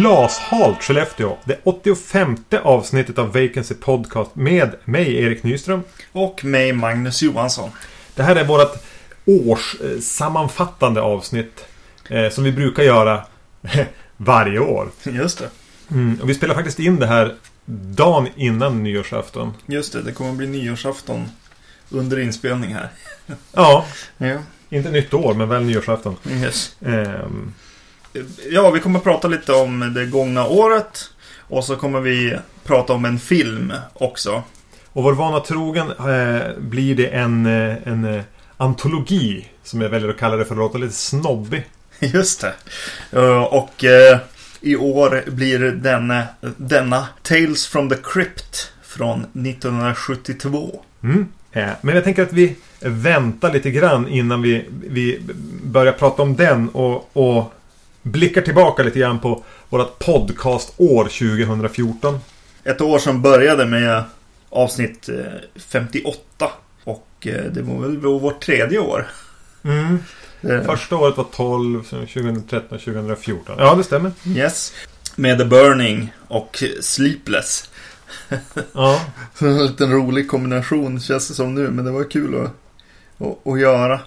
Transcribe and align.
glashalt 0.00 0.82
Skellefteå. 0.82 1.36
Det 1.44 1.60
85 1.64 2.36
avsnittet 2.62 3.18
av 3.18 3.32
Vacancy 3.32 3.74
Podcast 3.74 4.30
med 4.34 4.74
mig 4.84 5.16
Erik 5.24 5.42
Nyström. 5.42 5.82
Och 6.12 6.44
mig 6.44 6.72
Magnus 6.72 7.22
Johansson. 7.22 7.70
Det 8.14 8.22
här 8.22 8.36
är 8.36 8.44
vårt 8.44 8.74
årssammanfattande 9.24 11.00
avsnitt. 11.00 11.64
Eh, 12.08 12.30
som 12.30 12.44
vi 12.44 12.52
brukar 12.52 12.82
göra 12.82 13.24
varje 14.16 14.58
år. 14.58 14.90
Just 15.02 15.38
det. 15.38 15.50
Mm, 15.90 16.18
och 16.22 16.30
vi 16.30 16.34
spelar 16.34 16.54
faktiskt 16.54 16.78
in 16.78 16.96
det 16.96 17.06
här 17.06 17.34
dagen 17.96 18.28
innan 18.36 18.82
nyårsafton. 18.82 19.52
Just 19.66 19.92
det, 19.92 20.02
det 20.02 20.12
kommer 20.12 20.30
att 20.30 20.36
bli 20.36 20.46
nyårsafton 20.46 21.28
under 21.90 22.18
inspelning 22.18 22.74
här. 22.74 22.88
Ja, 23.52 23.86
Ja. 24.18 24.38
inte 24.70 24.90
nytt 24.90 25.14
år 25.14 25.34
men 25.34 25.48
väl 25.48 25.62
nyårsafton. 25.64 26.16
Yes. 26.30 26.76
Ehm, 26.86 27.52
Ja, 28.50 28.70
vi 28.70 28.80
kommer 28.80 28.98
att 28.98 29.04
prata 29.04 29.28
lite 29.28 29.52
om 29.52 29.92
det 29.94 30.06
gångna 30.06 30.46
året. 30.46 31.10
Och 31.38 31.64
så 31.64 31.76
kommer 31.76 32.00
vi 32.00 32.36
prata 32.64 32.92
om 32.92 33.04
en 33.04 33.18
film 33.18 33.72
också. 33.92 34.42
och 34.92 35.02
vår 35.02 35.12
vana 35.12 35.40
trogen 35.40 35.90
eh, 35.90 36.58
blir 36.58 36.94
det 36.94 37.06
en, 37.06 37.46
eh, 37.46 37.76
en 37.88 38.04
eh, 38.04 38.22
antologi. 38.56 39.48
Som 39.62 39.80
jag 39.80 39.88
väljer 39.88 40.08
att 40.08 40.18
kalla 40.18 40.36
det 40.36 40.44
för 40.44 40.54
att 40.54 40.58
låta 40.58 40.78
lite 40.78 40.94
snobbig. 40.94 41.66
Just 41.98 42.40
det. 42.40 42.52
Eh, 43.12 43.42
Och 43.42 43.84
eh, 43.84 44.18
i 44.60 44.76
år 44.76 45.24
blir 45.30 45.58
denna, 45.58 46.22
denna 46.56 47.06
Tales 47.22 47.66
from 47.66 47.88
the 47.88 47.96
Crypt 48.02 48.72
från 48.82 49.20
1972. 49.20 50.84
Mm. 51.02 51.26
Men 51.80 51.94
jag 51.94 52.04
tänker 52.04 52.22
att 52.22 52.32
vi 52.32 52.56
väntar 52.80 53.52
lite 53.52 53.70
grann 53.70 54.08
innan 54.08 54.42
vi, 54.42 54.64
vi 54.70 55.20
börjar 55.62 55.92
prata 55.92 56.22
om 56.22 56.36
den 56.36 56.68
och, 56.68 57.16
och 57.16 57.54
blickar 58.02 58.42
tillbaka 58.42 58.82
lite 58.82 58.98
grann 58.98 59.18
på 59.18 59.44
vårt 59.68 59.98
podcastår 59.98 61.04
2014. 61.04 62.18
Ett 62.64 62.80
år 62.80 62.98
som 62.98 63.22
började 63.22 63.66
med 63.66 64.04
avsnitt 64.48 65.08
eh, 65.08 65.16
58. 65.56 66.50
Och 66.84 67.26
eh, 67.26 67.44
det 67.52 67.62
var 67.62 67.80
väl 67.80 67.96
vårt 67.96 68.42
tredje 68.42 68.78
år. 68.78 69.06
Mm. 69.64 69.98
Eh, 70.40 70.62
Första 70.62 70.96
året 70.96 71.16
var 71.16 71.24
12, 71.24 71.84
sen 71.84 72.06
2013 72.06 72.78
och 72.78 72.84
2014. 72.84 73.56
Ja, 73.58 73.74
det 73.74 73.84
stämmer. 73.84 74.12
Yes. 74.26 74.72
Med 75.16 75.38
The 75.38 75.44
Burning 75.44 76.12
och 76.28 76.62
Sleepless. 76.80 77.70
Ja, 78.72 79.00
en 79.38 79.66
liten 79.66 79.92
rolig 79.92 80.28
kombination 80.28 81.00
känns 81.00 81.28
det 81.28 81.34
som 81.34 81.54
nu. 81.54 81.70
Men 81.70 81.84
det 81.84 81.90
var 81.90 82.10
kul 82.10 82.44
att, 82.44 82.50
att, 83.26 83.46
att 83.46 83.60
göra. 83.60 84.00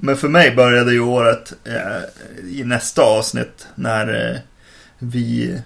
Men 0.00 0.16
för 0.16 0.28
mig 0.28 0.54
började 0.54 0.92
ju 0.92 1.00
året 1.00 1.52
eh, 1.64 2.50
i 2.50 2.64
nästa 2.64 3.02
avsnitt 3.02 3.66
när 3.74 4.30
eh, 4.30 4.40
vi... 4.98 5.58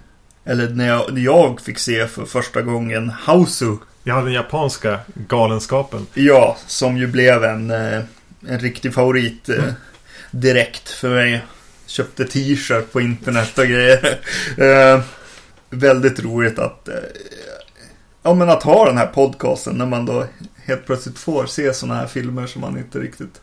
Eller 0.45 0.69
när 0.69 0.87
jag, 0.87 1.13
när 1.13 1.21
jag 1.21 1.61
fick 1.61 1.79
se 1.79 2.07
för 2.07 2.25
första 2.25 2.61
gången 2.61 3.09
Hausu. 3.09 3.77
jag 4.03 4.13
hade 4.15 4.27
den 4.27 4.33
japanska 4.33 4.99
galenskapen. 5.13 6.07
Ja, 6.13 6.57
som 6.67 6.97
ju 6.97 7.07
blev 7.07 7.43
en, 7.43 7.71
eh, 7.71 8.01
en 8.47 8.59
riktig 8.59 8.93
favorit 8.93 9.49
eh, 9.49 9.63
direkt 10.31 10.89
för 10.89 11.09
mig. 11.09 11.41
Köpte 11.85 12.25
t-shirt 12.25 12.91
på 12.91 13.01
internet 13.01 13.57
och 13.57 13.65
grejer. 13.65 14.19
Eh, 14.57 15.01
väldigt 15.69 16.19
roligt 16.19 16.59
att, 16.59 16.87
eh, 16.87 16.95
ja, 18.23 18.33
men 18.33 18.49
att 18.49 18.63
ha 18.63 18.85
den 18.85 18.97
här 18.97 19.07
podcasten 19.07 19.75
när 19.75 19.85
man 19.85 20.05
då 20.05 20.25
helt 20.55 20.85
plötsligt 20.85 21.19
får 21.19 21.45
se 21.45 21.73
sådana 21.73 21.99
här 21.99 22.07
filmer 22.07 22.47
som 22.47 22.61
man 22.61 22.77
inte 22.77 22.99
riktigt 22.99 23.41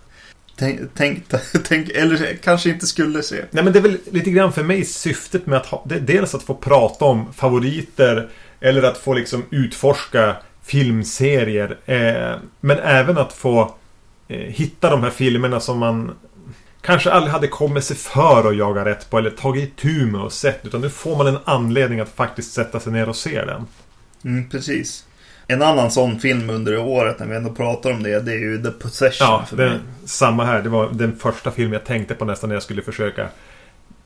tänk, 0.60 0.94
tänkte, 0.94 1.40
tänk, 1.64 1.88
eller 1.88 2.36
kanske 2.42 2.70
inte 2.70 2.86
skulle 2.86 3.22
se. 3.22 3.44
Nej 3.50 3.64
men 3.64 3.72
det 3.72 3.78
är 3.78 3.82
väl 3.82 3.98
lite 4.10 4.30
grann 4.30 4.52
för 4.52 4.62
mig 4.62 4.84
syftet 4.84 5.46
med 5.46 5.58
att 5.58 5.66
ha, 5.66 5.84
dels 5.84 6.34
att 6.34 6.42
få 6.42 6.54
prata 6.54 7.04
om 7.04 7.32
favoriter 7.32 8.30
eller 8.60 8.82
att 8.82 8.98
få 8.98 9.14
liksom 9.14 9.44
utforska 9.50 10.36
filmserier. 10.62 11.78
Eh, 11.86 12.38
men 12.60 12.78
även 12.78 13.18
att 13.18 13.32
få 13.32 13.74
eh, 14.28 14.38
hitta 14.38 14.90
de 14.90 15.02
här 15.02 15.10
filmerna 15.10 15.60
som 15.60 15.78
man 15.78 16.14
kanske 16.80 17.10
aldrig 17.10 17.32
hade 17.32 17.48
kommit 17.48 17.84
sig 17.84 17.96
för 17.96 18.48
att 18.48 18.56
jaga 18.56 18.84
rätt 18.84 19.10
på 19.10 19.18
eller 19.18 19.30
tagit 19.30 19.64
itu 19.64 20.06
med 20.06 20.20
och 20.20 20.32
sett. 20.32 20.66
Utan 20.66 20.80
nu 20.80 20.90
får 20.90 21.16
man 21.16 21.26
en 21.26 21.38
anledning 21.44 22.00
att 22.00 22.08
faktiskt 22.08 22.52
sätta 22.52 22.80
sig 22.80 22.92
ner 22.92 23.08
och 23.08 23.16
se 23.16 23.44
den. 23.44 23.66
Mm, 24.24 24.50
precis. 24.50 25.04
En 25.52 25.62
annan 25.62 25.90
sån 25.90 26.20
film 26.20 26.50
under 26.50 26.78
året 26.78 27.18
när 27.18 27.26
vi 27.26 27.36
ändå 27.36 27.50
pratar 27.50 27.92
om 27.92 28.02
det, 28.02 28.20
det 28.20 28.32
är 28.32 28.38
ju 28.38 28.62
The 28.62 28.70
Possession 28.70 29.26
Ja, 29.26 29.44
för 29.48 29.56
det, 29.56 29.78
samma 30.04 30.44
här. 30.44 30.62
Det 30.62 30.68
var 30.68 30.90
den 30.92 31.16
första 31.16 31.50
film 31.50 31.72
jag 31.72 31.84
tänkte 31.84 32.14
på 32.14 32.24
nästan 32.24 32.48
när 32.48 32.56
jag 32.56 32.62
skulle 32.62 32.82
försöka 32.82 33.28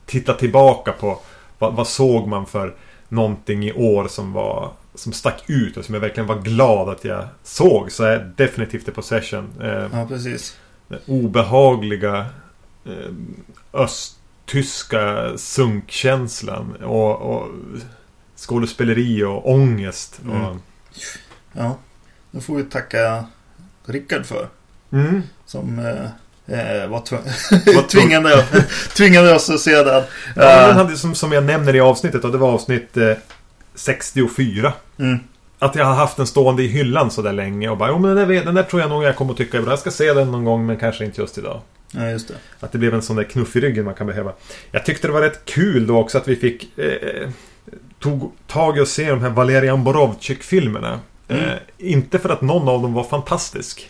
titta 0.05 0.33
tillbaka 0.33 0.91
på 0.91 1.19
vad, 1.59 1.73
vad 1.73 1.87
såg 1.87 2.27
man 2.27 2.45
för 2.45 2.73
någonting 3.09 3.63
i 3.63 3.73
år 3.73 4.07
som 4.07 4.33
var 4.33 4.71
som 4.95 5.13
stack 5.13 5.43
ut 5.47 5.77
och 5.77 5.85
som 5.85 5.93
jag 5.93 6.01
verkligen 6.01 6.27
var 6.27 6.39
glad 6.39 6.89
att 6.89 7.03
jag 7.03 7.27
såg 7.43 7.91
så 7.91 8.03
är 8.03 8.31
definitivt 8.35 8.85
The 8.85 8.91
Possession. 8.91 9.53
Eh, 9.61 9.87
Ja, 9.93 10.05
precis. 10.07 10.57
den 10.87 10.99
obehagliga 11.07 12.25
eh, 12.85 13.11
östtyska 13.73 15.31
sunkkänslan 15.37 16.75
och, 16.75 17.21
och 17.21 17.47
skådespeleri 18.35 19.23
och 19.23 19.51
ångest. 19.51 20.21
Mm. 20.25 20.59
Och, 21.55 21.61
Ja, 21.61 21.77
då 22.31 22.41
får 22.41 22.55
vi 22.55 22.63
tacka 22.63 23.25
Rickard 23.85 24.25
för. 24.25 24.47
mm. 24.91 25.21
Som 25.45 25.79
eh, 25.79 26.05
eh, 26.59 26.87
var 26.89 26.99
tv- 27.01 27.21
Var 27.75 27.83
att 29.49 29.59
se 29.59 29.83
den. 29.83 30.03
Ja, 30.35 30.69
Eh, 30.69 30.75
hade 30.75 30.97
som, 30.97 31.15
som 31.15 31.31
jag 31.31 31.43
nämner 31.43 31.75
i 31.75 31.79
avsnittet 31.79 32.23
och 32.23 32.31
det 32.31 32.37
var 32.37 32.51
avsnitt 32.51 32.97
eh, 32.97 33.11
64. 33.75 34.73
mm, 34.99 35.19
Att 35.59 35.75
jag 35.75 35.85
har 35.85 35.93
haft 35.93 36.17
den 36.17 36.27
stående 36.27 36.63
i 36.63 36.67
hyllan 36.67 37.11
så 37.11 37.21
där 37.21 37.33
länge 37.33 37.69
och 37.69 37.77
bara 37.77 37.89
jo 37.89 37.99
men 37.99 38.15
den 38.15 38.27
där, 38.27 38.45
den 38.45 38.55
där 38.55 38.63
tror 38.63 38.81
jag 38.81 38.89
nog 38.89 39.03
jag 39.03 39.15
kommer 39.15 39.31
att 39.31 39.37
tycka 39.37 39.57
är 39.57 39.61
bra. 39.61 39.71
Jag 39.71 39.79
ska 39.79 39.91
se 39.91 40.13
den 40.13 40.31
någon 40.31 40.45
gång 40.45 40.65
men 40.65 40.77
kanske 40.77 41.05
inte 41.05 41.21
just 41.21 41.37
idag. 41.37 41.61
ja, 41.91 42.09
just 42.09 42.27
det. 42.27 42.33
Att 42.59 42.71
det 42.71 42.77
blev 42.77 42.93
en 42.93 43.01
sån 43.01 43.15
där 43.15 43.23
knuff 43.23 43.55
i 43.55 43.59
ryggen 43.61 43.85
man 43.85 43.93
kan 43.93 44.07
behöva. 44.07 44.33
Jag 44.71 44.85
tyckte 44.85 45.07
det 45.07 45.13
var 45.13 45.21
rätt 45.21 45.45
kul 45.45 45.87
då 45.87 45.97
också 45.99 46.17
att 46.17 46.27
vi 46.27 46.35
fick 46.35 46.77
eh, 46.79 47.29
tog 47.99 48.31
tag 48.47 48.77
i 48.77 48.81
att 48.81 48.87
se 48.87 49.09
de 49.09 49.21
här 49.21 49.29
Valerian 49.29 49.83
Borovcik-filmerna. 49.83 50.99
Mm. 51.27 51.43
Eh, 51.43 51.57
inte 51.77 52.19
för 52.19 52.29
att 52.29 52.41
någon 52.41 52.69
av 52.69 52.81
dem 52.81 52.93
var 52.93 53.03
fantastisk. 53.03 53.89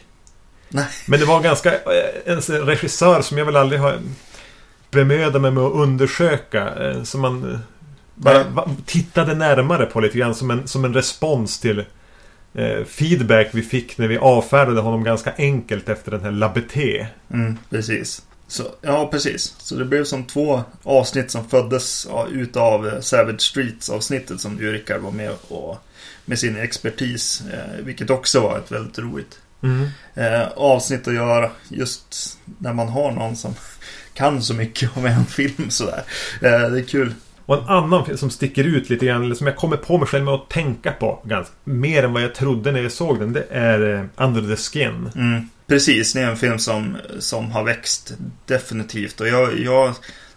Nej. 0.70 0.88
Men 1.08 1.20
det 1.20 1.26
var 1.26 1.42
ganska 1.42 1.74
eh, 1.74 1.80
en 2.26 2.42
regissör 2.42 3.22
som 3.22 3.38
jag 3.38 3.46
väl 3.46 3.56
aldrig 3.56 3.82
har 3.82 4.00
bemödat 4.92 5.42
mig 5.42 5.52
med 5.52 5.64
att 5.64 5.74
undersöka. 5.74 6.76
Eh, 6.76 7.04
som 7.04 7.22
man 7.22 7.60
bara 8.16 8.46
tittade 8.86 9.36
närmare 9.36 9.86
på 9.86 10.00
lite 10.00 10.18
grann 10.18 10.36
som 10.36 10.52
en, 10.52 10.68
som 10.68 10.86
en 10.86 10.94
respons 10.94 11.60
till 11.60 11.86
feedback 12.88 13.48
vi 13.52 13.62
fick 13.62 13.98
när 13.98 14.08
vi 14.08 14.18
avfärdade 14.18 14.82
honom 14.82 15.04
ganska 15.04 15.34
enkelt 15.38 15.90
efter 15.90 16.12
den 16.12 16.22
här 16.22 16.32
Labete. 16.32 17.08
Mm, 17.34 17.58
precis. 17.70 18.22
Så, 18.48 18.64
ja, 18.82 19.08
precis. 19.12 19.56
Så 19.58 19.76
det 19.76 19.86
blev 19.86 20.04
som 20.04 20.24
två 20.24 20.64
avsnitt 20.84 21.32
som 21.32 21.50
föddes 21.50 22.08
ja, 22.10 22.28
utav 22.32 22.88
eh, 22.88 23.00
Savage 23.00 23.42
Streets 23.42 23.90
avsnittet 23.90 24.42
som 24.42 24.60
ju 24.60 24.72
Rickard 24.74 25.02
var 25.02 25.12
med 25.12 25.32
och 25.48 25.78
med 26.26 26.40
sin 26.40 26.58
expertis. 26.58 27.44
Eh, 27.54 27.86
vilket 27.86 28.10
också 28.10 28.40
var 28.40 28.58
ett 28.58 28.72
väldigt 28.72 29.00
roligt 29.00 29.40
Mm. 29.64 29.88
eh, 30.16 30.48
avsnitt 30.56 31.08
att 31.08 31.14
göra. 31.14 31.52
Just 31.70 32.38
när 32.58 32.74
man 32.74 32.90
har 32.90 33.12
någon 33.12 33.36
som 33.36 33.54
kan 34.14 34.42
så 34.42 34.54
mycket 34.54 34.98
om 34.98 35.06
en 35.06 35.26
film 35.26 35.70
sådär. 35.70 36.04
Eh, 36.42 36.70
det 36.70 36.80
är 36.80 36.84
kul. 36.88 37.14
Och 37.46 37.58
en 37.58 37.70
annan 37.70 38.06
film 38.06 38.18
som 38.18 38.30
sticker 38.30 38.64
ut 38.64 38.90
lite 38.90 39.06
grann, 39.06 39.24
eller 39.24 39.36
som 39.36 39.48
jag 39.48 39.56
kommer 39.56 39.78
på 39.78 39.98
mig 39.98 40.08
själv 40.08 40.24
med 40.26 40.34
att 40.34 40.50
tänka 40.50 40.92
på 40.92 41.22
ganska, 41.26 41.54
mer 41.64 42.04
än 42.04 42.14
vad 42.14 42.24
jag 42.24 42.36
trodde 42.36 42.72
när 42.72 42.82
jag 42.82 42.92
såg 42.92 43.20
den. 43.20 43.34
Det 43.34 43.46
är 43.50 44.10
Under 44.16 44.56
the 44.56 44.62
Skin. 44.62 45.12
Mm, 45.16 45.50
precis, 45.68 46.14
det 46.14 46.22
är 46.22 46.28
en 46.30 46.38
film 46.38 46.60
som, 46.60 46.98
som 47.20 47.52
har 47.52 47.64
växt 47.64 48.14
definitivt. 48.46 49.22
Och 49.22 49.28
jag, 49.28 49.60
jag 49.60 49.94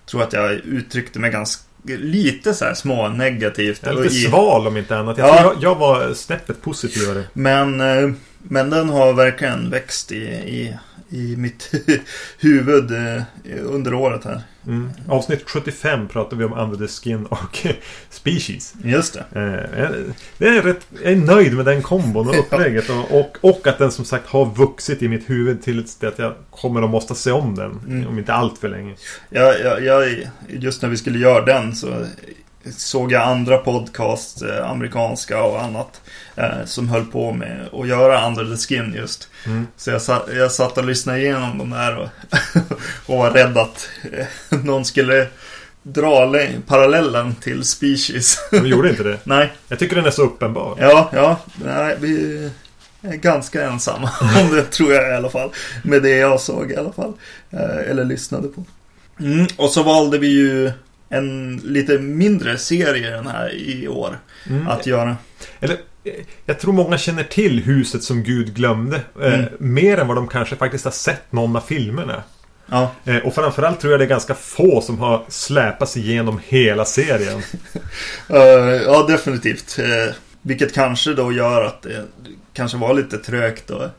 tror 0.07 0.23
att 0.23 0.33
jag 0.33 0.53
uttryckte 0.53 1.19
mig 1.19 1.31
ganska 1.31 1.63
lite 1.85 2.55
så 2.55 2.65
här 2.65 2.75
små 2.75 3.09
negativt. 3.09 3.85
Är 3.87 3.93
lite 3.95 4.15
i- 4.15 4.25
sval 4.25 4.67
om 4.67 4.77
inte 4.77 4.97
annat. 4.97 5.19
Jag, 5.19 5.29
Ja. 5.29 5.41
jag, 5.43 5.57
jag 5.63 5.75
var 5.75 6.15
snäppet 6.15 6.63
positivare. 6.63 7.25
Men, 7.33 7.81
eh, 7.81 8.11
men 8.43 8.71
den 8.71 8.89
har 8.89 9.13
verkligen 9.13 9.71
växt 9.71 10.13
i, 10.13 10.17
i, 10.27 10.77
i 11.11 11.37
mitt 11.37 11.71
huvud 12.39 12.91
eh, 12.91 13.23
under 13.63 13.95
året 13.95 14.25
här. 14.25 14.43
Mm. 14.67 14.91
Avsnitt 15.09 15.51
75 15.51 16.09
pratar 16.09 16.37
vi 16.37 16.45
om 16.45 16.53
Under 16.53 16.87
the 16.87 16.93
Skin 16.93 17.27
och 17.27 17.67
Species. 18.11 18.75
Just 18.85 19.15
det. 19.15 19.25
Eh, 19.41 19.81
jag- 19.81 20.57
är 20.57 20.63
rätt, 20.63 20.87
jag 21.03 21.13
är 21.13 21.17
nöjd 21.17 21.57
med 21.57 21.65
den 21.65 21.83
kombon 21.83 22.29
och 22.29 22.35
upplägget. 22.39 22.91
Och, 22.91 23.21
och, 23.21 23.37
och 23.41 23.67
att 23.67 23.79
den 23.79 23.93
som 23.93 24.05
sagt 24.05 24.27
har 24.27 24.45
vuxit 24.55 25.03
i 25.03 25.09
mitt 25.09 25.31
huvud 25.31 25.63
till 25.63 25.85
att 26.03 26.19
jag 26.19 26.35
kommer 26.51 26.83
att 26.83 26.91
måste 26.91 27.15
se 27.15 27.31
om 27.33 27.55
den. 27.55 27.81
Mm. 27.87 28.07
Om 28.09 28.19
inte 28.19 28.33
allt 28.33 28.59
för 28.59 28.69
länge. 28.69 28.95
Jag, 29.31 29.61
jag, 29.61 29.85
jag, 29.85 30.29
just 30.49 30.83
när 30.83 30.89
vi 30.89 30.97
skulle 30.97 31.19
göra 31.19 31.45
den 31.45 31.75
så 31.77 32.05
såg 32.77 33.13
jag 33.13 33.23
andra 33.23 33.59
podcast, 33.59 34.43
eh, 34.43 34.71
amerikanska 34.71 35.43
och 35.43 35.63
annat, 35.63 36.01
eh, 36.37 36.65
som 36.65 36.89
höll 36.89 37.05
på 37.05 37.33
med 37.33 37.69
att 37.73 37.89
göra 37.89 38.27
Under 38.27 38.45
the 38.45 38.57
Skin 38.57 38.95
just. 38.97 39.29
Mm. 39.47 39.67
Så 39.77 39.91
jag 39.91 40.03
satt, 40.03 40.29
jag 40.37 40.53
satt 40.53 40.79
och 40.79 40.85
lyssnade 40.85 41.19
igenom 41.21 41.59
de 41.59 41.71
där 41.71 41.97
och, 41.97 42.09
och 43.07 43.19
var 43.19 43.31
rädd 43.31 43.59
att 43.59 43.89
eh, 44.13 44.59
någon 44.65 44.85
skulle 44.85 45.27
dra 45.83 46.33
parallellen 46.67 47.35
till 47.35 47.65
Species. 47.65 48.39
De 48.51 48.67
gjorde 48.67 48.91
inte 48.91 49.03
det. 49.03 49.19
Nej, 49.25 49.53
Jag 49.69 49.79
tycker 49.79 49.97
den 49.97 50.07
är 50.07 50.11
så 50.11 50.23
uppenbar. 50.23 50.77
ja, 50.81 51.11
ja. 51.13 51.37
Nej, 51.65 51.97
vi 52.01 52.51
är 53.03 53.17
ganska 53.17 53.69
ensamma 53.69 54.11
om 54.43 54.57
det 54.57 54.63
tror 54.63 54.93
jag 54.93 55.11
i 55.11 55.15
alla 55.15 55.31
fall. 55.31 55.51
Med 55.85 56.03
det 56.03 56.17
jag 56.17 56.41
såg 56.41 56.71
i 56.73 56.77
alla 56.77 56.93
fall. 56.93 57.13
Eller 57.87 58.05
lyssnade 58.05 58.49
på. 58.49 58.65
Mm, 59.21 59.47
och 59.57 59.71
så 59.71 59.83
valde 59.83 60.19
vi 60.19 60.29
ju 60.29 60.73
en 61.09 61.57
lite 61.65 61.99
mindre 61.99 62.59
serie 62.59 63.11
den 63.11 63.27
här 63.27 63.55
i 63.55 63.89
år 63.89 64.19
Mm. 64.51 64.69
att 64.69 64.87
göra. 64.87 65.17
Eller, 65.61 65.77
eh, 66.05 66.13
jag 66.47 66.59
tror 66.61 66.73
många 66.73 66.99
känner 66.99 67.23
till 67.25 67.63
Huset 67.63 68.03
som 68.03 68.23
Gud 68.23 68.55
glömde. 68.55 69.01
Eh, 69.23 69.35
Mm. 69.35 69.47
mer 69.59 69.99
än 69.99 70.07
vad 70.07 70.17
de 70.17 70.29
kanske 70.29 70.57
faktiskt 70.57 70.85
har 70.85 70.93
sett 70.93 71.33
någon 71.33 71.57
av 71.57 71.61
filmerna. 71.61 72.23
Ja, 72.71 72.93
Eh, 73.05 73.17
och 73.17 73.35
framförallt 73.35 73.81
tror 73.81 73.91
jag 73.93 74.01
det 74.01 74.05
är 74.05 74.09
ganska 74.09 74.35
få 74.35 74.81
som 74.81 74.99
har 74.99 75.25
släpat 75.29 75.89
sig 75.89 76.03
igenom 76.11 76.41
hela 76.49 76.85
serien. 76.85 77.43
Eh, 78.29 78.39
ja 78.87 79.07
definitivt. 79.09 79.79
Eh, 79.79 80.15
vilket 80.43 80.75
kanske 80.75 81.15
då 81.15 81.33
gör 81.33 81.65
att 81.65 81.83
det 81.83 82.05
kanske 82.53 82.79
var 82.79 82.95
lite 82.95 83.19
trögt 83.19 83.71
att 83.71 83.91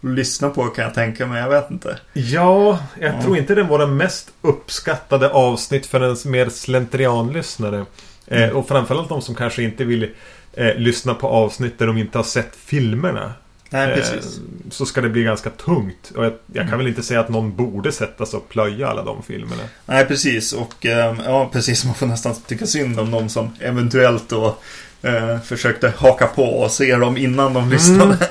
lyssna 0.00 0.48
på 0.50 0.64
kan 0.64 0.84
jag 0.84 0.94
tänka 0.94 1.26
mig. 1.26 1.40
Jag 1.42 1.48
vet 1.50 1.70
inte. 1.70 1.98
Ja, 2.12 2.78
jag 3.00 3.14
Ja. 3.14 3.22
tror 3.22 3.36
inte 3.38 3.54
det 3.54 3.62
var 3.62 3.78
den 3.78 3.96
mest 3.96 4.30
uppskattade 4.42 5.30
avsnitt 5.30 5.86
för 5.86 6.00
en 6.00 6.30
mer 6.32 6.48
slentrianlyssnare. 6.48 7.86
Eh, 8.26 8.42
Mm. 8.42 8.56
och 8.56 8.68
framförallt 8.68 9.08
de 9.08 9.22
som 9.22 9.34
kanske 9.34 9.62
inte 9.62 9.84
vill 9.84 10.10
eh, 10.52 10.74
lyssna 10.76 11.14
på 11.14 11.28
avsnitt 11.28 11.78
där 11.78 11.86
de 11.86 11.98
inte 11.98 12.18
har 12.18 12.22
sett 12.24 12.56
filmerna. 12.56 13.32
Nej, 13.70 13.88
Eh, 13.90 13.94
precis. 13.96 14.40
så 14.70 14.86
ska 14.86 15.00
det 15.00 15.08
bli 15.08 15.22
ganska 15.22 15.50
tungt. 15.50 16.12
Och 16.16 16.24
jag, 16.24 16.32
jag 16.46 16.54
kan 16.54 16.66
Mm. 16.66 16.78
väl 16.78 16.86
inte 16.86 17.02
säga 17.02 17.20
att 17.20 17.28
någon 17.28 17.56
borde 17.56 17.92
sätta 17.92 18.26
sig 18.26 18.36
och 18.36 18.48
plöja 18.48 18.88
alla 18.88 19.02
de 19.04 19.22
filmerna. 19.22 19.62
Nej, 19.86 20.04
precis. 20.06 20.52
Och 20.52 20.86
eh, 20.86 21.16
ja, 21.24 21.48
precis. 21.52 21.84
Man 21.84 21.94
får 21.94 22.06
nästan 22.06 22.34
tycka 22.46 22.66
synd 22.66 23.00
om 23.00 23.10
de 23.10 23.28
som 23.28 23.50
eventuellt 23.60 24.28
då 24.28 24.56
eh, 25.02 25.40
försökte 25.40 25.92
haka 25.96 26.26
på 26.26 26.42
och 26.44 26.70
se 26.70 26.96
dem 26.96 27.16
innan 27.16 27.52
de 27.54 27.70
lyssnade. 27.70 28.18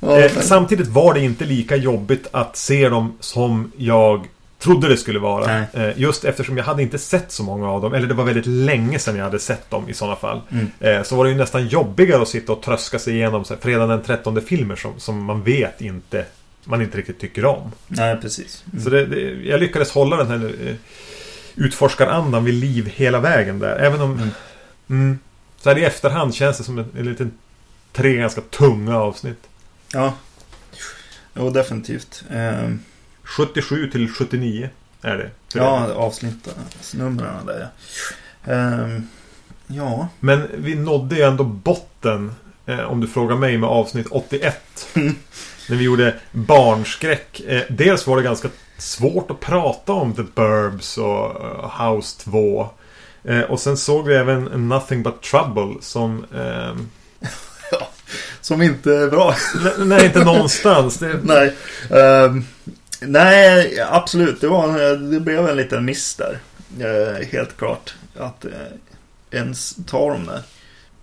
ja, 0.00 0.18
Eh, 0.18 0.40
samtidigt 0.40 0.88
var 0.88 1.14
det 1.14 1.20
inte 1.20 1.44
lika 1.44 1.76
jobbigt 1.76 2.26
att 2.30 2.56
se 2.56 2.88
dem 2.88 3.16
som 3.20 3.72
jag 3.76 4.26
trodde 4.58 4.88
det 4.88 4.96
skulle 4.96 5.18
vara. 5.18 5.64
Eh, 5.72 5.88
just 5.96 6.24
eftersom 6.24 6.56
jag 6.56 6.64
hade 6.64 6.82
inte 6.82 6.98
sett 6.98 7.32
så 7.32 7.42
många 7.42 7.70
av 7.70 7.82
dem. 7.82 7.94
Eller 7.94 8.06
det 8.06 8.14
var 8.14 8.24
väldigt 8.24 8.46
länge 8.46 8.98
sedan 8.98 9.16
jag 9.16 9.24
hade 9.24 9.38
sett 9.38 9.70
dem 9.70 9.88
i 9.88 9.94
sådana 9.94 10.16
fall. 10.16 10.40
Mm. 10.50 10.70
Eh, 10.80 11.02
så 11.02 11.16
var 11.16 11.24
det 11.24 11.30
ju 11.30 11.36
nästan 11.36 11.66
jobbigare 11.66 12.22
att 12.22 12.28
sitta 12.28 12.52
och 12.52 12.62
tröska 12.62 12.98
sig 12.98 13.14
igenom 13.14 13.44
så 13.44 13.54
här, 13.54 13.60
fredag 13.60 13.86
den 13.86 14.02
13 14.02 14.40
filmer 14.40 14.76
som, 14.76 14.92
som 15.00 15.24
man 15.24 15.42
vet 15.42 15.80
inte 15.80 16.24
man 16.64 16.82
inte 16.82 16.98
riktigt 16.98 17.20
tycker 17.20 17.44
om. 17.44 17.72
Nej, 17.86 18.16
precis. 18.16 18.64
Mm. 18.72 18.84
Så 18.84 18.90
det, 18.90 19.06
det, 19.06 19.20
jag 19.48 19.60
lyckades 19.60 19.92
hålla 19.92 20.16
den 20.16 20.26
här 20.26 20.54
eh, 20.66 20.74
utforskarandan 21.54 22.44
vid 22.44 22.54
liv 22.54 22.92
hela 22.96 23.20
vägen 23.20 23.58
där. 23.58 23.76
Även 23.76 24.00
om... 24.00 24.12
Mm. 24.12 24.30
Mm, 24.88 25.18
så 25.60 25.68
här 25.68 25.78
i 25.78 25.84
efterhand 25.84 26.34
känns 26.34 26.58
det 26.58 26.64
som 26.64 26.78
en, 26.78 26.86
en 26.98 27.04
liten 27.04 27.32
tre 27.92 28.16
ganska 28.16 28.40
tunga 28.40 28.98
avsnitt. 28.98 29.48
Ja. 29.92 30.14
Jo, 31.34 31.50
definitivt. 31.50 32.24
Eh, 32.30 32.70
77 33.22 33.90
till 33.90 34.12
79 34.12 34.70
är 35.02 35.16
det. 35.16 35.30
ja, 35.54 35.92
avsnittsnumren 35.94 37.46
där 37.46 37.60
ja. 37.60 38.52
Eh, 38.52 39.00
ja. 39.66 40.08
Men 40.20 40.48
vi 40.54 40.74
nådde 40.74 41.16
ju 41.16 41.22
ändå 41.22 41.44
botten. 41.44 42.32
Eh, 42.66 42.80
om 42.80 43.00
du 43.00 43.06
frågar 43.06 43.36
mig 43.36 43.58
med 43.58 43.68
avsnitt 43.68 44.06
81. 44.10 44.88
Mm. 44.94 45.14
när 45.68 45.76
vi 45.76 45.84
gjorde 45.84 46.14
barnskräck. 46.32 47.40
Eh, 47.40 47.62
dels 47.68 48.06
var 48.06 48.16
det 48.16 48.22
ganska 48.22 48.48
svårt 48.78 49.30
att 49.30 49.40
prata 49.40 49.92
om 49.92 50.14
The 50.14 50.22
Burbs 50.22 50.98
och 50.98 51.44
eh, 51.44 51.82
House 51.82 52.30
2. 52.30 52.68
Eh, 53.24 53.40
och 53.40 53.60
sen 53.60 53.76
såg 53.76 54.06
vi 54.06 54.14
även 54.14 54.44
Nothing 54.44 55.02
But 55.02 55.22
Trouble 55.22 55.74
som... 55.80 56.26
Som 58.50 58.62
inte 58.62 58.94
är 58.96 59.08
bra. 59.08 59.34
ne- 59.54 59.84
nej, 59.84 60.06
inte 60.06 60.24
någonstans. 60.24 60.98
Det, 60.98 61.20
nej. 61.22 61.54
Ehm, 61.90 62.44
nej, 63.00 63.80
absolut. 63.90 64.40
Det, 64.40 64.48
var, 64.48 64.96
det 65.12 65.20
blev 65.20 65.48
en 65.48 65.56
liten 65.56 65.84
miss 65.84 66.14
där. 66.14 66.38
Eh, 66.80 67.26
helt 67.26 67.56
klart. 67.56 67.94
Att 68.18 68.44
eh, 68.44 68.50
ens 69.30 69.76
ta 69.86 70.10
dem 70.12 70.26
där. 70.26 70.42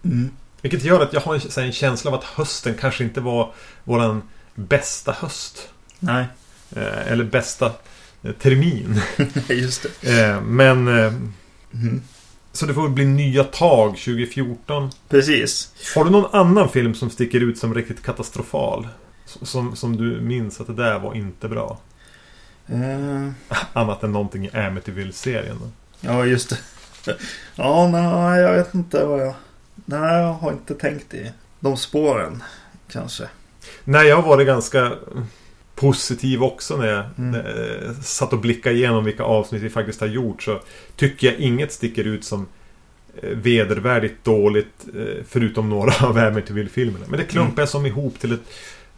Mm. 0.05 0.29
vilket 0.61 0.83
gör 0.83 1.03
att 1.03 1.13
jag 1.13 1.21
har 1.21 1.35
en, 1.35 1.41
här, 1.55 1.63
en 1.63 1.71
känsla 1.71 2.11
av 2.11 2.17
att 2.17 2.23
hösten 2.23 2.75
kanske 2.79 3.03
inte 3.03 3.21
var 3.21 3.53
våran 3.83 4.21
bästa 4.55 5.11
höst. 5.11 5.69
Nej, 5.99 6.25
Eh, 6.75 7.11
eller 7.11 7.23
bästa 7.23 7.71
termin. 8.39 9.01
just 9.49 9.85
det. 10.01 10.41
Men... 10.45 10.87
Mm. 10.87 12.01
Så 12.57 12.65
det 12.65 12.73
får 12.73 12.89
bli 12.89 13.05
nya 13.05 13.43
tag 13.43 13.89
2014. 13.89 14.91
Precis. 15.09 15.71
Har 15.95 16.03
du 16.03 16.09
någon 16.09 16.35
annan 16.35 16.69
film 16.69 16.93
som 16.95 17.09
sticker 17.09 17.39
ut 17.39 17.57
som 17.57 17.73
riktigt 17.75 18.03
katastrofal? 18.03 18.87
Som, 19.25 19.75
som 19.75 19.97
du 19.97 20.21
minns 20.21 20.61
att 20.61 20.67
det 20.67 20.73
där 20.73 20.99
var 20.99 21.13
inte 21.15 21.47
bra? 21.47 21.79
Eh, 22.67 23.29
Annat 23.73 24.03
än 24.03 24.11
någonting 24.11 24.45
i 24.45 24.49
Amityville-serien. 24.49 25.57
ja, 26.01 26.25
just 26.25 26.49
det. 26.49 26.57
Ja, 27.55 27.87
nej, 27.87 28.41
jag 28.41 28.53
vet 28.53 28.73
inte 28.73 29.05
vad 29.05 29.21
jag... 29.21 29.33
Nej, 29.85 30.21
jag 30.21 30.33
har 30.33 30.51
inte 30.51 30.75
tänkt 30.75 31.13
i 31.13 31.31
de 31.59 31.77
spåren. 31.77 32.43
Kanske. 32.91 33.23
Nej, 33.83 34.07
jag 34.07 34.15
har 34.15 34.29
varit 34.29 34.47
ganska 34.47 34.91
positiv 35.77 36.43
också 36.43 36.77
när 36.77 36.87
jag 36.87 37.05
Mm. 37.17 37.41
satt 38.03 38.33
och 38.33 38.39
blickade 38.39 38.75
igenom 38.75 39.05
vilka 39.05 39.23
avsnitt 39.23 39.61
vi 39.61 39.69
faktiskt 39.69 39.99
har 39.99 40.07
gjort. 40.07 40.43
Så 40.43 40.59
tycker 40.95 41.27
jag 41.27 41.35
inget 41.39 41.71
sticker 41.71 42.03
ut 42.03 42.23
som 42.23 42.47
eh, 43.21 43.29
vedervärdigt 43.29 44.23
dåligt 44.23 44.85
eh, 44.95 45.23
förutom 45.29 45.69
några 45.69 46.07
av 46.07 46.17
Amityville-filmerna. 46.17 47.05
Men 47.09 47.19
det 47.19 47.25
klumpar 47.25 47.61
jag 47.61 47.69
som 47.69 47.85
ihop 47.85 48.19
till 48.19 48.31
ett 48.33 48.39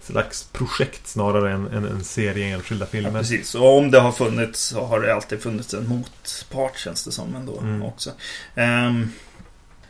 slags 0.02 0.44
projekt 0.44 1.08
snarare 1.08 1.52
än 1.52 1.68
en, 1.68 1.86
en 1.86 2.04
serie 2.04 2.54
enskilda 2.56 2.86
Ja, 2.86 2.90
filmer. 2.92 3.20
precis. 3.20 3.56
Och 3.56 3.78
om 3.78 3.92
det 3.92 4.00
har 4.00 4.12
funnits 4.12 4.60
så 4.60 4.86
har 4.86 5.00
det 5.00 5.16
alltid 5.16 5.42
funnits 5.42 5.74
en 5.74 5.88
motpart 5.88 6.78
känns 6.78 7.06
det 7.06 7.12
som 7.12 7.36
ändå 7.36 7.60
Mm. 7.60 7.84
också. 7.84 8.10
Ehm, 8.56 9.10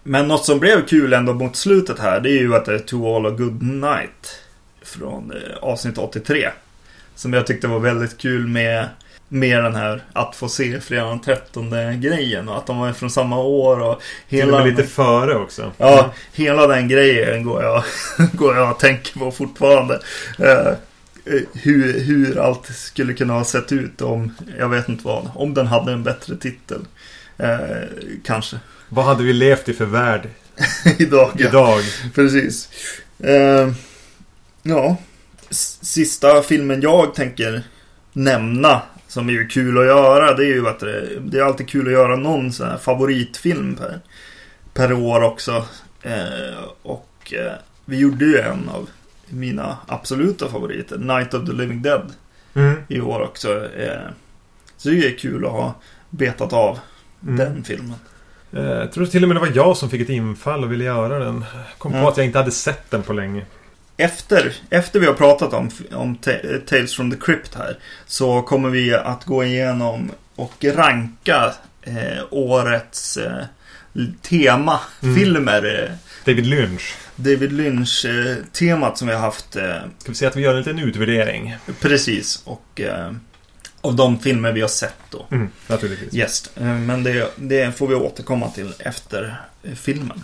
men 0.03 0.27
något 0.27 0.46
som 0.46 0.60
blev 0.60 0.88
kul 0.88 1.13
ändå 1.13 1.34
mot 1.34 1.55
slutet 1.55 2.00
här 2.00 2.19
det 2.19 2.29
är 2.29 2.39
ju 2.41 2.55
att 2.55 2.65
det 2.65 2.74
är 2.75 2.79
To 2.79 3.15
All 3.15 3.25
A 3.25 3.29
Good 3.29 3.62
Night 3.63 4.39
från 4.81 5.31
eh, 5.31 5.58
avsnitt 5.62 5.98
83. 5.98 6.50
Som 7.19 7.33
jag 7.33 7.47
tyckte 7.47 7.67
var 7.67 7.79
väldigt 7.79 8.17
kul 8.17 8.47
med, 8.47 8.88
med 9.27 9.63
den 9.63 9.75
här 9.75 10.03
att 10.13 10.35
få 10.35 10.49
se 10.49 10.79
fredag 10.79 11.09
den 11.09 11.19
13 11.21 12.01
grejen 12.01 12.49
och 12.49 12.57
att 12.57 12.67
de 12.67 12.79
var 12.79 12.93
från 12.93 13.09
samma 13.09 13.39
år 13.39 13.79
och 13.79 14.01
hela... 14.27 14.63
lite 14.63 14.83
före 14.83 15.35
också. 15.35 15.71
Ja, 15.77 16.13
hela 16.33 16.67
den 16.67 16.88
grejen 16.88 17.43
går 17.43 17.63
jag, 17.63 17.83
går 18.33 18.55
jag 18.55 18.71
och 18.71 18.79
tänker 18.79 19.19
på 19.19 19.31
fortfarande. 19.31 20.01
Eh, 20.39 20.73
hur, 21.53 21.99
hur 21.99 22.39
allt 22.39 22.65
skulle 22.65 23.13
kunna 23.13 23.33
ha 23.33 23.43
sett 23.43 23.71
ut 23.71 24.01
om, 24.01 24.35
jag 24.59 24.69
vet 24.69 24.89
inte 24.89 25.07
vad, 25.07 25.31
om 25.35 25.53
den 25.53 25.67
hade 25.67 25.91
en 25.91 26.03
bättre 26.03 26.35
titel. 26.35 26.81
Eh, 27.38 27.57
kanske. 28.23 28.59
Vad 28.89 29.05
hade 29.05 29.23
vi 29.23 29.33
levt 29.33 29.69
i 29.69 29.73
för 29.73 29.85
värld 29.85 30.29
Idag. 30.99 31.31
Ja. 31.38 31.47
idag? 31.47 31.83
Precis. 32.15 32.69
Eh, 33.19 33.71
ja. 34.63 34.97
Sista 35.51 36.41
filmen 36.41 36.82
jag 36.82 37.15
tänker 37.15 37.63
nämna 38.13 38.82
som 39.08 39.29
är 39.29 39.34
ju 39.34 39.48
kul 39.48 39.77
att 39.77 39.86
göra 39.86 40.34
det 40.34 40.44
är 40.44 40.53
ju 40.53 40.68
att 40.68 40.79
det, 40.79 41.20
det 41.20 41.39
är 41.39 41.44
alltid 41.44 41.70
kul 41.70 41.88
att 41.88 41.94
göra 41.94 42.15
någon 42.15 42.51
sån 42.53 42.68
här 42.68 42.77
favoritfilm 42.77 43.75
per, 43.75 44.00
per 44.74 44.94
år 44.94 45.22
också. 45.24 45.65
Eh, 46.03 46.63
och 46.82 47.34
eh, 47.38 47.53
vi 47.86 47.98
gjorde 47.98 48.25
ju 48.25 48.38
en 48.38 48.70
av 48.70 48.89
mina 49.29 49.77
absoluta 49.88 50.48
favoriter, 50.50 50.98
Night 50.98 51.34
of 51.34 51.46
the 51.46 51.53
Living 51.53 51.82
Dead, 51.82 52.12
Mm. 52.53 52.75
i 52.88 53.00
år 53.01 53.22
också. 53.22 53.65
Eh, 53.77 54.01
så 54.77 54.89
det 54.89 55.08
är 55.08 55.18
kul 55.18 55.46
att 55.46 55.51
ha 55.51 55.74
betat 56.10 56.53
av 56.53 56.79
Mm. 57.24 57.36
den 57.38 57.63
filmen. 57.63 57.96
Eh, 58.53 58.63
Jag 58.63 58.91
tror 58.91 59.06
till 59.06 59.24
och 59.24 59.27
med 59.29 59.36
det 59.36 59.39
var 59.41 59.51
jag 59.56 59.77
som 59.77 59.89
fick 59.89 60.01
ett 60.01 60.10
infall 60.10 60.63
och 60.63 60.72
ville 60.72 60.84
göra 60.84 61.20
den. 61.20 61.46
Kom 61.77 61.91
på 61.91 62.08
att 62.08 62.18
jag 62.18 62.25
inte 62.25 62.38
hade 62.38 62.51
sett 62.51 62.91
den 62.91 63.03
på 63.03 63.13
länge. 63.13 63.46
Efter, 64.00 64.53
efter 64.70 65.00
vi 65.00 65.06
har 65.06 65.13
pratat 65.13 65.53
om, 65.53 65.70
om 65.91 66.15
Ta- 66.15 66.60
Tales 66.68 66.96
from 66.96 67.12
the 67.12 67.18
Crypt 67.18 67.56
här 67.56 67.77
så 68.08 68.41
kommer 68.41 68.70
vi 68.70 68.94
att 68.94 69.25
gå 69.25 69.44
igenom 69.44 70.12
och 70.36 70.65
ranka 70.65 71.53
eh, 71.82 72.24
årets 72.29 73.18
eh, 73.18 73.44
temafilmer. 74.22 75.84
Eh, 75.84 75.96
David 76.25 76.48
Lynch. 76.48 76.96
David 77.15 77.51
Lynch-temat 77.51 78.98
som 78.98 79.08
vi 79.08 79.13
har 79.13 79.22
haft 79.22 79.56
eh, 79.56 79.75
Ska 79.98 80.12
vi 80.12 80.15
säga 80.15 80.29
att 80.29 80.36
vi 80.36 80.41
gör 80.41 80.51
en 80.51 80.58
liten 80.58 80.79
utvärdering? 80.79 81.56
precis. 81.79 82.41
Och 82.46 82.82
eh, 82.82 83.12
av 83.82 83.96
de 83.96 84.20
filmer 84.20 84.51
vi 84.51 84.62
har 84.62 84.68
sett 84.68 84.96
då. 85.10 85.25
Mm, 85.32 85.50
naturligtvis. 85.68 86.13
Yes. 86.13 86.50
Eh, 86.58 86.63
men 86.63 87.03
det, 87.03 87.32
det 87.36 87.77
får 87.77 87.88
vi 87.88 87.96
återkomma 87.96 88.50
till 88.50 88.74
efter 88.79 89.41
eh, 89.63 89.74
filmen. 89.75 90.24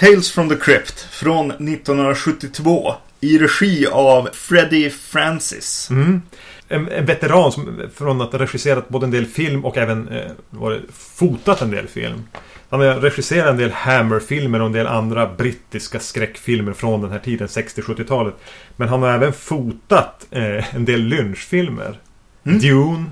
Tales 0.00 0.32
from 0.32 0.48
the 0.48 0.56
Crypt 0.56 1.00
från 1.00 1.50
1972. 1.50 2.94
I 3.20 3.38
regi 3.38 3.86
av 3.86 4.28
Freddie 4.32 4.90
Francis. 4.90 5.90
Mm. 5.90 6.22
En, 6.68 6.88
en, 6.88 7.06
veteran 7.06 7.52
som, 7.52 7.82
från 7.94 8.20
att 8.20 8.32
ha 8.32 8.38
regisserat 8.38 8.88
både 8.88 9.06
en 9.06 9.10
del 9.10 9.26
film 9.26 9.64
och 9.64 9.76
även 9.76 10.08
eh, 10.08 10.30
varit, 10.50 10.82
fotat 10.92 11.62
en 11.62 11.70
del 11.70 11.88
film. 11.88 12.22
Han 12.70 12.80
har 12.80 12.94
regisserat 12.94 13.48
en 13.48 13.56
del 13.56 13.70
Hammer-filmer 13.70 14.60
och 14.60 14.66
en 14.66 14.72
del 14.72 14.86
andra 14.86 15.26
brittiska 15.26 16.00
skräckfilmer 16.00 16.72
från 16.72 17.00
den 17.00 17.10
här 17.10 17.18
tiden, 17.18 17.46
60-70-talet. 17.46 18.34
Men 18.76 18.88
han 18.88 19.02
har 19.02 19.10
även 19.10 19.32
fotat 19.32 20.26
eh, 20.30 20.74
en 20.74 20.84
del 20.84 21.00
lynchfilmer. 21.00 21.98
Mm. 22.44 22.58
Dune, 22.58 23.04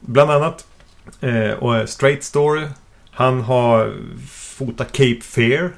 bland 0.00 0.30
annat. 0.30 0.66
Eh, 1.20 1.50
och 1.50 1.88
Straight 1.88 2.24
Story. 2.24 2.66
Han 3.10 3.40
har 3.40 3.94
fotat 4.30 4.92
Cape 4.92 5.20
Fear. 5.22 5.70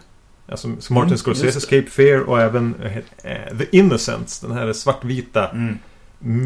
Alltså 0.49 0.69
Martin 0.69 0.95
mm, 0.95 1.19
Scorseses 1.19 1.64
Cape 1.64 1.90
Fear 1.90 2.21
och 2.21 2.40
även 2.40 2.75
eh, 3.23 3.59
The 3.59 3.76
Innocents. 3.76 4.40
Den 4.40 4.52
här 4.52 4.73
svartvita. 4.73 5.49
Mm. 5.49 5.78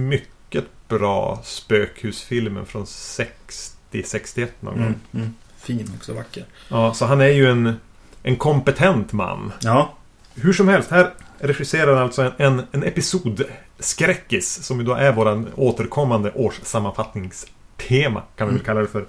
Mycket 0.09 0.65
bra 0.89 1.41
spökhusfilmen 1.45 2.67
från 2.67 2.85
60-61 2.85 4.49
någon 4.61 4.75
gång. 4.75 4.85
Mm, 4.85 5.01
mm. 5.13 5.35
Fin 5.59 5.93
också, 5.97 6.13
vacker. 6.13 6.45
Ja, 6.69 6.95
så 6.95 7.07
han 7.07 7.21
är 7.21 7.29
ju 7.29 7.51
en, 7.51 7.75
en 8.23 8.37
kompetent 8.37 9.13
man. 9.13 9.53
Ja. 9.61 9.95
Hur 10.35 10.53
som 10.53 10.69
helst, 10.69 10.91
här 10.91 11.11
regisserar 11.39 11.95
han 11.95 12.03
alltså 12.03 12.23
en, 12.23 12.33
en, 12.37 12.63
en 12.73 12.83
episod 12.83 13.45
Skräckis, 13.79 14.65
som 14.65 14.79
ju 14.79 14.85
då 14.85 14.95
är 14.95 15.13
våran 15.13 15.49
återkommande 15.57 16.33
årssammanfattningstema, 16.35 18.23
kan 18.37 18.49
vi 18.49 18.55
väl 18.55 18.61
mm. 18.61 18.65
kalla 18.65 18.81
det 18.81 18.87
för. 18.87 19.07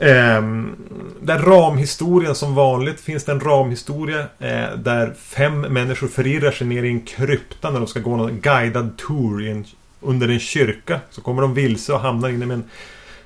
Um, 0.00 0.76
där 1.20 1.38
ramhistorien 1.38 2.34
som 2.34 2.54
vanligt 2.54 3.00
finns 3.00 3.24
det 3.24 3.32
en 3.32 3.40
ramhistoria 3.40 4.20
eh, 4.20 4.76
där 4.76 5.14
fem 5.18 5.60
människor 5.60 6.08
förirrar 6.08 6.50
sig 6.50 6.66
ner 6.66 6.82
i 6.82 6.88
en 6.88 7.00
krypta 7.00 7.70
när 7.70 7.80
de 7.80 7.86
ska 7.86 8.00
gå 8.00 8.12
en 8.12 8.40
guidad 8.40 8.96
tour 8.96 9.46
en, 9.46 9.64
under 10.00 10.28
en 10.28 10.40
kyrka. 10.40 11.00
Så 11.10 11.20
kommer 11.20 11.42
de 11.42 11.54
vilse 11.54 11.92
och 11.92 12.00
hamnar 12.00 12.30
med 12.30 12.50
en, 12.50 12.64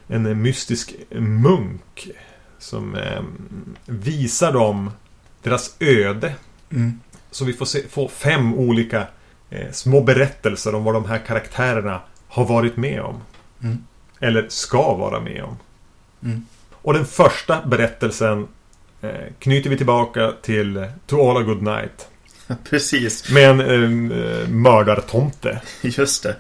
en 0.09 0.43
mystisk 0.43 0.95
munk 1.19 2.09
som 2.59 2.95
eh, 2.95 3.23
visar 3.87 4.53
dem 4.53 4.91
deras 5.43 5.77
öde. 5.81 6.35
Mm. 6.71 7.01
Så 7.31 7.45
vi 7.45 7.53
får 7.53 7.67
se, 7.67 7.89
få 7.89 8.09
fem 8.09 8.55
olika 8.55 9.07
eh, 9.51 9.71
små 9.73 10.01
berättelser 10.01 10.75
om 10.75 10.85
vad 10.85 10.95
de 10.95 11.05
här 11.05 11.19
karaktärerna 11.19 12.01
har 12.29 12.45
varit 12.45 12.77
med 12.77 13.01
om. 13.01 13.21
Mm. 13.63 13.85
Eller 14.21 14.47
ska 14.49 14.95
vara 14.95 15.21
med 15.21 15.45
om. 15.45 15.57
Mm. 16.25 16.47
Och 16.83 16.95
den 16.95 17.07
första 17.07 17.67
berättelsen 17.67 18.49
eh, 19.03 19.11
knyter 19.39 19.71
vi 19.71 19.77
tillbaka 19.77 20.33
till 20.43 20.87
To 21.07 21.31
All 21.31 21.37
A 21.37 21.43
Good 21.43 21.63
Night. 21.63 22.09
Precis. 22.71 23.31
Med 23.31 23.61
en 23.61 24.13
eh, 24.13 24.49
mördartomte. 24.49 25.61
Just 25.83 26.23
det. 26.23 26.37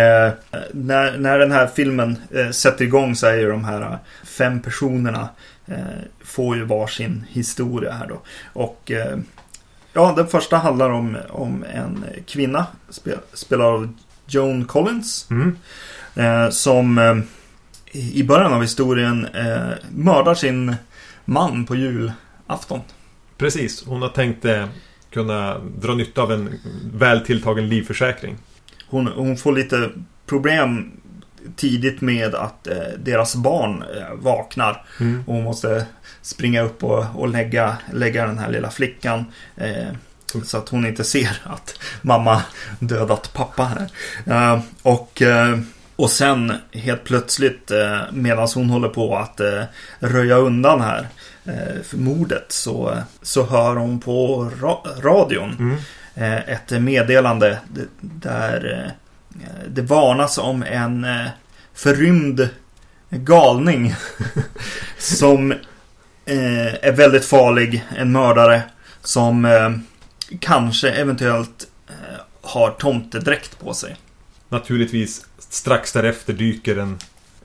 Eh, 0.00 0.32
när, 0.72 1.18
när 1.18 1.38
den 1.38 1.52
här 1.52 1.66
filmen 1.66 2.18
eh, 2.34 2.50
sätter 2.50 2.84
igång 2.84 3.16
så 3.16 3.26
är 3.26 3.34
ju 3.34 3.48
de 3.48 3.64
här 3.64 3.98
fem 4.24 4.62
personerna 4.62 5.28
eh, 5.66 5.76
får 6.24 6.56
ju 6.56 6.64
varsin 6.64 7.24
historia 7.28 7.92
här 7.92 8.06
då. 8.06 8.20
Och 8.52 8.90
eh, 8.90 9.18
ja, 9.92 10.14
den 10.16 10.26
första 10.26 10.56
handlar 10.56 10.90
om, 10.90 11.16
om 11.28 11.64
en 11.74 12.04
kvinna 12.26 12.66
spel, 12.90 13.18
spelad 13.32 13.66
av 13.66 13.94
Joan 14.26 14.64
Collins. 14.64 15.26
Mm. 15.30 15.56
Eh, 16.14 16.50
som 16.50 16.98
eh, 16.98 17.16
i 17.94 18.24
början 18.24 18.52
av 18.52 18.62
historien 18.62 19.26
eh, 19.34 19.70
mördar 19.90 20.34
sin 20.34 20.76
man 21.24 21.66
på 21.66 21.74
julafton. 21.74 22.80
Precis, 23.38 23.84
hon 23.86 24.02
har 24.02 24.08
tänkt 24.08 24.44
eh, 24.44 24.66
kunna 25.10 25.58
dra 25.58 25.94
nytta 25.94 26.22
av 26.22 26.32
en 26.32 26.60
väl 26.92 27.20
tilltagen 27.20 27.68
livförsäkring. 27.68 28.36
Hon, 28.86 29.06
hon 29.06 29.36
får 29.36 29.52
lite 29.52 29.90
problem 30.26 30.90
tidigt 31.56 32.00
med 32.00 32.34
att 32.34 32.66
eh, 32.66 32.76
deras 32.98 33.36
barn 33.36 33.82
eh, 33.82 34.14
vaknar. 34.14 34.84
Mm. 35.00 35.24
Och 35.26 35.34
hon 35.34 35.44
måste 35.44 35.86
springa 36.22 36.62
upp 36.62 36.84
och, 36.84 37.06
och 37.14 37.28
lägga, 37.28 37.76
lägga 37.92 38.26
den 38.26 38.38
här 38.38 38.50
lilla 38.50 38.70
flickan. 38.70 39.24
Eh, 39.56 39.88
så 40.44 40.58
att 40.58 40.68
hon 40.68 40.86
inte 40.86 41.04
ser 41.04 41.42
att 41.44 41.78
mamma 42.02 42.42
dödat 42.78 43.32
pappa 43.32 43.64
här. 43.64 43.90
Eh, 44.26 44.60
och, 44.82 45.22
och 45.96 46.10
sen 46.10 46.52
helt 46.72 47.04
plötsligt 47.04 47.70
eh, 47.70 48.00
medan 48.12 48.48
hon 48.54 48.70
håller 48.70 48.88
på 48.88 49.16
att 49.16 49.40
röja 49.98 50.36
undan 50.36 50.80
här 50.80 51.08
för 51.82 51.96
mordet 51.96 52.44
så, 52.48 52.98
så 53.22 53.46
hör 53.46 53.76
hon 53.76 54.00
på 54.00 54.50
ra 54.60 54.82
radion 55.02 55.78
mm. 56.16 56.42
ett 56.46 56.82
meddelande 56.82 57.58
där 58.00 58.92
det 59.68 59.82
varnas 59.82 60.38
om 60.38 60.62
en 60.62 61.06
förrymd 61.74 62.48
galning 63.10 63.94
som 64.98 65.52
eh, 66.24 66.74
är 66.84 66.92
väldigt 66.92 67.24
farlig. 67.24 67.84
En 67.96 68.12
mördare 68.12 68.62
som 69.02 69.44
eh, 69.44 69.70
kanske 70.40 70.90
eventuellt 70.90 71.66
eh, 71.88 72.20
har 72.42 72.70
tomtedräkt 72.70 73.58
på 73.58 73.74
sig. 73.74 73.96
Naturligtvis 74.48 75.26
strax 75.54 75.92
därefter 75.92 76.32
dyker 76.32 76.76
en 76.76 76.98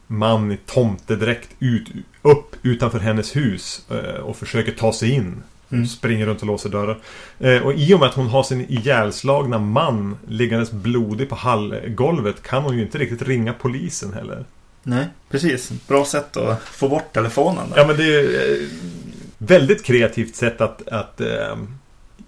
man 0.08 0.52
i 0.52 0.58
tomtedräkt 0.58 1.50
ut, 1.60 1.88
upp 2.22 2.56
utanför 2.64 3.00
hennes 3.00 3.36
hus 3.36 3.82
eh, 3.90 4.22
och 4.22 4.38
försöker 4.38 4.72
ta 4.72 4.94
sig 4.94 5.12
in. 5.12 5.44
Mm. 5.72 5.88
Springer 5.88 6.26
runt 6.26 6.42
och 6.42 6.48
låser 6.48 6.70
dörrar. 6.70 6.98
Eh, 7.40 7.62
och 7.62 7.74
i 7.74 7.94
och 7.94 8.00
med 8.00 8.10
att 8.10 8.16
hon 8.16 8.28
har 8.28 8.44
sin 8.44 8.66
ihjälslagna 8.70 9.58
man 9.58 10.18
liggandes 10.28 10.72
blodig 10.72 11.30
på 11.30 11.36
hallgolvet 11.36 12.44
kan 12.44 12.64
hon 12.64 12.76
ju 12.76 12.82
inte 12.82 12.98
riktigt 12.98 13.22
ringa 13.22 13.54
polisen 13.54 14.14
heller. 14.14 14.46
Nej, 14.84 15.06
precis. 15.30 15.72
Bra 15.88 16.06
sätt 16.06 16.38
att 16.38 16.64
få 16.64 16.90
bort 16.90 17.14
telefonen. 17.14 17.70
Där. 17.70 17.78
Ja, 17.78 17.88
men 17.88 17.98
det 17.98 18.20
är 18.20 18.52
eh, 18.52 18.68
väldigt 19.38 19.84
kreativt 19.84 20.36
sätt 20.36 20.62
att, 20.62 20.88
att 20.88 21.22
eh, 21.22 21.58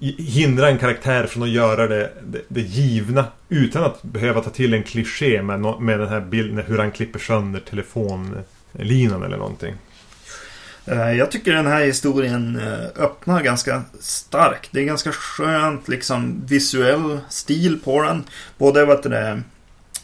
hindra 0.01 0.69
en 0.69 0.77
karaktär 0.77 1.27
från 1.27 1.43
att 1.43 1.49
göra 1.49 1.87
det, 1.87 2.11
det, 2.23 2.41
det, 2.47 2.61
givna 2.61 3.25
utan 3.49 3.83
att 3.83 4.03
behöva 4.03 4.41
ta 4.41 4.49
till 4.49 4.73
en 4.73 4.83
kliché 4.83 5.41
med, 5.41 5.59
no, 5.59 5.79
med 5.79 5.99
den 5.99 6.07
här 6.07 6.21
bilden 6.21 6.65
hur 6.67 6.77
han 6.77 6.91
klipper 6.91 7.19
sönder 7.19 7.59
telefonlinan 7.59 9.23
eller 9.23 9.37
någonting. 9.37 9.75
Eh, 10.85 11.11
jag 11.11 11.31
tycker 11.31 11.53
den 11.53 11.67
här 11.67 11.85
historien 11.85 12.59
eh, 12.59 13.03
öppnar 13.03 13.43
ganska 13.43 13.83
starkt. 13.99 14.69
Det 14.71 14.79
är 14.79 14.85
ganska 14.85 15.11
skönt 15.11 15.87
liksom 15.87 16.41
visuell 16.45 17.19
stil 17.29 17.79
på 17.83 18.01
den. 18.01 18.23
Både 18.57 18.85
vad 18.85 19.03
det, 19.03 19.41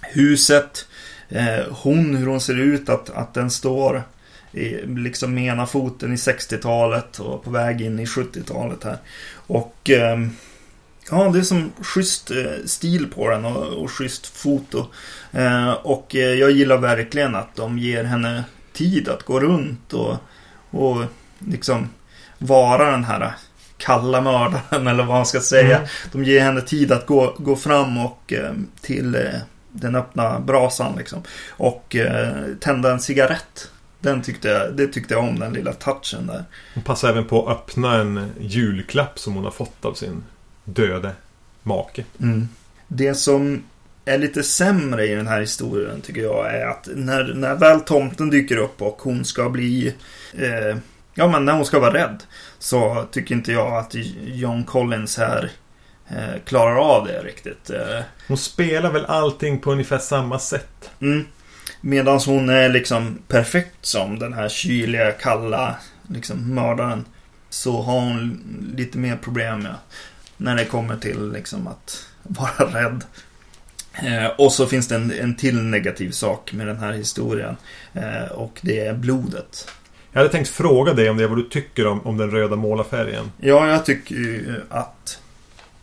huset, 0.01 0.88
eh, 1.30 1.66
hon, 1.70 2.16
hur 2.16 2.27
hon 2.27 2.42
ser 2.42 2.60
ut, 2.60 2.89
att, 2.89 3.10
att 3.10 3.34
den 3.34 3.51
står 3.51 4.04
i, 4.51 4.86
liksom 4.86 5.34
med 5.34 5.46
ena 5.46 5.66
foten 5.66 6.13
i 6.13 6.16
60-talet 6.16 7.20
och 7.20 7.44
på 7.44 7.50
väg 7.50 7.82
in 7.82 8.00
i 8.00 8.06
70-talet 8.06 8.84
här. 8.84 8.98
Och 9.34 9.89
ehm, 9.89 10.30
ja, 11.12 11.30
det 11.34 11.39
är 11.39 11.44
som 11.44 11.72
schysst 11.82 12.32
stil 12.66 13.08
på 13.16 13.30
den 13.30 13.46
och, 13.46 13.84
och 13.84 13.92
schysst 13.92 14.27
foto. 14.27 14.86
Och 15.82 16.16
jag 16.16 16.51
gillar 16.51 16.77
verkligen 16.77 17.36
att 17.36 17.56
de 17.56 17.77
ger 17.77 18.04
henne 18.04 18.44
tid 18.74 19.10
att 19.10 19.24
gå 19.24 19.39
runt 19.39 19.94
och 19.94 20.18
och 20.70 21.04
liksom 21.39 21.89
vara 22.38 22.92
den 22.92 23.04
här 23.04 23.34
kalla 23.77 24.22
mördaren 24.22 24.88
eller 24.88 25.04
vad 25.04 25.16
man 25.16 25.25
ska 25.25 25.39
säga. 25.39 25.77
Mm. 25.77 25.89
De 26.12 26.24
ger 26.24 26.42
henne 26.42 26.62
tid 26.62 26.92
att 26.92 27.06
gå, 27.06 27.36
gå 27.38 27.56
fram 27.56 27.98
och 27.98 28.34
eh, 28.34 28.51
till 28.82 29.16
eh, 29.16 29.22
den 29.72 29.96
öppna 29.96 30.39
brasan 30.39 30.96
liksom. 30.98 31.24
Och 31.50 31.96
eh, 31.96 32.46
tända 32.60 32.92
en 32.92 33.00
cigarett. 33.00 33.72
Den 34.00 34.22
tyckte 34.22 34.48
jag, 34.48 34.74
det 34.74 34.88
tyckte 34.88 35.13
jag 35.13 35.24
om, 35.24 35.39
den 35.39 35.54
lilla 35.54 35.74
touchen 35.74 36.27
där. 36.27 36.44
Hon 36.74 36.84
passar 36.84 37.10
även 37.10 37.25
på 37.25 37.48
att 37.48 37.58
öppna 37.58 37.96
en 37.96 38.32
julklapp 38.39 39.20
som 39.20 39.34
hon 39.34 39.44
har 39.44 39.51
fått 39.51 39.86
av 39.86 39.94
sin 39.94 40.24
döde 40.63 41.12
make. 41.63 42.04
Mm. 42.20 42.48
Det 42.88 43.13
som 43.13 43.63
är 44.06 44.18
lite 44.18 44.44
sämre 44.44 45.08
i 45.08 45.16
den 45.16 45.27
här 45.27 45.39
historien 45.39 46.01
tycker 46.01 46.22
jag 46.22 46.56
är 46.56 46.68
att 46.68 46.88
när, 46.96 47.34
när 47.34 47.56
väl 47.56 47.82
tomten 47.82 48.30
dyker 48.30 48.58
upp 48.58 48.82
och 48.82 49.01
hon 49.01 49.25
ska 49.25 49.50
bli 49.50 49.94
eh, 50.34 50.77
Ja 51.13 51.27
men 51.27 51.46
när 51.46 51.54
hon 51.54 51.66
ska 51.66 51.80
vara 51.80 51.94
rädd 51.94 52.24
Så 52.60 53.06
tycker 53.12 53.36
inte 53.36 53.51
jag 53.51 53.77
att 53.77 53.96
John 54.25 54.63
Collins 54.63 55.18
här 55.18 55.51
eh, 56.10 56.42
Klarar 56.46 56.75
av 56.75 57.08
det 57.08 57.22
riktigt 57.24 57.70
eh. 57.70 58.01
Hon 58.27 58.38
spelar 58.38 58.92
väl 58.92 59.06
allting 59.06 59.60
på 59.60 59.72
ungefär 59.72 59.98
samma 59.98 60.39
sätt 60.39 60.92
mm. 61.00 61.25
Medan 61.81 62.19
hon 62.25 62.50
är 62.50 62.69
liksom 62.69 63.19
perfekt 63.27 63.86
som 63.86 64.19
den 64.19 64.34
här 64.34 64.50
kyliga, 64.50 65.12
kalla 65.12 65.75
liksom 66.07 66.55
mördaren 66.55 67.05
Så 67.50 67.81
har 67.81 68.00
hon 68.00 68.43
lite 68.77 68.98
mer 68.98 69.15
problem 69.15 69.60
med 69.60 69.75
När 70.38 70.55
det 70.55 70.65
kommer 70.65 70.98
till 70.98 71.31
liksom 71.31 71.67
att 71.67 72.05
vara 72.24 72.72
rädd 72.74 73.03
Eh, 74.03 74.27
och 74.38 74.51
så 74.51 74.65
finns 74.67 74.88
det 74.88 74.96
en, 74.96 75.12
en 75.12 75.36
till 75.36 75.63
negativ 75.63 76.12
sak 76.12 76.53
med 76.53 76.67
den 76.67 76.77
här 76.77 76.91
historien. 76.91 77.55
Eh, 77.93 78.31
och 78.31 78.60
det 78.62 78.79
är 78.79 78.93
blodet. 78.93 79.72
Jag 80.12 80.19
hade 80.19 80.31
tänkt 80.31 80.50
fråga 80.50 80.93
dig 80.93 81.10
om 81.10 81.17
det, 81.17 81.27
vad 81.27 81.38
du 81.38 81.43
tycker 81.43 81.88
om, 81.88 82.01
om 82.01 82.17
den 82.17 82.31
röda 82.31 82.55
målarfärgen. 82.55 83.31
Ja, 83.38 83.69
jag 83.69 83.86
tycker 83.86 84.15
ju 84.15 84.62
att 84.69 85.19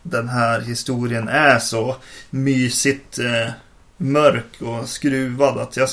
den 0.02 0.28
här 0.28 0.60
historien 0.60 1.28
är 1.28 1.58
så 1.58 1.96
mysigt 2.30 3.18
eh, 3.18 3.50
mörk 3.96 4.62
och 4.62 4.88
skruvad 4.88 5.58
att 5.58 5.76
jag, 5.76 5.88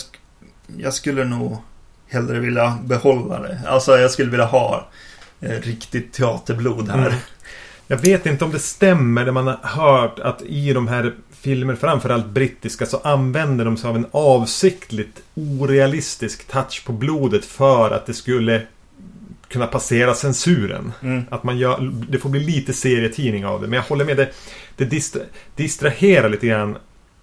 jag 0.78 0.94
skulle 0.94 1.24
nog 1.24 1.58
hellre 2.08 2.40
vilja 2.40 2.78
behålla 2.84 3.40
det. 3.40 3.62
Alltså 3.68 3.98
jag 3.98 4.12
skulle 4.12 4.32
vilja 4.32 4.46
ha 4.46 4.88
eh, 5.42 5.62
riktigt 5.62 6.14
teaterblod 6.14 6.90
här. 6.90 7.08
Mm. 7.08 7.14
Jag 7.88 7.98
vet 7.98 8.26
inte 8.26 8.46
om 8.46 8.52
det 8.52 8.60
stämmer 8.60 9.26
det 9.26 9.32
man 9.32 9.48
har 9.48 9.60
hört 9.62 10.20
att 10.20 10.42
i 10.42 10.74
de 10.74 10.88
här 10.88 11.14
filmer, 11.32 11.76
framförallt 11.76 12.26
brittiska, 12.26 12.86
så 12.86 12.98
använder 12.98 13.66
de 13.66 13.78
sig 13.78 13.90
av 13.90 13.96
en 13.96 14.06
avsiktligt 14.12 15.22
orealistisk 15.36 16.48
touch 16.48 16.86
på 16.86 16.94
blodet 16.94 17.46
för 17.46 17.92
att 17.92 18.06
det 18.06 18.14
skulle 18.14 18.62
kunna 19.48 19.68
passera 19.68 20.14
censuren. 20.14 20.92
Mm. 21.02 21.24
Att 21.30 21.44
man 21.44 21.58
gör, 21.58 21.92
det 22.10 22.18
får 22.18 22.30
bli 22.30 22.40
lite 22.40 22.74
serietidning 22.74 23.46
av 23.46 23.62
det. 23.62 23.68
Men 23.68 23.78
jag 23.78 23.84
håller 23.84 24.06
med, 24.06 24.18
det, 24.18 24.30
det 24.76 24.86
distra, 24.86 25.22
distraherar 25.56 26.30
lite 26.30 26.48
grann. 26.48 26.78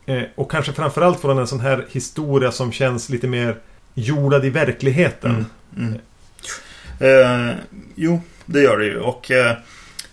Eh, 0.08 0.22
och 0.34 0.50
kanske 0.50 0.72
framförallt 0.72 1.20
från 1.20 1.38
en 1.38 1.46
sån 1.46 1.60
här 1.60 1.86
historia 1.90 2.52
som 2.52 2.72
känns 2.72 3.08
lite 3.08 3.26
mer 3.26 3.56
jordad 3.94 4.44
i 4.44 4.50
verkligheten. 4.50 5.46
Mm. 5.76 5.88
Mm. 5.88 7.50
Eh, 7.50 7.56
jo, 7.94 8.20
det 8.46 8.62
gör 8.62 8.78
det 8.78 8.84
ju. 8.84 8.98
Och 8.98 9.30
eh, 9.30 9.56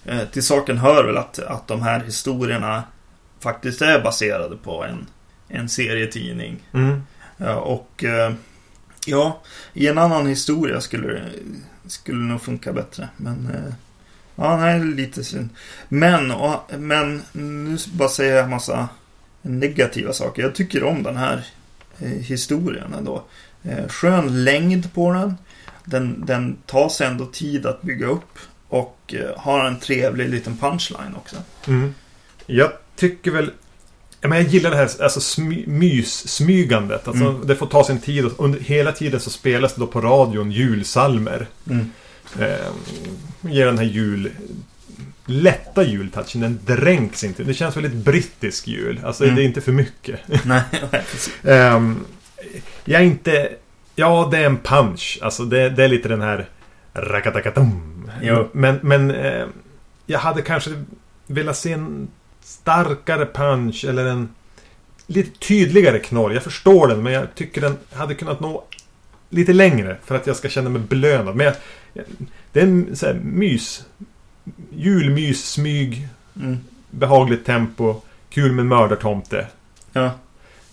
eh, 0.05 0.25
till 0.31 0.43
saken 0.43 0.77
hör 0.77 1.03
väl 1.03 1.17
att, 1.17 1.39
att 1.39 1.67
de 1.67 1.81
här 1.81 1.99
historierna 1.99 2.83
faktiskt 3.39 3.81
är 3.81 4.01
baserade 4.01 4.55
på 4.57 4.83
en, 4.83 5.07
en 5.47 5.69
serietidning. 5.69 6.59
Mm. 6.73 7.01
Ja, 7.37 7.55
och 7.55 8.03
eh, 8.03 8.33
ja, 9.05 9.41
i 9.73 9.87
en 9.87 9.97
annan 9.97 10.27
historia 10.27 10.81
skulle 10.81 11.07
det 11.83 11.89
skulle 11.89 12.17
nog 12.17 12.41
funka 12.41 12.73
bättre. 12.73 13.09
Men 13.17 13.49
eh, 13.53 13.73
ja, 14.35 14.57
nej, 14.57 14.79
lite 14.83 15.23
synd. 15.23 15.49
Men, 15.89 16.31
och, 16.31 16.59
men 16.77 17.21
nu 17.31 17.77
bara 17.93 18.09
säger 18.09 18.35
jag 18.35 18.43
en 18.43 18.49
massa 18.49 18.89
negativa 19.45 20.13
saker. 20.13 20.41
Jag 20.41 20.55
tycker 20.55 20.83
om 20.83 21.03
den 21.03 21.17
här 21.17 21.45
eh, 21.99 22.09
historien 22.09 22.93
ändå. 22.93 23.23
Eh, 23.63 23.87
skön 23.87 24.43
längd 24.43 24.93
på 24.93 25.13
den. 25.13 25.37
Den, 25.85 26.25
den 26.25 26.57
tar 26.65 26.89
sig 26.89 27.07
ändå 27.07 27.25
tid 27.25 27.65
att 27.65 27.81
bygga 27.81 28.07
upp. 28.07 28.39
Och 28.67 29.13
eh, 29.17 29.37
har 29.37 29.65
en 29.65 29.79
trevlig 29.79 30.29
liten 30.29 30.57
punchline 30.57 31.15
också. 31.15 31.35
Mm. 31.67 31.93
Jag 32.45 32.71
tycker 32.95 33.31
väl... 33.31 33.51
Men 34.21 34.31
jag 34.31 34.47
gillar 34.47 34.69
det 34.69 34.75
här 34.75 34.89
alltså, 35.03 35.21
smy, 35.21 35.65
mys-smygandet. 35.67 37.07
Alltså, 37.07 37.25
Mm. 37.25 37.47
Det 37.47 37.55
får 37.55 37.65
ta 37.65 37.83
sin 37.83 37.99
tid. 37.99 38.25
Och 38.25 38.43
under, 38.45 38.59
hela 38.59 38.91
tiden 38.91 39.19
så 39.19 39.29
spelas 39.29 39.73
det 39.73 39.81
då 39.81 39.87
på 39.87 40.01
radion 40.01 40.51
julsalmer. 40.51 41.47
Mm. 41.69 41.91
Eh, 42.39 42.71
ger 43.41 43.65
den 43.65 43.77
här 43.77 43.85
jul... 43.85 44.31
Lätta 45.25 45.83
jultouchen. 45.83 46.41
Den 46.41 46.59
dränks 46.65 47.23
inte. 47.23 47.43
Det 47.43 47.53
känns 47.53 47.77
väldigt 47.77 47.93
brittisk 48.05 48.67
jul. 48.67 48.99
Alltså 49.03 49.23
Mm. 49.23 49.35
det 49.35 49.41
är 49.41 49.45
inte 49.45 49.61
för 49.61 49.71
mycket. 49.71 50.19
nej. 50.45 50.61
Ehm, 51.43 52.05
jag 52.85 53.01
är 53.01 53.05
inte... 53.05 53.49
Ja, 53.95 54.27
det 54.31 54.37
är 54.37 54.45
en 54.45 54.57
punch. 54.57 55.19
Alltså 55.21 55.45
det, 55.45 55.69
det 55.69 55.83
är 55.83 55.87
lite 55.87 56.07
den 56.09 56.21
här... 56.21 56.49
Rakatakatum. 56.93 58.09
Men, 58.51 58.79
men 58.83 59.11
eh, 59.11 59.45
jag 60.05 60.19
hade 60.19 60.41
kanske 60.41 60.83
velat 61.27 61.57
se 61.57 61.71
en 61.71 62.07
starkare 62.43 63.25
punch 63.25 63.85
eller 63.89 64.05
en 64.05 64.29
lite 65.07 65.39
tydligare 65.39 65.99
knorr. 65.99 66.33
Jag 66.33 66.43
förstår 66.43 66.87
den, 66.87 67.03
men 67.03 67.13
jag 67.13 67.35
tycker 67.35 67.61
den 67.61 67.77
hade 67.93 68.15
kunnat 68.15 68.39
nå 68.39 68.63
lite 69.29 69.53
längre 69.53 69.97
för 70.05 70.15
att 70.15 70.27
jag 70.27 70.35
ska 70.35 70.49
känna 70.49 70.69
mig 70.69 70.81
belönad. 70.81 71.35
Men 71.35 71.45
jag, 71.45 71.55
det 72.51 72.59
är 72.59 72.63
en 72.63 72.95
så 72.95 73.05
här, 73.05 73.13
mys. 73.13 73.85
Julmys, 74.69 75.51
smyg, 75.51 76.07
Mm. 76.35 76.57
behagligt 76.91 77.45
tempo, 77.45 78.01
kul 78.29 78.51
med 78.51 78.65
mördartomte. 78.65 79.47
Ja. 79.93 80.11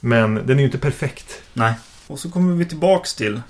Men 0.00 0.34
den 0.34 0.50
är 0.50 0.58
ju 0.60 0.64
inte 0.64 0.78
perfekt. 0.78 1.42
Nej. 1.52 1.74
Och 2.06 2.18
så 2.18 2.30
kommer 2.30 2.54
vi 2.54 2.64
tillbaks 2.64 3.14
till 3.14 3.40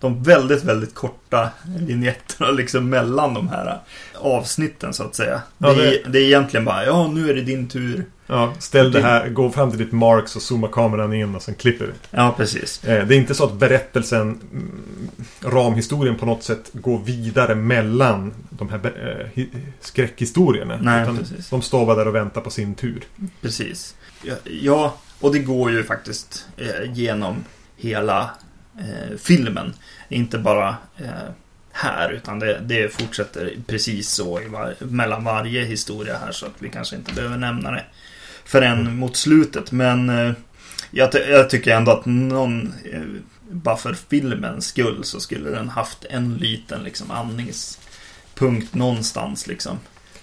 de 0.00 0.22
väldigt, 0.22 0.64
väldigt 0.64 0.94
korta 0.94 1.48
linjetterna 1.86 2.50
liksom 2.50 2.88
mellan 2.90 3.34
de 3.34 3.48
här 3.48 3.78
avsnitten 4.14 4.92
så 4.94 5.02
att 5.02 5.14
säga. 5.14 5.42
Ja, 5.58 5.68
det, 5.68 5.74
det- 5.74 6.00
är, 6.04 6.08
det 6.08 6.18
är 6.18 6.22
egentligen 6.24 6.64
bara, 6.64 6.84
ja 6.86 7.08
nu 7.08 7.30
är 7.30 7.34
det 7.34 7.42
din 7.42 7.68
tur. 7.68 8.04
Ja, 8.30 8.52
ställ 8.58 8.92
det 8.92 9.00
här, 9.00 9.28
gå 9.28 9.50
fram 9.50 9.70
till 9.70 9.78
ditt 9.78 9.92
marks 9.92 10.36
och 10.36 10.42
zooma 10.42 10.68
kameran 10.68 11.12
in 11.14 11.34
och 11.34 11.42
sen 11.42 11.54
klipper 11.54 11.84
vi. 11.86 11.92
Ja, 12.10 12.34
precis. 12.36 12.84
Eh, 12.84 13.06
Det 13.06 13.14
är 13.14 13.18
inte 13.18 13.34
så 13.34 13.44
att 13.44 13.52
berättelsen, 13.52 14.20
mm, 14.20 14.70
ramhistorien 15.44 16.16
på 16.16 16.26
något 16.26 16.42
sätt 16.42 16.70
går 16.72 16.98
vidare 16.98 17.54
mellan 17.54 18.34
de 18.50 18.68
här 18.68 18.76
eh, 18.84 19.26
hi- 19.40 19.60
skräckhistorierna. 19.80 20.78
Nej, 20.82 21.02
utan 21.02 21.18
precis. 21.18 21.48
de 21.50 21.62
står 21.62 21.86
bara 21.86 21.96
där 21.96 22.08
och 22.08 22.14
väntar 22.14 22.40
på 22.40 22.50
sin 22.50 22.74
tur. 22.74 23.02
Precis. 23.42 23.94
Ja, 24.44 24.94
och 25.20 25.32
det 25.32 25.38
går 25.38 25.70
ju 25.70 25.84
faktiskt 25.84 26.46
eh, 26.56 26.92
genom 26.92 27.44
hela 27.76 28.30
filmen. 29.18 29.74
Inte 30.08 30.38
bara 30.38 30.76
eh, 30.98 31.30
här, 31.72 32.10
utan 32.10 32.38
det, 32.38 32.60
det 32.66 32.92
fortsätter 32.92 33.56
precis 33.66 34.10
så 34.10 34.40
var, 34.48 34.74
mellan 34.78 35.24
varje 35.24 35.64
historia 35.64 36.18
här. 36.18 36.32
Så 36.32 36.46
att 36.46 36.54
vi 36.58 36.68
kanske 36.68 36.96
inte 36.96 37.12
behöver 37.12 37.36
nämna 37.36 37.70
det 37.70 37.84
förrän 38.44 38.96
mot 38.96 39.16
slutet. 39.16 39.72
Men 39.72 40.08
eh, 40.08 40.32
jag, 40.90 41.10
jag 41.28 41.50
tycker 41.50 41.76
ändå 41.76 41.92
att 41.92 42.06
någon, 42.06 42.74
eh, 42.92 43.02
bara 43.50 43.76
för 43.76 43.94
filmens 43.94 44.66
skull, 44.66 45.04
så 45.04 45.20
skulle 45.20 45.50
den 45.50 45.68
haft 45.68 46.04
en 46.04 46.34
liten 46.34 46.82
liksom 46.82 47.10
andningspunkt 47.10 48.74
någonstans 48.74 49.46
liksom. 49.46 49.78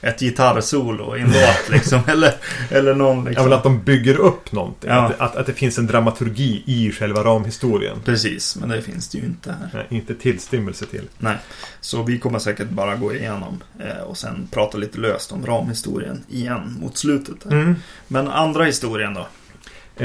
Ett 0.06 0.20
gitarrsolo 0.20 1.18
i 1.18 1.22
en 1.22 1.28
låt 1.28 1.70
liksom. 1.70 2.00
Eller, 2.08 2.34
eller 2.70 2.96
någon 2.96 3.18
Ja, 3.24 3.30
liksom. 3.30 3.50
men 3.50 3.58
att 3.58 3.64
de 3.64 3.84
bygger 3.84 4.20
upp 4.20 4.52
någonting. 4.52 4.90
Ja. 4.90 5.06
Att, 5.06 5.20
att, 5.20 5.36
att 5.36 5.46
det 5.46 5.54
finns 5.54 5.78
en 5.78 5.88
dramaturgi 5.88 6.64
i 6.66 6.92
själva 6.92 7.24
ramhistorien. 7.24 7.98
Precis, 8.06 8.56
men 8.56 8.70
det 8.70 8.82
finns 8.82 9.10
det 9.10 9.18
ju 9.18 9.26
inte 9.26 9.52
här. 9.52 9.70
Nej, 9.74 9.86
inte 9.90 10.16
tillstymmelse 10.16 10.86
till. 10.86 11.08
Nej, 11.18 11.38
så 11.82 12.04
vi 12.04 12.20
kommer 12.20 12.40
säkert 12.40 12.70
bara 12.70 12.96
gå 12.96 13.14
igenom 13.14 13.64
eh, 13.80 14.04
och 14.04 14.18
sen 14.18 14.48
prata 14.52 14.78
lite 14.78 14.98
löst 15.00 15.32
om 15.32 15.46
ramhistorien 15.46 16.24
igen 16.30 16.78
mot 16.82 16.98
slutet. 16.98 17.46
Mm. 17.46 17.76
Men 18.08 18.28
andra 18.28 18.64
historien 18.64 19.14
då? 19.14 19.28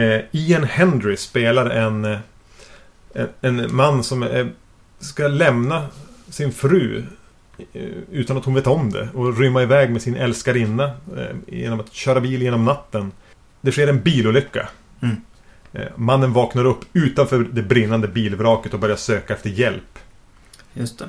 Eh, 0.00 0.20
Ian 0.32 0.64
Hendry 0.64 1.16
spelar 1.16 1.70
en, 1.70 2.04
eh, 2.04 2.18
en, 3.12 3.28
en 3.60 3.76
man 3.76 4.04
som 4.04 4.22
eh, 4.22 4.46
ska 5.00 5.28
lämna 5.28 5.86
sin 6.28 6.52
fru 6.52 7.02
utan 8.10 8.36
att 8.36 8.44
hon 8.44 8.54
vet 8.54 8.66
om 8.66 8.90
det 8.90 9.08
och 9.14 9.38
rymma 9.38 9.62
iväg 9.62 9.90
med 9.90 10.02
sin 10.02 10.16
älskarinna 10.16 10.84
eh, 11.16 11.36
genom 11.46 11.80
att 11.80 11.92
köra 11.92 12.20
bil 12.20 12.42
genom 12.42 12.64
natten. 12.64 13.12
Det 13.60 13.72
sker 13.72 13.88
en 13.88 14.00
bilolycka. 14.00 14.68
Mm. 15.02 15.16
Eh, 15.72 15.88
mannen 15.96 16.32
vaknar 16.32 16.64
upp 16.64 16.84
utanför 16.92 17.46
det 17.52 17.62
brinnande 17.62 18.08
bilvraket 18.08 18.74
och 18.74 18.80
börjar 18.80 18.96
söka 18.96 19.34
efter 19.34 19.50
hjälp. 19.50 19.98
Just 20.72 20.98
det. 20.98 21.08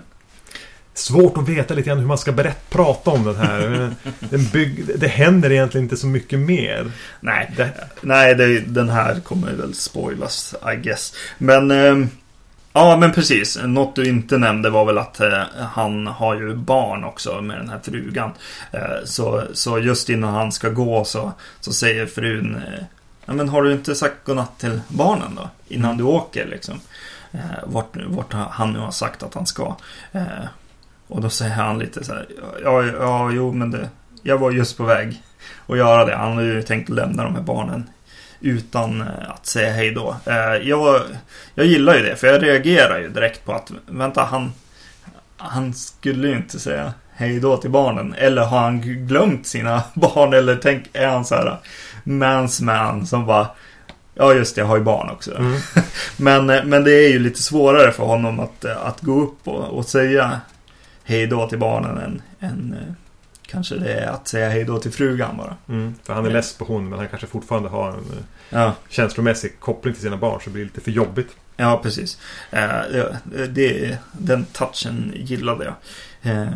Svårt 0.94 1.38
att 1.38 1.50
veta 1.50 1.74
lite 1.74 1.88
grann 1.88 2.00
hur 2.00 2.08
man 2.08 2.18
ska 2.18 2.32
berätta, 2.32 2.60
prata 2.70 3.12
om 3.12 3.24
den 3.24 3.36
här. 3.36 3.82
Eh, 3.82 3.90
den 4.20 4.46
bygg, 4.54 5.00
det 5.00 5.08
händer 5.08 5.52
egentligen 5.52 5.86
inte 5.86 5.98
så 5.98 6.08
mycket 6.08 6.40
mer. 6.40 6.92
Nej, 7.20 7.54
Det, 7.58 7.70
nej 8.02 8.36
det, 8.36 8.60
den 8.60 8.90
här 8.90 9.20
kommer 9.20 9.54
väl 9.54 9.74
spoilas, 9.74 10.56
I 10.74 10.76
guess. 10.76 11.14
Men... 11.38 11.72
ehm, 11.72 12.10
Ja, 12.74 12.98
men 12.98 13.12
precis. 13.12 13.60
Något 13.64 13.96
du 13.96 14.10
inte 14.10 14.38
nämnde 14.38 14.70
var 14.70 14.86
väl 14.86 14.98
att 14.98 15.20
eh, 15.20 15.44
han 15.56 16.08
har 16.08 16.36
ju 16.36 16.56
barn 16.56 17.04
också 17.04 17.42
med 17.42 17.58
den 17.58 17.70
här 17.70 17.80
frugan. 17.84 18.32
Eh, 18.72 19.06
så, 19.06 19.44
så 19.54 19.80
just 19.80 20.10
innan 20.10 20.34
han 20.34 20.52
ska 20.52 20.70
gå 20.70 21.04
så, 21.04 21.32
så 21.60 21.74
säger 21.74 22.06
frun 22.06 22.56
eh, 22.56 22.84
ja, 23.26 23.34
men 23.34 23.50
har 23.50 23.62
du 23.62 23.74
inte 23.74 23.96
sagt 23.96 24.24
godnatt 24.24 24.60
till 24.60 24.82
barnen 24.88 25.36
då? 25.36 25.50
Innan 25.68 25.98
du 25.98 26.04
åker 26.04 26.48
liksom. 26.48 26.80
Eh, 27.32 27.40
vart, 27.64 27.98
vart 28.08 28.34
han 28.34 28.74
nu 28.74 28.80
har 28.80 28.92
sagt 28.92 29.24
att 29.24 29.34
han 29.34 29.46
ska. 29.46 29.76
Eh, 30.12 30.46
och 31.08 31.22
då 31.22 31.30
säger 31.30 31.56
han 31.56 31.80
lite 31.80 32.04
så 32.04 32.14
här. 32.14 32.28
Ja, 32.64 32.84
ja, 32.86 33.32
jo, 33.32 33.54
men 33.54 33.72
det, 33.72 33.90
jag 34.24 34.38
var 34.38 34.52
just 34.52 34.78
på 34.78 34.84
väg 34.84 35.22
att 35.68 35.78
göra 35.78 36.06
det. 36.06 36.16
Han 36.16 36.34
har 36.34 36.42
ju 36.42 36.62
tänkt 36.62 36.90
lämna 36.90 37.24
de 37.24 37.36
här 37.36 37.42
barnen 37.42 37.90
utan 38.42 39.02
eh, 39.02 39.08
att 39.30 39.46
säga 39.46 39.74
hej 39.74 39.92
då. 39.92 40.16
Eh, 40.26 40.68
jag, 40.70 41.02
jag 41.56 41.66
gillar 41.66 41.96
ju 41.96 42.04
det, 42.04 42.16
för 42.16 42.28
jag 42.28 42.44
reagerar 42.44 43.00
ju 43.00 43.10
direkt 43.10 43.46
på 43.46 43.54
att 43.54 43.72
vänta, 43.86 44.24
han, 44.24 44.54
han 45.38 45.74
skulle 45.74 46.28
ju 46.28 46.36
inte 46.36 46.60
säga 46.60 46.94
hej 47.14 47.40
då 47.40 47.58
till 47.58 47.70
barnen. 47.70 48.14
Eller 48.18 48.42
har 48.42 48.60
han 48.60 48.82
glömt 49.08 49.48
sina 49.48 49.84
barn? 49.94 50.34
Eller 50.34 50.56
tänk, 50.56 50.84
är 50.94 51.08
han 51.08 51.26
så 51.26 51.36
här 51.36 51.58
mans 52.04 52.62
man 52.62 53.08
som 53.08 53.26
bara 53.26 53.48
Ja 54.14 54.34
just 54.34 54.56
det, 54.56 54.62
jag 54.62 54.68
har 54.68 54.78
ju 54.78 54.84
barn 54.84 55.10
också. 55.10 55.38
mm. 55.38 55.60
Men, 56.18 56.50
eh, 56.50 56.64
men 56.64 56.84
det 56.84 56.92
är 56.92 57.10
ju 57.10 57.20
lite 57.20 57.44
svårare 57.44 57.92
för 57.92 58.04
honom 58.04 58.40
att, 58.40 58.66
eh, 58.66 58.86
att 58.86 59.02
gå 59.02 59.22
upp 59.22 59.48
och, 59.48 59.78
och 59.78 59.86
säga 59.86 60.42
hej 61.04 61.28
då 61.28 61.48
till 61.48 61.58
barnen 61.60 61.98
än, 61.98 62.22
än 62.40 62.76
eh, 62.82 62.94
kanske 63.52 63.76
det 63.76 63.94
är 63.94 64.08
att 64.08 64.28
säga 64.28 64.50
hej 64.50 64.64
då 64.64 64.80
till 64.80 64.92
frugan 64.92 65.38
bara. 65.38 65.56
Mm, 65.70 65.96
för 66.04 66.14
han 66.14 66.26
är 66.26 66.30
less 66.30 66.54
på 66.58 66.66
hon 66.66 66.90
men 66.90 67.00
han 67.00 67.08
kanske 67.08 67.28
fortfarande 67.28 67.70
har 67.70 67.88
en 67.90 67.94
eh, 67.96 68.24
Ja, 68.50 68.74
känslomässig 68.90 69.60
koppling 69.60 69.94
till 69.94 70.04
sina 70.04 70.18
barn 70.18 70.40
så 70.40 70.50
det 70.50 70.54
blir 70.54 70.64
lite 70.64 70.82
för 70.82 70.92
jobbigt. 70.92 71.36
ja 71.58 71.80
precis. 71.84 72.18
Eh, 72.52 72.70
det, 72.92 73.48
det, 73.48 73.98
den 74.12 74.46
touchen 74.46 75.14
gillade 75.16 75.66
jag. 75.66 75.74
Eh, 76.32 76.48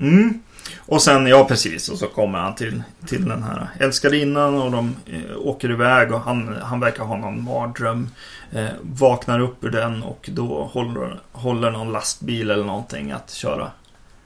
mm. 0.00 0.40
Och 0.78 1.02
sen, 1.02 1.26
ja 1.26 1.44
precis, 1.44 1.88
och 1.88 1.98
så 1.98 2.06
kommer 2.06 2.38
han 2.38 2.54
till, 2.54 2.82
till 3.06 3.28
den 3.28 3.42
här 3.42 3.68
älskarinnan 3.80 4.62
och 4.62 4.70
de 4.70 4.96
eh, 5.06 5.36
åker 5.38 5.70
iväg 5.70 6.12
och 6.12 6.20
han, 6.20 6.56
han 6.62 6.80
verkar 6.80 7.04
ha 7.04 7.16
någon 7.16 7.44
mardröm. 7.44 8.08
Eh, 8.52 8.68
vaknar 8.82 9.40
upp 9.40 9.64
ur 9.64 9.70
den 9.70 10.02
och 10.02 10.28
då 10.32 10.64
håller, 10.72 11.20
håller 11.32 11.70
någon 11.70 11.92
lastbil 11.92 12.50
eller 12.50 12.64
någonting 12.64 13.12
att 13.12 13.30
köra 13.30 13.70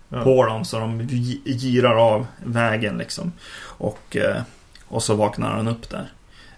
Ja. 0.09 0.25
på 0.25 0.45
dem 0.47 0.65
så 0.65 0.79
de 0.79 1.01
gi- 1.03 1.41
girar 1.59 1.95
av 2.15 2.27
vägen 2.45 2.99
liksom. 2.99 3.33
Och, 3.61 4.17
eh, 4.17 4.43
och 4.89 5.03
så 5.03 5.15
vaknar 5.15 5.51
han 5.51 5.69
upp 5.69 5.91
där. 5.91 6.13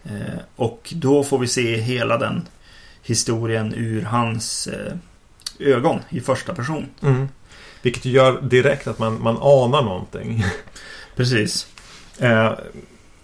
Eh, 0.05 0.39
och 0.57 0.93
då 0.97 1.25
får 1.25 1.39
vi 1.39 1.47
se 1.47 1.77
hela 1.77 2.19
den 2.19 2.49
historien 3.03 3.75
ur 3.77 4.03
hans 4.03 4.67
eh, 4.67 4.93
ögon 5.59 6.01
i 6.09 6.21
första 6.21 6.55
person. 6.55 6.87
Mm. 7.03 7.29
Vilket 7.83 8.05
gör 8.05 8.41
direkt 8.43 8.87
att 8.87 8.99
man, 8.99 9.23
man 9.23 9.37
anar 9.37 9.83
någonting. 9.83 10.45
Precis. 11.17 11.67
Eh, 12.19 12.53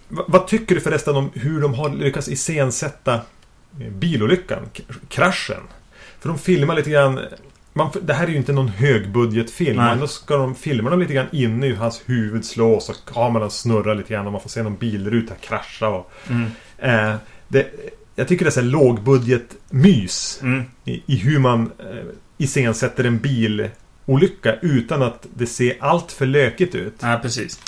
vad, 0.09 0.47
tycker 0.47 0.75
du 0.75 0.81
förresten 0.81 1.15
om 1.15 1.31
hur 1.33 1.61
de 1.61 1.73
har 1.73 1.89
lyckats 1.89 2.27
iscensätta 2.27 3.21
bilolyckan? 3.91 4.69
Kraschen? 5.09 5.61
För 6.19 6.29
de 6.29 6.37
filmar 6.39 6.75
lite 6.75 6.89
grann... 6.89 7.19
Man, 7.77 7.89
det 8.01 8.13
här 8.13 8.23
är 8.27 8.31
ju 8.31 8.37
inte 8.37 8.53
någon 8.53 8.67
högbudgetfilm. 8.67 9.75
Men 9.77 9.99
då 9.99 10.07
ska 10.07 10.37
de 10.37 10.55
filma 10.55 10.89
dem 10.89 10.99
lite 10.99 11.13
grann 11.13 11.27
inne 11.31 11.67
i 11.67 11.75
hans 11.75 12.01
huvud 12.05 12.45
slås 12.45 12.89
och 12.89 12.95
kameran 13.13 13.51
snurrar 13.51 13.95
lite 13.95 14.13
grann 14.13 14.25
och 14.25 14.31
man 14.31 14.41
får 14.41 14.49
se 14.49 14.63
någon 14.63 14.75
bilruta 14.77 15.35
krascha. 15.35 15.87
Och, 15.87 16.11
Mm. 16.29 16.45
eh, 16.77 17.15
det, 17.47 17.67
jag 18.15 18.27
tycker 18.27 18.45
det 18.45 18.49
är 18.49 18.51
så 18.51 18.59
här 18.61 18.67
lågbudget-mys 18.67 20.39
Mm. 20.41 20.63
i, 20.85 21.03
i 21.05 21.15
hur 21.15 21.39
man 21.39 21.71
eh, 21.79 22.03
iscensätter 22.37 23.03
en 23.03 23.17
bilolycka 23.19 24.55
utan 24.61 25.01
att 25.03 25.27
det 25.33 25.45
ser 25.47 25.77
allt 25.79 26.11
för 26.11 26.25
lökigt 26.25 26.75
ut. 26.75 26.93
Ja, 26.99 27.19
precis. 27.21 27.59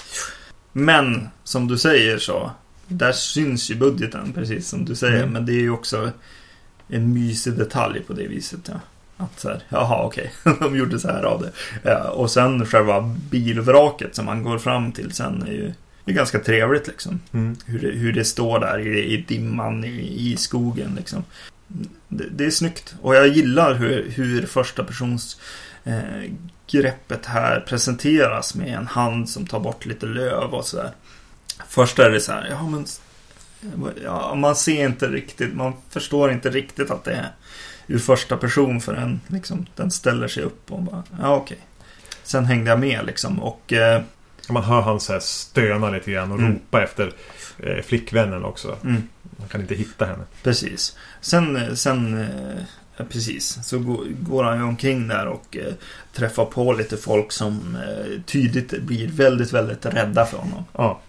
Men 0.72 1.28
som 1.44 1.68
du 1.68 1.78
säger 1.78 2.18
så. 2.18 2.52
Där 2.88 3.12
syns 3.12 3.72
ju 3.72 3.76
budgeten, 3.76 4.34
precis 4.34 4.68
som 4.68 4.86
du 4.86 4.96
säger. 4.96 5.18
Mm. 5.18 5.30
Men 5.34 5.46
det 5.46 5.52
är 5.52 5.62
ju 5.62 5.72
också 5.72 6.12
en 6.88 7.14
mysig 7.14 7.54
detalj 7.54 8.00
på 8.02 8.14
det 8.14 8.28
viset. 8.28 8.60
Ja. 8.66 8.74
Att 9.22 9.40
så 9.40 9.50
här, 9.50 9.64
jaha 9.70 10.04
okej, 10.06 10.32
de 10.60 10.78
gjorde 10.78 11.00
så 11.00 11.08
här 11.08 11.24
av 11.24 11.42
det. 11.42 11.52
Ja, 11.90 12.10
och 12.10 12.32
sen 12.32 12.66
själva 12.66 13.16
bilvraket 13.30 14.16
som 14.16 14.26
man 14.26 14.44
går 14.44 14.58
fram 14.58 14.92
till 14.92 15.12
sen 15.12 15.44
är 15.48 15.52
ju 15.52 15.74
är 16.10 16.14
ganska 16.14 16.40
trevligt 16.40 16.88
liksom. 16.88 17.20
Mm. 17.34 17.58
Hur 17.66 17.80
det, 17.80 17.88
hur 17.88 18.14
det 18.14 18.26
står 18.26 18.60
där 18.60 18.80
i, 18.80 19.14
i 19.14 19.18
dimman 19.28 19.84
i, 19.84 20.32
i 20.32 20.38
skogen 20.38 20.96
liksom. 20.98 21.24
Det, 22.08 22.26
det 22.32 22.46
är 22.46 22.52
snyggt. 22.52 22.96
Och 23.02 23.16
jag 23.16 23.28
gillar 23.28 23.74
hur, 23.74 24.10
hur 24.10 24.46
första 24.46 24.84
persons 24.84 25.40
eh, 25.84 26.32
greppet 26.72 27.26
här 27.26 27.60
presenteras 27.60 28.56
med 28.56 28.68
en 28.68 28.88
hand 28.88 29.30
som 29.30 29.48
tar 29.48 29.60
bort 29.60 29.86
lite 29.86 30.06
löv 30.06 30.54
och 30.54 30.66
sådär. 30.66 30.92
Först 31.68 32.00
är 32.00 32.10
det 32.10 32.22
så 32.22 32.32
här, 32.32 32.48
ja 32.50 32.68
men 32.68 32.86
ja, 34.04 34.36
man 34.36 34.56
ser 34.56 34.86
inte 34.86 35.08
riktigt, 35.08 35.54
man 35.54 35.74
förstår 35.90 36.32
inte 36.32 36.50
riktigt 36.50 36.92
att 36.92 37.04
det 37.04 37.14
är 37.14 37.30
ur 37.90 38.00
första 38.00 38.38
person 38.38 38.82
förrän 38.82 39.22
liksom, 39.28 39.66
den 39.76 39.92
ställer 39.92 40.28
sig 40.28 40.44
upp 40.44 40.72
och 40.72 40.82
bara, 40.82 41.04
ja 41.22 41.36
okej. 41.36 41.58
Sen 42.24 42.46
hängde 42.46 42.70
jag 42.70 42.80
med 42.80 43.06
liksom 43.06 43.40
och 43.40 43.74
eh, 43.74 44.02
Man 44.50 44.64
hör 44.64 44.82
han 44.82 45.00
så 45.00 45.14
här 45.14 45.20
stöna 45.20 45.90
lite 45.90 46.12
grann 46.12 46.32
och 46.32 46.40
Mm. 46.40 46.52
ropa 46.54 46.84
efter 46.84 47.12
eh, 47.60 47.84
flickvännen 47.84 48.46
också. 48.46 48.78
mm, 48.84 49.04
Man 49.40 49.48
kan 49.48 49.62
inte 49.62 49.76
hitta 49.76 50.06
henne. 50.06 50.24
Precis. 50.44 50.98
Sen, 51.22 51.56
eh, 51.56 51.74
sen 51.74 52.22
eh, 52.98 53.06
precis, 53.10 53.60
så 53.64 53.80
går, 53.80 54.06
går 54.20 54.44
han 54.44 54.58
ju 54.58 54.64
omkring 54.64 55.08
där 55.08 55.26
och 55.28 55.58
eh, 55.58 55.74
träffar 56.14 56.46
på 56.46 56.74
lite 56.74 56.98
folk 56.98 57.32
som 57.32 57.76
eh, 57.88 58.22
tydligt 58.26 58.82
blir 58.82 59.08
väldigt, 59.08 59.54
väldigt 59.54 59.86
rädda 59.86 60.26
för 60.26 60.38
honom. 60.38 60.66
Ja. 60.74 61.00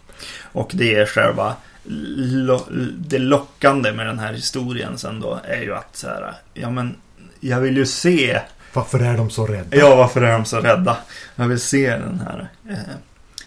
Och 0.43 0.71
det 0.75 0.95
är 0.95 1.07
själva 1.07 1.57
lo, 1.85 2.66
det 2.99 3.19
lockande 3.19 3.93
med 3.93 4.07
den 4.07 4.19
här 4.19 4.33
historien 4.33 4.99
sen 4.99 5.21
då 5.21 5.40
är 5.45 5.61
ju 5.62 5.75
att 5.75 5.97
så 5.97 6.07
här, 6.09 6.35
ja 6.55 6.71
men 6.71 6.97
jag 7.40 7.61
vill 7.61 7.77
ju 7.77 7.87
se, 7.87 8.40
Varför 8.73 9.01
är 9.01 9.16
de 9.16 9.31
så 9.31 9.47
rädda? 9.47 9.77
ja 9.77 9.97
varför 9.97 10.23
är 10.23 10.33
de 10.33 10.45
så 10.45 10.61
rädda? 10.61 10.97
Jag 11.37 11.49
vill 11.49 11.61
se 11.61 11.90
den 11.90 12.21
här 12.27 12.49
eh, 12.71 12.77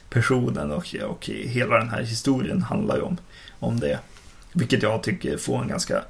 personen 0.10 0.72
och, 0.72 0.96
och 1.04 1.26
hela 1.30 1.78
den 1.78 1.89
här 1.89 2.02
historien 2.04 2.62
handlar 2.62 2.96
ju 2.96 3.02
om, 3.02 3.17
om 3.60 3.80
det. 3.80 4.00
Vilket 4.54 4.84
jag 4.84 5.04
tycker 5.04 5.38
får 5.38 5.62
en 5.62 5.67
ganska 5.67 6.02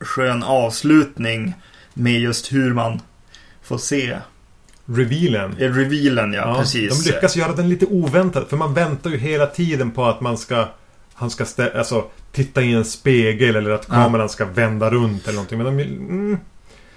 skön 0.00 0.42
avslutning 0.42 1.54
med 1.94 2.20
just 2.20 2.52
hur 2.52 2.74
man 2.74 3.00
får 3.62 3.78
se 3.78 4.18
Revealen. 4.86 5.56
eh, 5.58 5.72
revealen, 5.72 6.32
ja, 6.32 6.48
Ja, 6.48 6.58
precis. 6.60 7.04
De 7.04 7.10
lyckas 7.10 7.36
göra 7.36 7.52
den 7.52 7.68
lite 7.68 7.86
oväntad. 7.86 8.44
För 8.48 8.56
man 8.56 8.74
väntar 8.74 9.10
ju 9.10 9.16
hela 9.18 9.46
tiden 9.46 9.90
på 9.90 10.04
att 10.06 10.20
man 10.20 10.38
ska... 10.38 10.68
Han 11.18 11.30
ska 11.30 11.44
stä, 11.44 11.78
alltså, 11.78 12.04
titta 12.32 12.62
i 12.62 12.72
en 12.72 12.84
spegel 12.84 13.56
eller 13.56 13.70
att 13.70 13.86
Ja. 13.88 13.94
kameran 13.94 14.28
ska 14.28 14.44
vända 14.44 14.90
runt 14.90 15.24
eller 15.24 15.34
någonting. 15.34 15.58
Men 15.58 15.76
de... 15.76 15.82
Mm, 15.82 16.38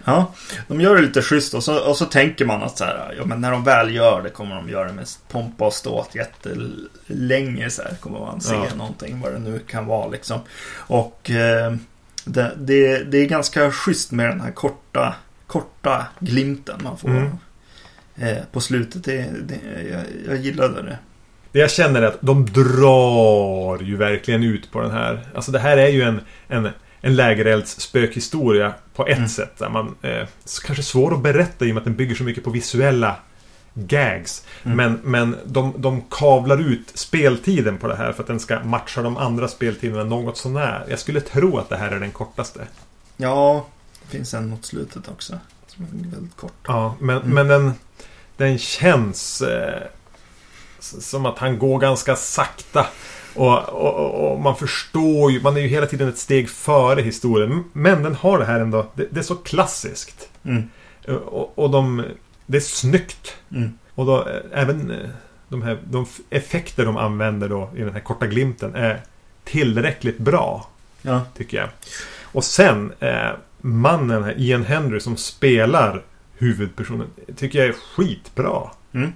Ja, 0.05 0.33
de 0.67 0.81
gör 0.81 0.95
det 0.95 1.01
lite 1.01 1.21
schysst 1.21 1.53
och 1.53 1.63
så, 1.63 1.79
och 1.89 1.97
så 1.97 2.05
tänker 2.05 2.45
man 2.45 2.63
att 2.63 2.77
så 2.77 2.83
här, 2.85 3.13
ja 3.17 3.25
men 3.25 3.41
när 3.41 3.51
de 3.51 3.63
väl 3.63 3.95
gör 3.95 4.21
det 4.23 4.29
kommer 4.29 4.55
de 4.55 4.69
göra 4.69 4.87
det 4.87 4.93
med 4.93 5.07
pompa 5.31 5.65
och 5.65 5.73
ståt 5.73 6.15
jättelänge 6.15 7.69
så 7.69 7.81
här 7.81 7.95
kommer 7.99 8.19
man 8.19 8.41
se 8.41 8.53
Ja. 8.53 8.65
någonting 8.77 9.21
vad 9.21 9.33
det 9.33 9.39
nu 9.39 9.59
kan 9.59 9.85
vara 9.85 10.07
liksom. 10.07 10.39
Och 10.75 11.29
eh, 11.31 11.75
det, 12.25 12.51
det, 12.57 13.03
det 13.03 13.17
är 13.17 13.25
ganska 13.25 13.71
schysst 13.71 14.11
med 14.11 14.29
den 14.29 14.41
här 14.41 14.51
korta, 14.51 15.15
korta 15.47 16.05
glimten 16.19 16.79
man 16.83 16.97
får 16.97 17.09
Mm. 17.09 17.27
eh, 18.17 18.37
på 18.51 18.61
slutet. 18.61 19.03
Det, 19.03 19.25
det, 19.43 19.59
jag, 19.91 20.01
jag 20.27 20.37
gillade 20.45 20.81
det. 20.81 20.97
Det 21.51 21.59
jag 21.59 21.71
känner 21.71 22.01
är 22.01 22.07
att 22.07 22.17
de 22.21 22.45
drar 22.45 23.83
ju 23.83 23.95
verkligen 23.97 24.43
ut 24.43 24.71
på 24.71 24.81
den 24.81 24.91
här. 24.91 25.27
Alltså 25.35 25.51
det 25.51 25.59
här 25.59 25.77
är 25.77 25.87
ju 25.87 26.01
en, 26.01 26.21
en, 26.47 26.69
en 27.01 27.15
lägereldsspökhistoria 27.15 28.73
på 28.95 29.07
ett 29.07 29.17
Mm. 29.17 29.29
sätt. 29.29 29.57
Där 29.57 29.69
man, 29.69 29.95
eh, 30.01 30.27
kanske 30.65 30.83
svår 30.83 31.13
att 31.13 31.21
berätta 31.21 31.65
i 31.65 31.71
och 31.71 31.73
med 31.75 31.81
att 31.81 31.85
den 31.85 31.95
bygger 31.95 32.15
så 32.15 32.23
mycket 32.23 32.43
på 32.43 32.49
visuella 32.49 33.15
gags. 33.73 34.45
Mm. 34.63 34.77
Men, 34.77 34.99
men 35.03 35.35
de, 35.45 35.73
de 35.77 36.01
kavlar 36.09 36.57
ut 36.71 36.91
speltiden 36.93 37.77
på 37.77 37.87
det 37.87 37.95
här 37.95 38.13
för 38.13 38.23
att 38.23 38.27
den 38.27 38.39
ska 38.39 38.59
matcha 38.63 39.01
de 39.01 39.17
andra 39.17 39.47
speltiderna 39.47 40.03
något 40.03 40.37
sånär. 40.37 40.85
Jag 40.89 40.99
skulle 40.99 41.21
tro 41.21 41.57
att 41.57 41.69
det 41.69 41.77
här 41.77 41.91
är 41.91 41.99
den 41.99 42.11
kortaste. 42.11 42.67
Ja, 43.17 43.65
det 44.03 44.17
finns 44.17 44.33
en 44.33 44.49
mot 44.49 44.65
slutet 44.65 45.07
också. 45.07 45.39
Som 45.67 45.83
är 45.85 46.11
väldigt 46.15 46.35
kort. 46.37 46.53
Ja, 46.67 46.95
men, 46.99 47.17
Mm. 47.17 47.29
men 47.33 47.47
den, 47.47 47.73
den 48.37 48.57
känns 48.57 49.41
eh, 49.41 49.81
som 50.83 51.25
att 51.25 51.37
han 51.37 51.59
går 51.59 51.79
ganska 51.79 52.15
sakta. 52.15 52.85
Och, 53.35 53.69
och, 53.69 54.31
och- 54.33 54.39
man 54.41 54.55
förstår 54.55 55.31
ju, 55.31 55.41
man 55.41 55.57
är 55.57 55.61
ju 55.61 55.67
hela 55.67 55.85
tiden 55.85 56.09
ett 56.09 56.17
steg 56.17 56.49
före 56.49 57.01
historien. 57.01 57.63
Men 57.73 58.03
den 58.03 58.15
har 58.15 58.39
det 58.39 58.45
här 58.45 58.59
ändå, 58.59 58.85
det, 58.93 59.07
det 59.11 59.19
är 59.19 59.23
så 59.23 59.35
klassiskt. 59.35 60.29
Mm. 60.43 60.69
Eh, 61.03 61.15
Och, 61.15 61.59
och 61.59 61.69
de, 61.69 62.03
det 62.45 62.57
är 62.57 62.61
snyggt. 62.61 63.35
Mm. 63.51 63.77
Och 63.95 64.05
då, 64.05 64.17
eh, 64.27 64.35
även 64.53 64.91
eh, 64.91 64.97
de 65.49 65.61
här 65.61 65.77
de 65.83 66.05
effekter 66.29 66.85
de 66.85 66.97
använder 66.97 67.49
då 67.49 67.69
i 67.75 67.79
den 67.81 67.93
här 67.93 67.99
korta 67.99 68.27
glimten 68.27 68.75
är 68.75 69.01
tillräckligt 69.43 70.17
bra. 70.17 70.67
Ja. 71.01 71.21
Tycker 71.37 71.57
jag. 71.57 71.69
Och 72.23 72.43
sen 72.43 72.93
eh, 72.99 73.29
mannen 73.61 74.23
här, 74.23 74.33
Ian 74.37 74.65
Henry 74.65 74.99
som 74.99 75.17
spelar 75.17 76.01
huvudpersonen 76.37 77.07
tycker 77.35 77.59
jag 77.59 77.67
är 77.67 77.73
skitbra. 77.95 78.69
Mm. 78.93 79.13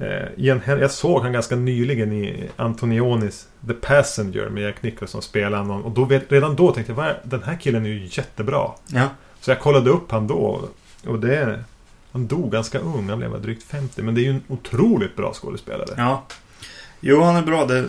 Eh, 0.00 0.28
Ian 0.36 0.60
Henry, 0.60 0.82
jag 0.82 0.90
såg 0.90 1.22
han 1.22 1.32
ganska 1.32 1.56
nyligen 1.56 2.12
i 2.12 2.48
Antonionis 2.56 3.48
The 3.66 3.72
Passenger 3.74 4.48
med 4.48 4.62
Jack 4.62 4.82
Nicholson 4.82 5.22
spela 5.22 5.58
honom. 5.58 5.82
Och 5.84 5.90
då, 5.90 6.20
redan 6.28 6.56
då 6.56 6.72
tänkte 6.72 6.92
jag 6.92 6.96
"Vad 6.96 7.06
är- 7.06 7.20
den 7.24 7.42
här 7.42 7.56
killen 7.56 7.84
är 7.86 7.90
ju 7.90 8.08
jättebra. 8.10 8.70
Ja. 8.86 9.08
Så 9.40 9.50
jag 9.50 9.60
kollade 9.60 9.90
upp 9.90 10.10
han 10.10 10.26
då. 10.26 10.68
Och 11.06 11.18
det... 11.18 11.64
Han 12.12 12.26
dog 12.26 12.52
ganska 12.52 12.78
ung, 12.78 13.08
han 13.08 13.18
blev 13.18 13.42
drygt 13.42 13.62
50. 13.62 14.02
Men 14.02 14.14
det 14.14 14.20
är 14.20 14.22
ju 14.22 14.30
en 14.30 14.42
otroligt 14.48 15.16
bra 15.16 15.32
skådespelare. 15.34 15.94
Ja. 15.96 16.24
Jo, 17.00 17.22
han 17.22 17.36
är 17.36 17.42
bra. 17.42 17.64
Det, 17.66 17.84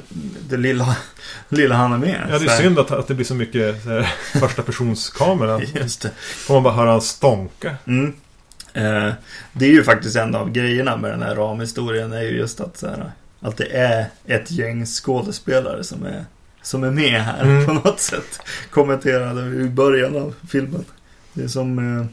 det 0.50 0.58
lilla, 0.58 0.95
lilla 1.50 1.76
han 1.76 1.93
är 1.93 1.97
med. 1.97 2.28
Ja, 2.32 2.39
det 2.39 2.45
är 2.45 2.58
synd 2.58 2.80
att, 2.80 2.91
att 2.91 3.08
det 3.08 3.13
blir 3.13 3.26
så 3.26 3.36
mycket 3.36 3.84
så 3.84 3.89
här, 3.89 4.04
första 4.39 4.62
persons 4.62 5.10
kamera. 5.10 5.62
Just 5.76 6.02
det. 6.02 6.12
Får 6.17 6.54
man 6.54 6.63
bara 6.63 6.74
höra 6.74 6.91
han 6.91 7.02
stånka. 7.02 7.76
Mm. 7.88 8.13
Eh, 8.74 9.10
det 9.54 9.66
är 9.66 9.70
ju 9.70 9.84
faktiskt 9.84 10.16
en 10.16 10.36
av 10.36 10.52
grejerna 10.52 10.98
med 10.98 11.12
den 11.12 11.22
här 11.22 11.36
ramhistorien 11.36 12.14
är 12.14 12.22
ju 12.22 12.38
just 12.38 12.62
att, 12.62 12.78
så 12.78 12.88
här, 12.88 13.12
att 13.40 13.58
det 13.58 13.78
är 13.78 14.06
ett 14.26 14.52
gäng 14.52 14.86
skådespelare 14.86 15.84
som 15.84 16.06
är, 16.06 16.26
som 16.62 16.84
är 16.84 16.92
med 16.92 17.22
här 17.24 17.42
Mm. 17.44 17.66
på 17.66 17.74
något 17.74 18.00
sätt. 18.00 18.40
Kommenterade 18.70 19.42
i 19.62 19.70
början 19.70 20.16
av 20.16 20.36
filmen. 20.50 20.86
Det 21.34 21.44
är 21.44 21.48
som 21.48 22.00
eh, 22.00 22.06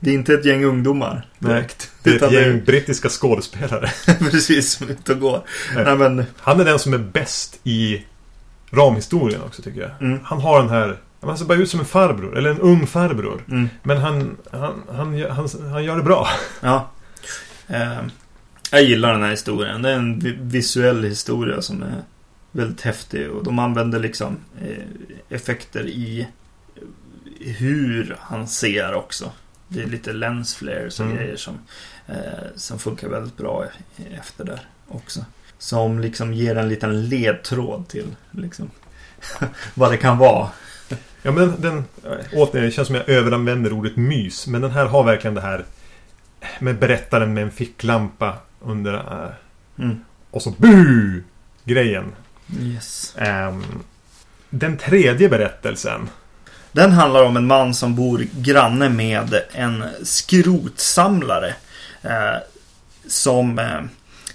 Det 0.00 0.10
är 0.10 0.14
inte 0.14 0.34
ett 0.34 0.44
gäng 0.44 0.64
ungdomar 0.64 1.26
direkt. 1.38 1.90
Det 2.02 2.10
är 2.10 2.24
ett 2.26 2.32
gäng 2.32 2.64
brittiska 2.64 3.08
skådespelare. 3.08 3.90
precis 4.30 4.72
som 4.72 4.86
och 5.10 5.20
går. 5.20 5.40
Nej. 5.74 5.84
Nej, 5.84 5.96
men, 5.96 6.24
Han 6.36 6.60
är 6.60 6.64
den 6.64 6.78
som 6.78 6.94
är 6.94 6.98
bäst 6.98 7.60
i 7.64 8.02
ramhistorien 8.70 9.42
också 9.42 9.62
tycker 9.62 9.80
jag. 9.80 9.90
mm, 10.08 10.20
Han 10.24 10.40
har 10.40 10.60
den 10.60 10.70
här... 10.70 10.98
Han 11.22 11.38
ser 11.38 11.44
bara 11.44 11.58
ut 11.58 11.70
som 11.70 11.80
en 11.80 11.86
farbror, 11.86 12.38
eller 12.38 12.50
en 12.50 12.60
ung 12.60 12.86
farbror. 12.86 13.44
mm. 13.48 13.68
Men 13.82 13.96
han, 13.98 14.36
han, 14.52 14.82
han, 14.92 15.22
han, 15.30 15.48
han 15.72 15.84
gör 15.84 15.96
det 15.96 16.02
bra. 16.02 16.28
Ja. 16.60 16.90
Eh, 17.68 18.00
Jag 18.70 18.82
gillar 18.82 19.12
den 19.12 19.22
här 19.22 19.30
historien. 19.30 19.82
Det 19.82 19.90
är 19.90 19.94
en 19.94 20.18
vi- 20.18 20.38
visuell 20.40 21.04
historia 21.04 21.62
som 21.62 21.82
är 21.82 22.02
väldigt 22.52 22.80
häftig. 22.80 23.30
Och 23.30 23.44
de 23.44 23.58
använder 23.58 24.00
liksom 24.00 24.36
eh, 24.62 24.84
effekter 25.36 25.86
i 25.86 26.28
hur 27.40 28.16
han 28.20 28.48
ser 28.48 28.94
också. 28.94 29.30
Det 29.68 29.82
är 29.82 29.86
lite 29.86 30.12
lens 30.12 30.54
flares 30.54 31.00
och 31.00 31.06
Mm. 31.06 31.18
grejer 31.18 31.36
som, 31.36 31.58
eh, 32.06 32.14
som 32.56 32.78
funkar 32.78 33.08
väldigt 33.08 33.36
bra 33.36 33.64
efter 34.20 34.44
där 34.44 34.60
också. 34.88 35.24
Som 35.58 35.98
liksom 35.98 36.34
ger 36.34 36.56
en 36.56 36.68
liten 36.68 37.08
ledtråd 37.08 37.88
till 37.88 38.06
liksom, 38.30 38.70
vad 39.74 39.90
det 39.90 39.96
kan 39.96 40.18
vara. 40.18 40.50
Ja 41.22 41.32
men 41.32 41.48
den, 41.48 41.60
den 41.60 41.84
återigen, 42.32 42.66
det 42.66 42.70
känns 42.72 42.86
som 42.86 42.94
jag 42.96 43.08
överanvänder 43.08 43.72
ordet 43.72 43.96
mys. 43.96 44.46
Men 44.46 44.60
den 44.60 44.70
här 44.70 44.86
har 44.86 45.04
verkligen 45.04 45.34
det 45.34 45.40
här 45.40 45.64
med 46.58 46.78
berättaren 46.78 47.34
med 47.34 47.42
en 47.42 47.50
ficklampa 47.50 48.34
under... 48.60 48.94
eh, 48.94 49.30
Mm. 49.78 50.00
och 50.30 50.42
så 50.42 50.50
BU! 50.50 51.22
Grejen. 51.64 52.12
Yes. 52.60 53.14
Ehm, 53.18 53.62
den 54.50 54.76
tredje 54.78 55.28
berättelsen. 55.28 56.08
Den 56.72 56.92
handlar 56.92 57.24
om 57.24 57.36
en 57.36 57.46
man 57.46 57.74
som 57.74 57.94
bor 57.94 58.26
granne 58.40 58.88
med 58.88 59.40
en 59.52 59.84
skrotsamlare. 60.02 61.54
Eh, 62.02 62.36
som 63.06 63.58
eh, 63.58 63.80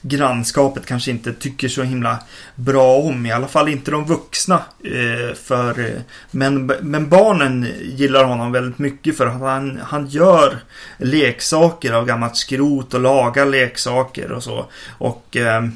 grannskapet 0.01 0.85
kanske 0.85 1.11
inte 1.11 1.33
tycker 1.33 1.67
så 1.67 1.83
himla 1.83 2.19
bra 2.55 2.97
om. 2.97 3.25
I 3.25 3.31
alla 3.31 3.47
fall 3.47 3.69
inte 3.69 3.91
de 3.91 4.05
vuxna. 4.05 4.61
Eh, 4.83 5.35
för, 5.35 5.79
eh, 5.79 6.01
men, 6.31 6.65
men 6.65 7.09
barnen 7.09 7.67
gillar 7.81 8.23
honom 8.23 8.51
väldigt 8.51 8.79
mycket 8.79 9.17
för 9.17 9.27
att 9.27 9.39
han, 9.39 9.79
han 9.83 10.07
gör 10.07 10.57
leksaker 10.97 11.93
av 11.93 12.05
gammalt 12.05 12.37
skrot 12.37 12.93
och 12.93 13.01
lagar 13.01 13.45
leksaker 13.45 14.31
och 14.31 14.43
så. 14.43 14.65
Och 14.97 15.37
eh, 15.37 15.67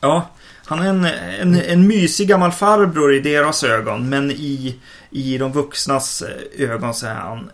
ja, 0.00 0.30
han 0.64 0.78
är 0.78 0.88
en, 0.88 1.04
en, 1.40 1.60
en 1.60 1.86
mysig 1.86 2.28
gammal 2.28 2.52
farbror 2.52 3.14
i 3.14 3.20
deras 3.20 3.64
ögon. 3.64 4.08
Men 4.08 4.30
i 4.30 4.78
i 5.10 5.38
de 5.38 5.52
vuxnas 5.52 6.22
ögon 6.58 6.94
så 6.94 7.06
är 7.06 7.14
han 7.14 7.50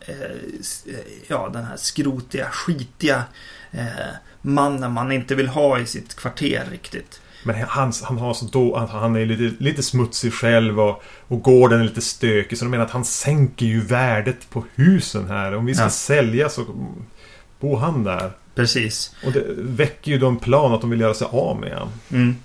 ja, 1.27 1.51
den 1.53 1.65
här 1.65 1.77
skrotiga, 1.77 2.49
skitiga 2.51 3.23
eh, 3.71 4.15
mannen 4.45 4.93
man 4.93 5.13
inte 5.13 5.35
vill 5.35 5.49
ha 5.49 5.79
i 5.79 5.87
sitt 5.87 6.15
kvarter 6.17 6.63
riktigt. 6.71 7.21
Men 7.47 7.57
han, 7.69 7.93
han 8.03 8.19
har 8.19 8.35
så 8.35 8.45
då, 8.45 8.77
han, 8.91 9.17
är 9.17 9.27
lite, 9.27 9.65
lite 9.65 9.83
smutsig 9.83 10.33
själv 10.35 10.81
och, 10.81 11.03
och 11.29 11.43
gården 11.43 11.81
är 11.81 11.85
lite 11.85 12.01
stökig. 12.01 12.59
Så 12.59 12.65
de 12.65 12.71
menar 12.71 12.85
att 12.85 12.91
han 12.91 13.05
sänker 13.05 13.67
ju 13.67 13.81
värdet 13.81 14.51
på 14.51 14.65
husen 14.75 15.29
här. 15.29 15.55
Om 15.55 15.67
vi 15.67 15.75
ska 15.75 15.85
Ja. 15.85 15.91
sälja 15.91 16.49
så 16.49 16.65
bor 17.61 17.79
han 17.79 18.05
där. 18.05 18.31
Precis. 18.55 19.15
Och 19.27 19.33
det 19.33 19.45
väcker 19.57 20.11
ju 20.13 20.19
då 20.19 20.29
en 20.29 20.37
plan 20.37 20.73
att 20.75 20.81
de 20.81 20.91
vill 20.91 21.01
göra 21.01 21.15
sig 21.15 21.27
av 21.31 21.61
med 21.61 21.73
honom. 21.73 21.93
Mm. 22.11 22.37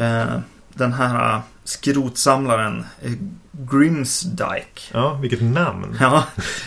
Eh, 0.00 0.40
den 0.74 0.92
här 0.92 1.34
eh, 1.36 1.40
skrotsamlaren 1.64 2.84
eh, 3.02 3.10
Grimsdyke. 3.52 4.80
Ja, 4.92 5.14
vilket 5.14 5.42
namn. 5.42 5.96
Ja, 6.00 6.24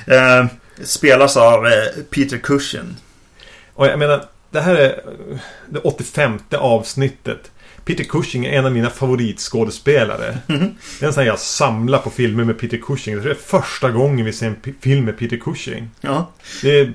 eh, 0.08 0.46
spelas 0.84 1.38
av 1.38 1.66
eh, 1.66 1.72
Peter 2.10 2.38
Cushing. 2.38 2.96
Och 3.74 3.86
jag 3.88 4.00
menar, 4.00 4.26
det 4.54 4.62
här 4.62 4.76
är 4.76 4.90
eh, 5.32 5.38
det 5.70 5.80
85 5.80 6.40
avsnittet. 6.58 7.52
Peter 7.86 8.04
Cushing 8.04 8.46
är 8.46 8.52
en 8.52 8.66
av 8.66 8.72
mina 8.72 8.90
favoritskådespelare. 8.90 10.38
Mhm. 10.48 10.76
Det 11.00 11.06
är 11.06 11.08
en 11.08 11.14
sån 11.14 11.22
här 11.24 11.28
jag 11.28 11.40
samlar 11.40 12.00
på 12.00 12.10
filmer 12.10 12.44
med 12.44 12.60
Peter 12.60 12.78
Cushing. 12.78 13.22
Det 13.22 13.30
är 13.30 13.36
första 13.36 13.92
gången 13.92 14.26
vi 14.26 14.34
ser 14.34 14.48
en 14.48 14.76
film 14.82 15.06
med 15.06 15.18
Peter 15.18 15.38
Cushing. 15.38 15.90
Ja. 16.02 16.32
Det 16.62 16.80
är, 16.80 16.94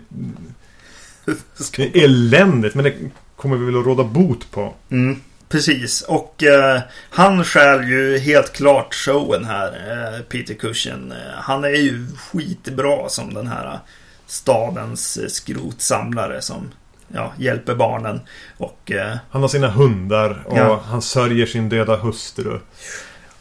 det 1.77 1.97
är 1.97 2.05
eländigt, 2.05 2.75
men 2.75 2.85
det 2.85 2.94
kommer 3.37 3.57
vi 3.57 3.64
väl 3.64 3.81
att 3.81 3.87
råda 3.87 4.05
bot 4.05 4.51
på. 4.51 4.75
Mm, 4.90 5.21
precis, 5.49 6.03
och 6.03 6.42
eh, 6.42 6.81
han 7.11 7.44
stjäl 7.44 7.88
ju 7.88 8.18
helt 8.18 8.53
klart 8.53 8.94
showen 8.94 9.44
här, 9.44 9.68
eh, 9.68 10.23
Peter 10.23 10.55
Cushing. 10.55 11.11
Eh, 11.11 11.35
han 11.35 11.64
är 11.64 11.68
ju 11.68 12.07
skitbra 12.16 13.09
som 13.09 13.35
den 13.35 13.47
här 13.47 13.66
eh, 13.66 13.79
stadens 14.27 15.35
skrotsamlare 15.35 16.42
som 16.42 16.71
ja, 17.09 17.33
hjälper 17.38 17.75
barnen. 17.75 18.21
Och, 18.57 18.92
eh, 18.92 19.16
Han 19.31 19.42
har 19.42 19.49
sina 19.49 19.68
hundar 19.71 20.42
och 20.47 20.59
Ja. 20.59 20.81
han 20.85 21.03
sörjer 21.03 21.47
sin 21.47 21.68
döda 21.68 21.97
hustru. 21.97 22.59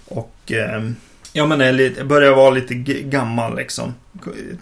och 0.08 0.52
eh, 0.52 0.90
ja, 1.34 1.46
men 1.46 1.62
är 1.62 1.72
lite, 1.72 2.04
börjar 2.04 2.36
vara 2.36 2.50
lite 2.50 2.74
gammal 3.04 3.56
liksom. 3.56 3.94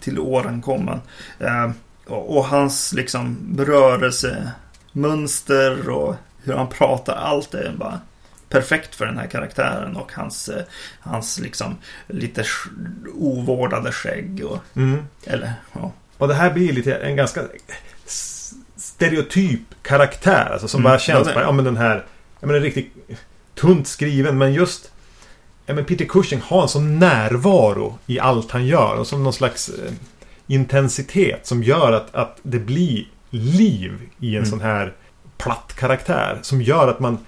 Till 0.00 0.18
åren 0.18 0.62
kommen. 0.62 1.00
Eh, 1.40 1.70
och, 2.06 2.36
och 2.36 2.44
hans 2.44 2.92
liksom 2.92 3.38
rörelsemönster 3.58 5.88
och 5.90 6.14
hur 6.44 6.52
han 6.54 6.68
pratar. 6.68 7.16
Allt 7.16 7.54
är 7.54 7.72
bara 7.78 8.00
perfekt 8.48 8.94
för 8.94 9.06
den 9.06 9.18
här 9.18 9.26
karaktären 9.26 9.96
och 9.96 10.12
hans, 10.12 10.48
eh, 10.48 10.62
hans 11.00 11.38
liksom 11.38 11.76
lite 12.06 12.44
ovårdade 13.14 13.92
skägg 13.92 14.44
och 14.44 14.58
Mm. 14.76 15.06
eller 15.26 15.52
ja. 15.72 15.92
Och 16.18 16.28
det 16.28 16.34
här 16.34 16.50
blir 16.52 16.72
lite 16.72 16.94
en 16.94 17.16
ganska 17.16 17.40
stereotyp 18.96 19.60
karaktär. 19.82 20.48
Alltså 20.52 20.68
som 20.68 20.80
Mm, 20.80 20.90
bara 20.90 20.98
känns 20.98 21.28
ja, 21.28 21.34
bara, 21.34 21.44
ja 21.44 21.52
men 21.52 21.64
den 21.64 21.76
här, 21.76 22.04
ja 22.40 22.46
men 22.46 22.56
är 22.56 22.60
riktigt 22.60 22.94
tunt 23.54 23.88
skriven 23.88 24.38
men 24.38 24.52
just 24.54 24.90
Ja 25.66 25.74
men 25.74 25.84
Peter 25.84 26.04
Cushing 26.04 26.40
har 26.44 26.62
en 26.62 26.68
sån 26.68 26.98
närvaro 26.98 27.98
i 28.06 28.18
allt 28.20 28.50
han 28.50 28.66
gör 28.66 28.94
och 28.94 29.06
som 29.06 29.22
någon 29.24 29.32
slags 29.32 29.68
eh, 29.68 29.92
intensitet 30.46 31.46
som 31.46 31.62
gör 31.62 31.92
att, 31.92 32.14
att 32.14 32.38
det 32.42 32.58
blir 32.58 33.04
liv 33.30 34.00
i 34.20 34.28
en 34.30 34.36
Mm. 34.36 34.50
sån 34.50 34.60
här 34.60 34.92
platt 35.38 35.72
karaktär. 35.76 36.38
Som 36.42 36.62
gör 36.62 36.88
att 36.88 37.00
man 37.00 37.18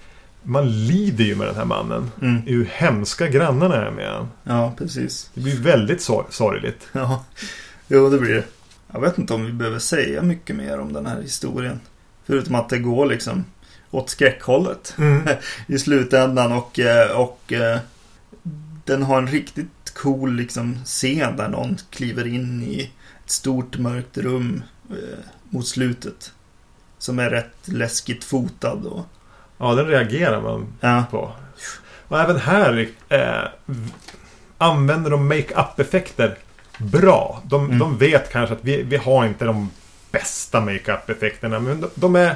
man 0.43 0.87
lider 0.87 1.23
ju 1.23 1.35
med 1.35 1.47
den 1.47 1.55
här 1.55 1.65
mannen. 1.65 2.11
Mm. 2.21 2.41
Hur 2.45 2.65
hemska 2.73 3.27
grannarna 3.27 3.75
är 3.75 3.91
med 3.91 4.11
honom. 4.11 4.27
Ja, 4.43 4.73
precis. 4.77 5.29
Det 5.33 5.41
blir 5.41 5.55
väldigt 5.59 6.01
sor- 6.01 6.25
sorgligt. 6.29 6.87
Ja, 6.91 7.25
jo 7.87 8.09
det 8.09 8.17
blir 8.17 8.33
det. 8.33 8.43
Jag 8.91 9.01
vet 9.01 9.17
inte 9.17 9.33
om 9.33 9.45
vi 9.45 9.51
behöver 9.51 9.79
säga 9.79 10.21
mycket 10.21 10.55
mer 10.55 10.79
om 10.79 10.93
den 10.93 11.05
här 11.05 11.21
historien. 11.21 11.79
Förutom 12.25 12.55
att 12.55 12.69
det 12.69 12.79
går 12.79 13.05
liksom 13.05 13.45
åt 13.91 14.09
skräckhållet 14.09 14.95
i 15.67 15.79
slutändan 15.79 16.51
och, 16.51 16.79
eh, 16.79 17.11
och 17.19 17.53
eh, 17.53 17.79
den 18.85 19.03
har 19.03 19.17
en 19.17 19.27
riktigt 19.27 19.93
cool 19.95 20.35
liksom 20.35 20.77
scen 20.85 21.37
där 21.37 21.49
någon 21.49 21.77
kliver 21.89 22.27
in 22.27 22.63
i 22.63 22.91
ett 23.25 23.31
stort 23.31 23.77
mörkt 23.77 24.17
rum 24.17 24.63
eh, 24.89 25.19
mot 25.49 25.67
slutet. 25.67 26.33
Som 26.97 27.19
är 27.19 27.29
rätt 27.29 27.67
läskigt 27.67 28.23
fotad 28.23 28.85
och 28.85 29.05
Ja, 29.61 29.75
den 29.75 29.87
reagerar 29.87 30.41
man 30.41 30.73
ja, 30.79 31.03
på. 31.11 31.31
Och 32.07 32.19
även 32.19 32.37
här 32.37 32.89
eh, 33.09 33.43
använder 34.57 35.11
de 35.11 35.27
make-up-effekter 35.27 36.37
bra. 36.79 37.41
De, 37.45 37.65
Mm. 37.65 37.79
de 37.79 37.97
vet 37.97 38.31
kanske 38.31 38.55
att 38.55 38.61
vi, 38.63 38.83
vi 38.83 38.97
har 38.97 39.25
inte 39.25 39.45
de 39.45 39.69
bästa 40.11 40.61
make-up-effekterna. 40.61 41.59
Men 41.59 41.81
de, 41.81 41.89
de 41.95 42.15
är... 42.15 42.35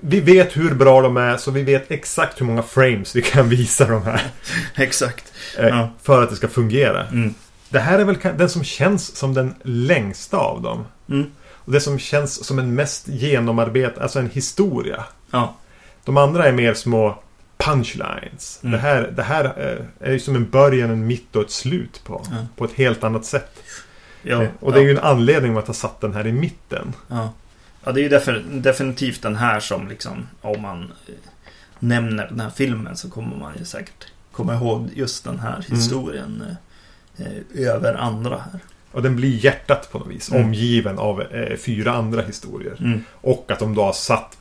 Vi 0.00 0.20
vet 0.20 0.56
hur 0.56 0.74
bra 0.74 1.00
de 1.02 1.16
är, 1.16 1.36
så 1.36 1.50
vi 1.50 1.62
vet 1.62 1.90
exakt 1.90 2.40
hur 2.40 2.46
många 2.46 2.62
frames 2.62 3.16
vi 3.16 3.22
kan 3.22 3.48
visa 3.58 3.86
de 3.86 4.02
här. 4.02 4.20
exakt. 4.76 5.32
Eh, 5.58 5.66
Ja. 5.68 5.90
För 6.02 6.22
att 6.22 6.30
det 6.30 6.36
ska 6.36 6.48
fungera. 6.48 7.06
Mm. 7.06 7.34
Det 7.68 7.78
här 7.78 7.98
är 7.98 8.04
väl 8.04 8.18
den 8.36 8.48
som 8.50 8.64
känns 8.64 9.16
som 9.16 9.34
den 9.34 9.54
längsta 9.62 10.36
av 10.36 10.62
dem. 10.62 10.84
Mm. 11.08 11.30
Och 11.50 11.72
det 11.72 11.80
som 11.80 11.98
känns 11.98 12.44
som 12.44 12.58
en 12.58 12.74
mest 12.74 13.08
genomarbetad, 13.08 14.02
alltså 14.02 14.18
en 14.18 14.30
historia. 14.30 15.04
Ja, 15.30 15.54
De 16.04 16.16
andra 16.16 16.46
är 16.46 16.52
mer 16.52 16.74
små 16.74 17.18
punchlines. 17.58 18.60
Mm. 18.62 18.72
Det 18.72 18.78
här, 18.78 19.12
det 19.16 19.22
här 19.22 19.44
eh, 19.44 20.08
är 20.08 20.12
ju 20.12 20.18
som 20.20 20.36
en 20.36 20.50
början, 20.50 20.90
en 20.90 21.06
mitt 21.06 21.36
och 21.36 21.42
ett 21.42 21.50
slut 21.50 22.00
på. 22.04 22.22
Ja. 22.30 22.46
På 22.56 22.64
ett 22.64 22.72
helt 22.72 23.04
annat 23.04 23.24
sätt. 23.24 23.62
ja, 24.22 24.42
Eh, 24.42 24.48
och 24.60 24.72
det 24.72 24.78
är 24.80 24.84
ju 24.84 24.90
en 24.90 24.98
anledning 24.98 25.56
att 25.56 25.66
ha 25.66 25.74
satt 25.74 26.00
den 26.00 26.14
här 26.14 26.26
i 26.26 26.32
mitten. 26.32 26.92
Ja. 27.08 27.32
ja, 27.84 27.92
det 27.92 28.00
är 28.00 28.02
ju 28.02 28.08
defin- 28.08 28.60
definitivt 28.62 29.22
den 29.22 29.36
här 29.36 29.60
som 29.60 29.88
liksom, 29.88 30.26
om 30.40 30.62
man 30.62 30.82
eh, 30.82 31.14
nämner 31.78 32.26
den 32.28 32.40
här 32.40 32.50
filmen 32.50 32.96
så 32.96 33.10
kommer 33.10 33.36
man 33.36 33.52
ju 33.58 33.64
säkert 33.64 34.06
komma 34.32 34.54
ihåg 34.54 34.88
just 34.94 35.24
den 35.24 35.38
här 35.38 35.64
historien 35.68 36.42
eh, 37.16 37.26
eh, 37.26 37.68
över 37.74 37.94
andra 37.94 38.38
här. 38.52 38.60
Och 38.92 39.02
den 39.02 39.16
blir 39.16 39.44
hjärtat 39.44 39.92
på 39.92 39.98
något 39.98 40.08
vis. 40.08 40.30
Mm. 40.30 40.44
Omgiven 40.44 40.98
av 40.98 41.22
eh, 41.22 41.56
fyra 41.56 41.92
andra 41.92 42.22
historier. 42.22 42.76
Mm. 42.80 43.04
Och 43.12 43.50
att 43.50 43.58
de 43.58 43.74
då 43.74 43.82
har 43.82 43.92
satt 43.92 44.37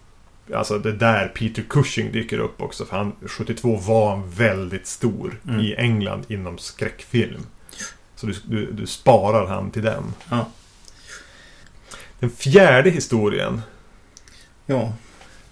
Alltså 0.54 0.80
det 0.80 0.92
där 0.92 1.28
Peter 1.28 1.64
Cushing 1.70 2.12
dyker 2.12 2.40
upp 2.40 2.62
också. 2.62 2.86
För 2.86 2.98
han 2.98 3.12
72 3.26 3.76
var 3.76 4.10
han 4.10 4.30
väldigt 4.30 4.88
stor 4.88 5.40
Mm. 5.48 5.60
i 5.60 5.76
England 5.76 6.24
inom 6.28 6.58
skräckfilm. 6.58 7.42
Så 8.16 8.28
du, 8.28 8.34
du, 8.46 8.72
du 8.72 8.88
sparar 8.88 9.48
han 9.48 9.72
till 9.72 9.84
den. 9.84 10.04
Ja. 10.30 10.50
Den 12.20 12.30
fjärde 12.30 12.90
historien 12.90 13.62
Ja. 14.66 14.94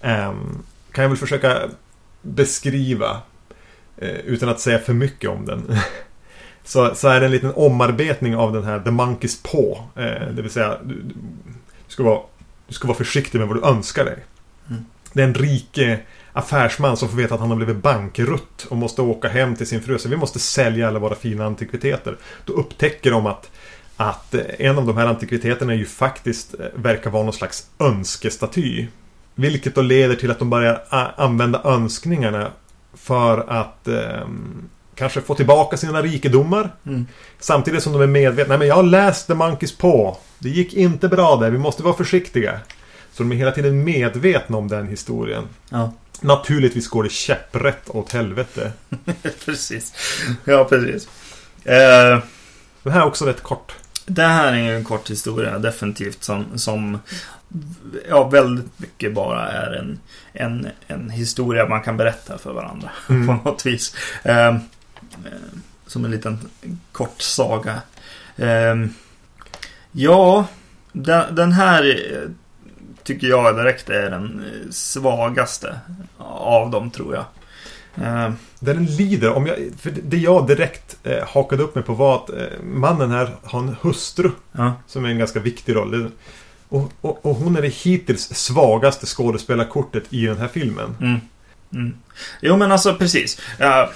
Ehm, 0.02 0.58
kan 0.92 1.02
jag 1.02 1.08
väl 1.08 1.18
försöka 1.18 1.68
beskriva 2.22 3.20
eh, 3.96 4.10
utan 4.10 4.48
att 4.48 4.60
säga 4.60 4.78
för 4.78 4.92
mycket 4.92 5.30
om 5.30 5.46
den. 5.46 5.78
så, 6.64 6.94
så 6.94 7.08
är 7.08 7.20
det 7.20 7.26
en 7.26 7.32
liten 7.32 7.52
omarbetning 7.54 8.36
av 8.36 8.52
den 8.52 8.64
här 8.64 8.80
The 8.80 8.90
Monkey's 8.90 9.42
Paw. 9.42 10.04
Eh, 10.06 10.28
det 10.34 10.42
vill 10.42 10.50
säga, 10.50 10.78
du, 10.84 10.94
du, 10.94 11.14
ska 11.88 12.02
vara, 12.02 12.20
du 12.68 12.74
ska 12.74 12.88
vara 12.88 12.98
försiktig 12.98 13.38
med 13.38 13.48
vad 13.48 13.56
du 13.56 13.66
önskar 13.66 14.04
dig. 14.04 14.18
Mm. 14.70 14.84
Det 15.12 15.22
är 15.22 15.26
en 15.26 15.34
rik 15.34 15.78
eh, 15.78 15.98
affärsman 16.32 16.96
som 16.96 17.08
får 17.08 17.16
veta 17.16 17.34
att 17.34 17.40
han 17.40 17.48
har 17.50 17.56
blivit 17.56 17.76
bankrutt 17.76 18.66
och 18.70 18.76
måste 18.76 19.02
åka 19.02 19.28
hem 19.28 19.56
till 19.56 19.66
sin 19.66 19.82
fru. 19.82 19.98
Så 19.98 20.08
vi 20.08 20.16
måste 20.16 20.38
sälja 20.38 20.88
alla 20.88 20.98
våra 20.98 21.14
fina 21.14 21.44
antikviteter. 21.46 22.16
Då 22.44 22.52
upptäcker 22.52 23.10
de 23.10 23.26
att 23.26 23.50
att 23.96 24.34
eh, 24.34 24.40
en 24.58 24.78
av 24.78 24.86
de 24.86 24.96
här 24.96 25.06
antikviteterna 25.06 25.74
ju 25.74 25.84
faktiskt 25.86 26.54
eh, 26.54 26.66
verkar 26.74 27.10
vara 27.10 27.22
någon 27.22 27.32
slags 27.32 27.66
önskestaty. 27.78 28.86
Vilket 29.34 29.74
då 29.74 29.82
leder 29.82 30.14
till 30.14 30.30
att 30.30 30.38
de 30.38 30.50
börjar 30.50 30.82
a- 30.88 31.10
använda 31.16 31.60
önskningarna 31.64 32.50
för 32.94 33.44
att 33.48 33.88
eh, 33.88 34.26
kanske 34.94 35.20
få 35.20 35.34
tillbaka 35.34 35.76
sina 35.76 36.02
rikedomar. 36.02 36.70
Mm. 36.86 37.06
Samtidigt 37.38 37.82
som 37.82 37.92
de 37.92 38.02
är 38.02 38.06
medvetna. 38.06 38.48
Nej 38.52 38.58
men 38.58 38.68
jag 38.68 38.74
har 38.74 38.82
läst 38.82 39.26
The 39.26 39.34
Monkeys 39.34 39.76
på. 39.78 40.16
Det 40.38 40.48
gick 40.48 40.74
inte 40.74 41.08
bra 41.08 41.36
där. 41.36 41.50
Vi 41.50 41.58
måste 41.58 41.82
vara 41.82 41.94
försiktiga. 41.94 42.60
Så 43.16 43.22
de 43.22 43.32
är 43.32 43.36
hela 43.36 43.52
tiden 43.52 43.84
medvetna 43.84 44.56
om 44.56 44.68
den 44.68 44.86
historien. 44.86 45.44
Ja, 45.68 45.92
Naturligtvis 46.20 46.88
går 46.88 47.02
det 47.02 47.10
käpprätt 47.10 47.90
åt 47.90 48.12
helvete. 48.12 48.72
precis. 49.44 49.92
Ja, 50.44 50.64
precis. 50.64 51.08
Eh, 51.64 52.18
Den 52.82 52.92
här 52.92 53.00
är 53.00 53.04
också 53.06 53.24
rätt 53.24 53.42
kort. 53.42 53.72
det 54.06 54.22
här 54.22 54.52
är 54.52 54.74
en 54.76 54.84
kort 54.84 55.10
historia, 55.10 55.58
definitivt, 55.58 56.24
som, 56.24 56.58
som 56.58 56.98
ja, 58.08 58.28
väldigt 58.28 58.78
mycket 58.78 59.14
bara 59.14 59.48
är 59.48 59.72
en, 59.72 59.98
en, 60.32 60.68
en 60.86 61.10
historia 61.10 61.68
man 61.68 61.82
kan 61.82 61.96
berätta 61.96 62.38
för 62.38 62.52
varandra 62.52 62.90
Mm. 63.08 63.26
på 63.26 63.48
något 63.50 63.66
vis. 63.66 63.94
Eh, 64.22 64.56
som 65.86 66.04
en 66.04 66.10
liten 66.10 66.38
kort 66.92 67.20
saga. 67.22 67.80
Eh, 68.36 68.74
ja, 69.92 70.46
den, 70.92 71.34
den 71.34 71.52
här 71.52 71.82
tycker 73.06 73.26
jag 73.26 73.56
direkt 73.56 73.90
är 73.90 74.10
den 74.10 74.44
eh, 74.44 74.70
svagaste 74.70 75.80
av 76.18 76.70
dem, 76.70 76.90
tror 76.90 77.14
jag. 77.14 77.24
Eh, 78.06 78.32
Den 78.58 78.86
lider, 78.86 79.32
om 79.32 79.46
jag, 79.46 79.56
för 79.80 79.90
det 79.90 80.16
jag 80.16 80.46
direkt 80.46 80.96
eh, 81.02 81.28
hakade 81.28 81.62
upp 81.62 81.74
mig 81.74 81.84
på 81.84 81.94
var 81.94 82.16
att 82.16 82.30
eh, 82.30 82.62
mannen 82.62 83.10
här 83.10 83.30
har 83.42 83.60
en 83.60 83.76
hustru 83.82 84.30
ja. 84.52 84.74
som 84.86 85.04
är 85.04 85.08
en 85.08 85.18
ganska 85.18 85.40
viktig 85.40 85.76
roll. 85.76 86.10
Och, 86.68 86.92
och, 87.00 87.26
och 87.26 87.36
hon 87.36 87.56
är 87.56 87.62
det 87.62 87.74
hittills 87.74 88.34
svagaste 88.34 89.06
skådespelarkortet 89.06 90.04
i 90.10 90.26
den 90.26 90.38
här 90.38 90.48
filmen. 90.48 90.96
Mm. 91.00 91.20
Mm. 91.72 91.94
Jo 92.40 92.56
men 92.56 92.72
alltså 92.72 92.94
precis. 92.94 93.40
Ja, 93.58 93.90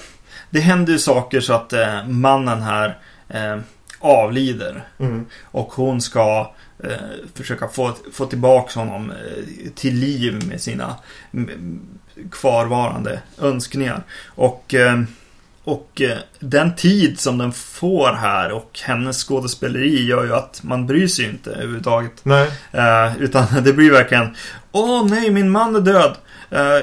det 0.49 0.59
händer 0.59 0.93
ju 0.93 0.99
saker 0.99 1.41
så 1.41 1.53
att 1.53 1.73
eh, 1.73 2.07
mannen 2.07 2.61
här 2.61 2.97
eh, 3.29 3.57
avlider. 3.99 4.83
Mm. 4.99 5.25
Och 5.43 5.73
hon 5.73 6.01
ska 6.01 6.53
eh, 6.83 6.91
försöka 7.33 7.67
få, 7.67 7.93
få 8.13 8.25
tillbaka 8.25 8.79
honom 8.79 9.11
eh, 9.11 9.71
till 9.75 9.95
liv 9.95 10.47
med 10.47 10.61
sina 10.61 10.95
kvarvarande 12.31 13.21
önskningar. 13.41 14.03
Och, 14.25 14.73
eh, 14.73 15.01
och 15.63 16.01
eh, 16.01 16.17
den 16.39 16.75
tid 16.75 17.19
som 17.19 17.37
den 17.37 17.51
får 17.51 18.13
här 18.13 18.51
och 18.51 18.79
hennes 18.83 19.23
skådespeleri 19.23 20.05
gör 20.05 20.23
ju 20.23 20.35
att 20.35 20.63
man 20.63 20.87
bryr 20.87 21.07
sig 21.07 21.25
ju 21.25 21.31
inte 21.31 21.51
överhuvudtaget. 21.51 22.25
Nej, 22.25 22.51
utan 23.19 23.45
det 23.63 23.73
blir 23.73 23.91
verkligen 23.91 24.35
Åh 24.71 25.07
nej, 25.09 25.29
min 25.31 25.49
man 25.49 25.75
är 25.75 25.79
död. 25.79 26.15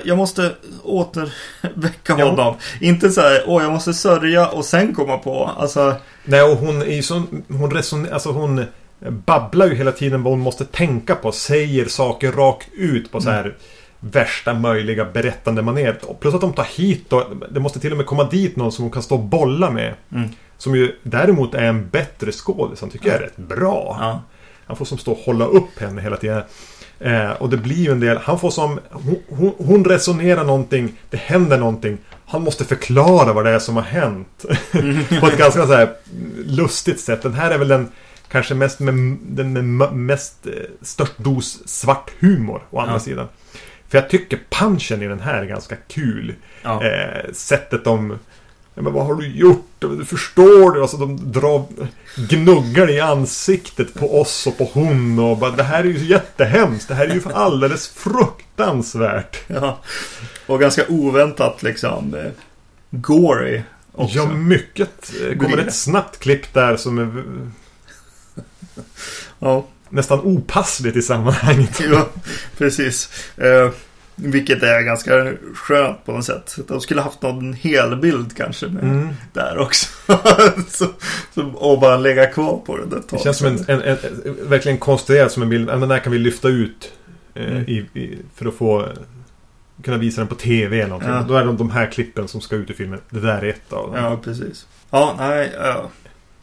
Jag 0.05 0.17
måste 0.17 0.53
återväcka 0.83 2.15
honom. 2.15 2.57
Inte 2.81 3.11
så 3.11 3.21
här, 3.21 3.43
åh 3.47 3.63
jag 3.63 3.73
måste 3.73 3.95
sörja 3.95 4.49
och 4.49 4.65
sen 4.65 4.95
komma 4.95 5.19
på. 5.19 5.45
Alltså, 5.45 5.97
Nej 6.25 6.43
och 6.43 6.57
hon 6.57 6.83
är 6.83 6.95
ju 6.95 7.03
så, 7.03 7.23
hon 7.49 7.71
resonerar, 7.71 8.15
alltså 8.15 8.31
hon 8.31 8.65
babblar 9.01 9.67
ju 9.67 9.75
hela 9.75 9.93
tiden 9.93 10.23
vad 10.23 10.33
hon 10.33 10.41
måste 10.41 10.65
tänka 10.65 11.15
på. 11.15 11.33
Säger 11.33 11.85
saker 11.85 12.33
rakt 12.33 12.69
ut 12.73 13.13
på 13.13 13.21
så 13.21 13.31
här 13.31 13.57
värsta 14.01 14.55
möjliga 14.55 15.05
berättande 15.05 15.63
manér. 15.63 15.99
Och 16.03 16.21
Plus 16.21 16.35
att 16.35 16.41
de 16.41 16.53
tar 16.53 16.69
hit 16.77 17.05
då, 17.09 17.27
det 17.51 17.61
måste 17.61 17.81
till 17.81 17.91
och 17.93 17.97
med 17.97 18.07
komma 18.07 18.25
dit 18.25 18.57
någon 18.57 18.73
som 18.73 18.83
hon 18.83 18.93
kan 18.93 19.03
stå 19.03 19.15
och 19.15 19.25
bolla 19.25 19.71
med. 19.71 19.95
Mm. 20.13 20.29
Som 20.59 20.77
ju 20.77 20.93
däremot 21.03 21.55
är 21.55 21.63
en 21.63 21.89
bättre 21.89 22.33
skådis. 22.33 22.81
Han 22.81 22.91
tycker 22.91 23.09
jag 23.09 23.17
är 23.17 23.21
rätt 23.21 23.37
bra. 23.37 23.97
ja. 24.01 24.23
Han 24.67 24.77
får 24.77 24.85
som 24.85 24.99
stå 24.99 25.13
och 25.13 25.19
hålla 25.19 25.45
upp 25.45 25.79
henne 25.81 26.03
hela 26.03 26.17
tiden. 26.17 26.43
Eh, 27.01 27.31
och 27.31 27.49
det 27.49 27.57
blir 27.57 27.77
ju 27.77 27.93
en 27.93 28.01
del, 28.01 28.19
han 28.23 28.39
får 28.39 28.51
som, 28.51 28.81
hon, 28.91 29.17
hon, 29.29 29.53
hon 29.59 29.85
resonerar 29.85 30.45
någonting, 30.45 30.93
det 31.11 31.17
händer 31.17 31.59
någonting. 31.59 31.99
Han 32.27 32.43
måste 32.43 32.65
förklara 32.65 33.33
vad 33.33 33.45
det 33.45 33.51
är 33.51 33.59
som 33.59 33.77
har 33.77 33.83
hänt. 33.83 34.45
På 35.21 35.27
ett 35.27 35.39
ganska 35.39 35.67
så 35.67 35.73
här 35.73 35.91
lustigt 36.47 37.01
sätt. 37.01 37.23
Den 37.23 37.35
här 37.35 37.51
är 37.51 37.59
väl 37.59 37.69
den 37.69 37.89
kanske 38.31 38.55
mest 38.55 38.81
med, 38.81 38.95
den 39.21 39.77
med 39.77 39.93
mest 39.93 40.47
eh, 40.47 40.53
störst 40.83 41.13
dos 41.19 41.69
svart 41.69 42.11
humor 42.21 42.63
å 42.71 42.79
andra 42.81 42.95
Ja. 42.95 43.01
sidan. 43.01 43.29
För 43.89 43.99
jag 43.99 44.11
tycker 44.11 44.41
punchen 44.51 45.03
i 45.03 45.07
den 45.09 45.21
här 45.21 45.43
är 45.43 45.47
ganska 45.47 45.77
kul. 45.77 46.35
Ja. 46.63 46.85
Eh, 46.85 47.33
sättet 47.33 47.85
de... 47.85 48.19
Ja, 48.75 48.83
men 48.83 48.93
vad 48.93 49.07
har 49.07 49.15
du 49.15 49.27
gjort? 49.29 49.67
Du 49.79 50.05
förstår 50.05 50.75
det? 50.75 50.81
Alltså 50.83 50.97
de 50.97 51.33
drar... 51.33 51.65
Gnuggar 52.29 52.91
i 52.91 53.01
ansiktet 53.01 53.95
på 53.95 54.21
oss 54.21 54.47
och 54.47 54.59
på 54.59 54.65
hon 54.73 55.19
och 55.19 55.39
bara, 55.39 55.51
Det 55.51 55.63
här 55.63 55.81
är 55.81 55.85
ju 55.89 56.05
jättehemskt. 56.07 56.89
Det 56.89 56.95
här 56.95 57.05
är 57.09 57.15
ju 57.15 57.21
för 57.21 57.31
alldeles 57.31 57.89
fruktansvärt. 57.89 59.37
ja. 59.47 59.79
Och 60.47 60.61
ganska 60.61 60.83
oväntat 60.89 61.63
liksom 61.63 62.15
eh, 62.15 62.31
gory 62.91 63.63
också. 63.93 64.17
Ja, 64.17 64.27
mycket. 64.27 65.13
Eh, 65.21 65.27
Blir 65.29 65.39
kommer 65.39 65.57
det. 65.57 65.63
ett 65.63 65.75
snabbt 65.75 66.19
klipp 66.19 66.55
där 66.55 66.77
som 66.77 66.99
är 66.99 67.23
Ja, 69.39 69.67
nästan 69.89 70.21
opassligt 70.21 70.97
i 70.97 71.03
sammanhanget. 71.03 71.81
ja 71.93 72.09
precis. 72.59 73.09
Eh, 73.37 73.71
vilket 74.15 74.63
är 74.63 74.81
ganska 74.83 75.33
skönt 75.55 76.05
på 76.05 76.13
något 76.13 76.25
sätt. 76.25 76.57
De 76.69 76.81
skulle 76.81 77.01
haft 77.01 77.23
någon 77.23 77.53
helbild 77.53 78.37
kanske 78.37 78.67
Mm. 78.67 79.09
där 79.33 79.59
också. 79.59 79.89
så, 80.69 80.87
så, 81.35 81.43
och 81.49 81.81
bara 81.81 81.97
lägga 81.97 82.27
kvar 82.27 82.57
på 82.67 82.77
det. 82.77 83.03
Det 83.11 83.19
känns 83.23 83.37
som 83.39 83.47
en, 83.47 83.65
en, 83.69 83.81
en, 83.83 83.99
en 84.25 84.49
verkligen 84.49 84.79
konstruerad 84.79 85.33
som 85.33 85.43
en 85.43 85.49
bild. 85.49 85.67
Men 85.67 85.81
den 85.81 85.91
här 85.91 85.99
kan 85.99 86.13
vi 86.13 86.19
lyfta 86.19 86.49
ut 86.49 86.93
eh, 87.35 87.47
Mm. 87.47 87.65
i, 87.69 87.77
i, 87.95 88.19
för 88.37 88.47
att 88.47 88.55
få 88.55 88.89
kunna 89.85 89.97
visa 89.97 90.21
den 90.21 90.29
på 90.29 90.35
TV 90.35 90.77
eller 90.79 90.89
någonting. 90.89 91.11
Ja. 91.13 91.25
Då 91.29 91.35
är 91.35 91.45
det 91.45 91.53
de 91.53 91.71
här 91.71 91.87
klippen 91.87 92.29
som 92.29 92.41
ska 92.41 92.57
ut 92.57 92.71
i 92.71 92.75
filmen. 92.75 93.01
Det 93.11 93.21
där 93.21 93.39
är 93.43 93.49
ett 93.49 93.73
av 93.73 93.93
dem. 93.93 94.05
Ja, 94.05 94.17
precis. 94.25 94.67
Ja, 94.91 95.15
nej. 95.19 95.53
Ja. 95.59 95.91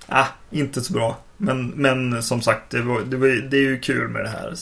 Ah, 0.07 0.25
inte 0.51 0.81
så 0.81 0.93
bra. 0.93 1.17
Men, 1.37 1.67
men 1.67 2.23
som 2.23 2.41
sagt, 2.41 2.69
det, 2.71 2.81
var, 2.81 3.01
det, 3.01 3.17
var, 3.17 3.27
det 3.27 3.57
är 3.57 3.61
ju 3.61 3.79
kul 3.79 4.07
med 4.09 4.23
det 4.23 4.29
här 4.29 4.53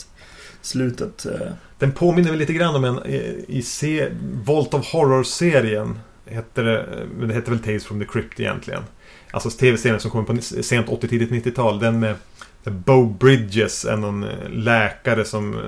slutet. 0.61 1.25
eh. 1.25 1.47
Den 1.79 1.91
påminner 1.91 2.29
väl 2.29 2.39
lite 2.39 2.53
grann 2.53 2.75
om 2.75 2.83
en 2.83 3.05
i, 3.05 3.45
i 3.47 3.61
se, 3.61 4.07
Vault 4.45 4.73
of 4.73 4.85
Horror-serien. 4.93 5.99
Heter 6.25 6.63
det, 6.63 6.85
men 7.17 7.27
det 7.27 7.33
heter 7.33 7.51
väl 7.51 7.59
Tales 7.59 7.85
from 7.85 7.99
the 7.99 8.05
Crypt 8.05 8.39
egentligen. 8.39 8.83
Alltså 9.31 9.49
tv-serien 9.49 9.99
som 9.99 10.11
kommer 10.11 10.25
på 10.25 10.41
sent 10.41 10.89
80 10.89 11.07
tidigt 11.07 11.45
90-tal. 11.45 11.79
Den 11.79 11.99
med 11.99 12.15
Bo 12.63 13.05
Bridges, 13.05 13.85
är 13.85 13.97
någon 13.97 14.23
eh, 14.23 14.49
läkare 14.49 15.25
som 15.25 15.53
eh, 15.53 15.59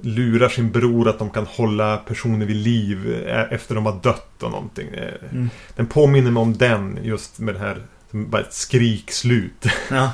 lurar 0.00 0.48
sin 0.48 0.70
bror 0.70 1.08
att 1.08 1.18
de 1.18 1.30
kan 1.30 1.46
hålla 1.46 1.96
personer 1.96 2.46
vid 2.46 2.56
liv 2.56 3.24
eh, 3.26 3.52
efter 3.52 3.74
de 3.74 3.86
har 3.86 4.00
dött 4.02 4.42
och 4.42 4.50
någonting. 4.50 4.88
Eh, 4.88 5.12
Mm. 5.32 5.50
Den 5.76 5.86
påminner 5.86 6.30
mig 6.30 6.40
om 6.40 6.56
den 6.56 6.98
just 7.02 7.38
med 7.38 7.54
det 7.54 7.58
här 7.60 7.82
bara 8.12 8.42
ett 8.42 8.54
skrikslut. 8.54 9.66
Ja. 9.90 10.12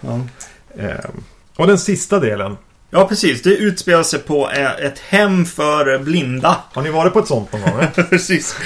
ja. 0.00 0.20
Eh, 0.78 1.10
Och 1.56 1.66
den 1.66 1.78
sista 1.78 2.20
delen. 2.20 2.56
ja, 2.90 3.08
precis. 3.08 3.42
Det 3.42 3.50
utspelar 3.50 4.02
sig 4.02 4.18
på 4.18 4.50
eh, 4.50 4.70
ett 4.86 4.98
hem 4.98 5.44
för 5.44 5.98
blinda. 5.98 6.56
Har 6.72 6.82
ni 6.82 6.90
varit 6.90 7.12
på 7.12 7.18
ett 7.18 7.28
sånt 7.28 7.52
någon 7.52 7.60
gång? 7.60 7.86
precis. 8.10 8.56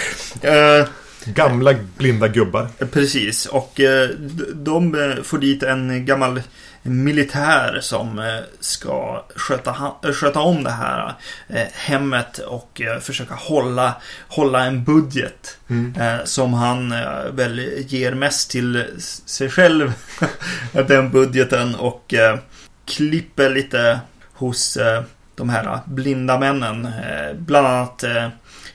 Eh, 0.43 0.87
Gamla 1.25 1.75
blinda 1.97 2.29
gubbar. 2.29 2.69
Precis, 2.93 3.47
och 3.47 3.81
eh, 3.81 4.09
de 4.55 4.95
eh, 4.95 5.23
får 5.23 5.39
dit 5.39 5.63
en 5.63 6.07
gammal 6.07 6.43
militär 6.87 7.79
som 7.81 8.19
eh, 8.19 8.41
ska 8.61 9.25
sköta, 9.37 9.93
eh, 10.05 10.13
sköta 10.13 10.41
om 10.41 10.65
det 10.65 10.71
här 10.71 11.15
eh, 11.49 11.67
hemmet 11.75 12.39
och 12.39 12.83
försöka 13.01 13.35
hålla, 13.35 13.95
hålla 14.29 14.65
en 14.65 14.85
budget. 14.85 15.59
Mm. 15.69 15.95
Som 16.25 16.55
han 16.55 16.91
väl 17.31 17.59
ger 17.87 18.15
mest 18.15 18.51
till 18.51 18.85
sig 19.27 19.51
själv. 19.51 19.93
den 20.73 21.11
budgeten 21.11 21.75
och 21.75 22.15
klipper 22.85 23.51
lite 23.51 24.01
hos 24.33 24.79
de 25.35 25.49
här 25.49 25.79
blinda 25.85 26.39
männen. 26.39 26.89
Bland 27.35 27.67
annat 27.67 28.05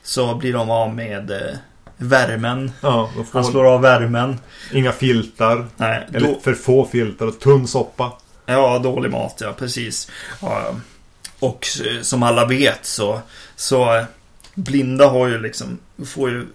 så 0.03 0.35
blir 0.35 0.53
de 0.53 0.71
av 0.71 0.95
med 0.95 1.57
värmen. 2.01 2.71
Ja, 2.81 3.09
Han 3.31 3.45
slår 3.45 3.65
av 3.65 3.81
värmen. 3.81 4.39
inga 4.73 4.91
filtar. 4.91 5.67
Nej, 5.77 6.07
Eller 6.13 6.27
då, 6.27 6.39
för 6.43 6.53
få 6.53 6.85
filtar 6.85 7.25
och 7.25 7.39
tunn 7.39 7.67
soppa. 7.67 8.11
ja, 8.45 8.79
dålig 8.79 9.11
mat, 9.11 9.37
ja 9.41 9.53
precis. 9.53 10.11
Ja, 10.41 10.75
och 11.39 11.67
som 12.01 12.23
alla 12.23 12.45
vet 12.45 12.85
så, 12.85 13.21
så 13.55 13.95
eh, 13.95 14.03
blinda 14.55 15.07
har 15.07 15.27
ju 15.27 15.41
liksom, 15.41 15.77
får 16.05 16.29
ju, 16.29 16.47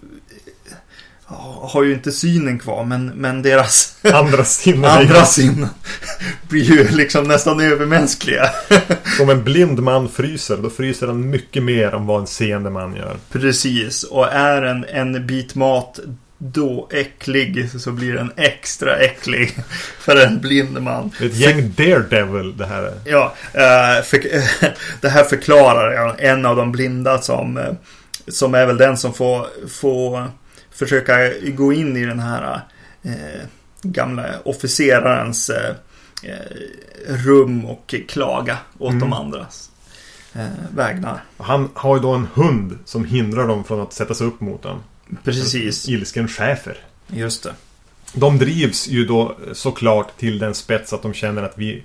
har 1.61 1.83
ju 1.83 1.93
inte 1.93 2.11
synen 2.11 2.59
kvar, 2.59 2.83
men, 2.83 3.05
men 3.05 3.41
deras 3.41 3.97
Andra 4.13 4.43
sinnen. 4.43 4.85
andra 4.85 5.25
sinnen 5.25 5.69
blir 6.49 6.63
ju 6.63 6.87
liksom 6.87 7.23
nästan 7.23 7.59
övermänskliga. 7.59 8.49
Om 9.21 9.29
en 9.29 9.43
blind 9.43 9.79
man 9.79 10.09
fryser, 10.09 10.57
då 10.57 10.69
fryser 10.69 11.07
han 11.07 11.29
mycket 11.29 11.63
mer 11.63 11.95
än 11.95 12.05
vad 12.05 12.21
en 12.21 12.27
seende 12.27 12.69
man 12.69 12.95
gör. 12.95 13.17
Precis, 13.31 14.03
och 14.03 14.27
är 14.27 14.61
en, 14.61 14.85
en 14.85 15.27
bit 15.27 15.55
mat 15.55 15.99
då 16.37 16.87
äcklig 16.91 17.69
så 17.79 17.91
blir 17.91 18.13
den 18.13 18.31
extra 18.35 18.97
äcklig 18.97 19.59
för 19.99 20.15
en 20.25 20.39
blind 20.39 20.81
man. 20.81 21.11
Det 21.19 21.25
är 21.25 21.29
ett 21.29 21.35
gäng 21.35 21.73
Daredevil 21.77 22.57
det 22.57 22.65
här 22.65 22.83
är. 22.83 22.93
Ja, 23.05 23.33
eh, 23.53 24.03
för, 24.03 24.21
det 25.01 25.09
här 25.09 25.23
förklarar. 25.23 26.15
En 26.19 26.45
av 26.45 26.55
de 26.55 26.71
blinda 26.71 27.21
som, 27.21 27.57
eh, 27.57 27.73
som 28.27 28.53
är 28.53 28.65
väl 28.65 28.77
den 28.77 28.97
som 28.97 29.13
får, 29.13 29.47
får 29.69 30.27
försöka 30.79 31.15
gå 31.55 31.73
in 31.73 31.97
i 31.97 32.05
den 32.05 32.19
här 32.19 32.61
eh, 33.03 33.11
gamla 33.81 34.25
officerarens 34.45 35.49
eh, 35.49 35.75
eh, 36.23 37.15
rum 37.25 37.65
och 37.65 37.95
klaga 38.07 38.57
åt 38.79 38.89
Mm. 38.91 38.99
de 38.99 39.13
andras 39.13 39.69
eh, 40.33 40.45
vägnar. 40.75 41.23
Han 41.37 41.69
har 41.73 41.95
ju 41.95 42.01
då 42.01 42.11
en 42.11 42.27
hund 42.33 42.77
som 42.85 43.05
hindrar 43.05 43.47
dem 43.47 43.63
från 43.63 43.81
att 43.81 43.93
sätta 43.93 44.13
sig 44.13 44.27
upp 44.27 44.39
mot 44.41 44.63
honom. 44.63 44.83
Precis, 45.23 45.87
Ilsken 45.89 46.27
schäfer. 46.27 46.77
just 47.07 47.43
det. 47.43 47.53
De 48.13 48.37
drivs 48.37 48.87
ju 48.87 49.05
då 49.05 49.35
såklart 49.53 50.17
till 50.17 50.39
den 50.39 50.53
spets 50.55 50.93
att 50.93 51.01
de 51.01 51.13
känner 51.13 51.43
att 51.43 51.57
vi 51.57 51.83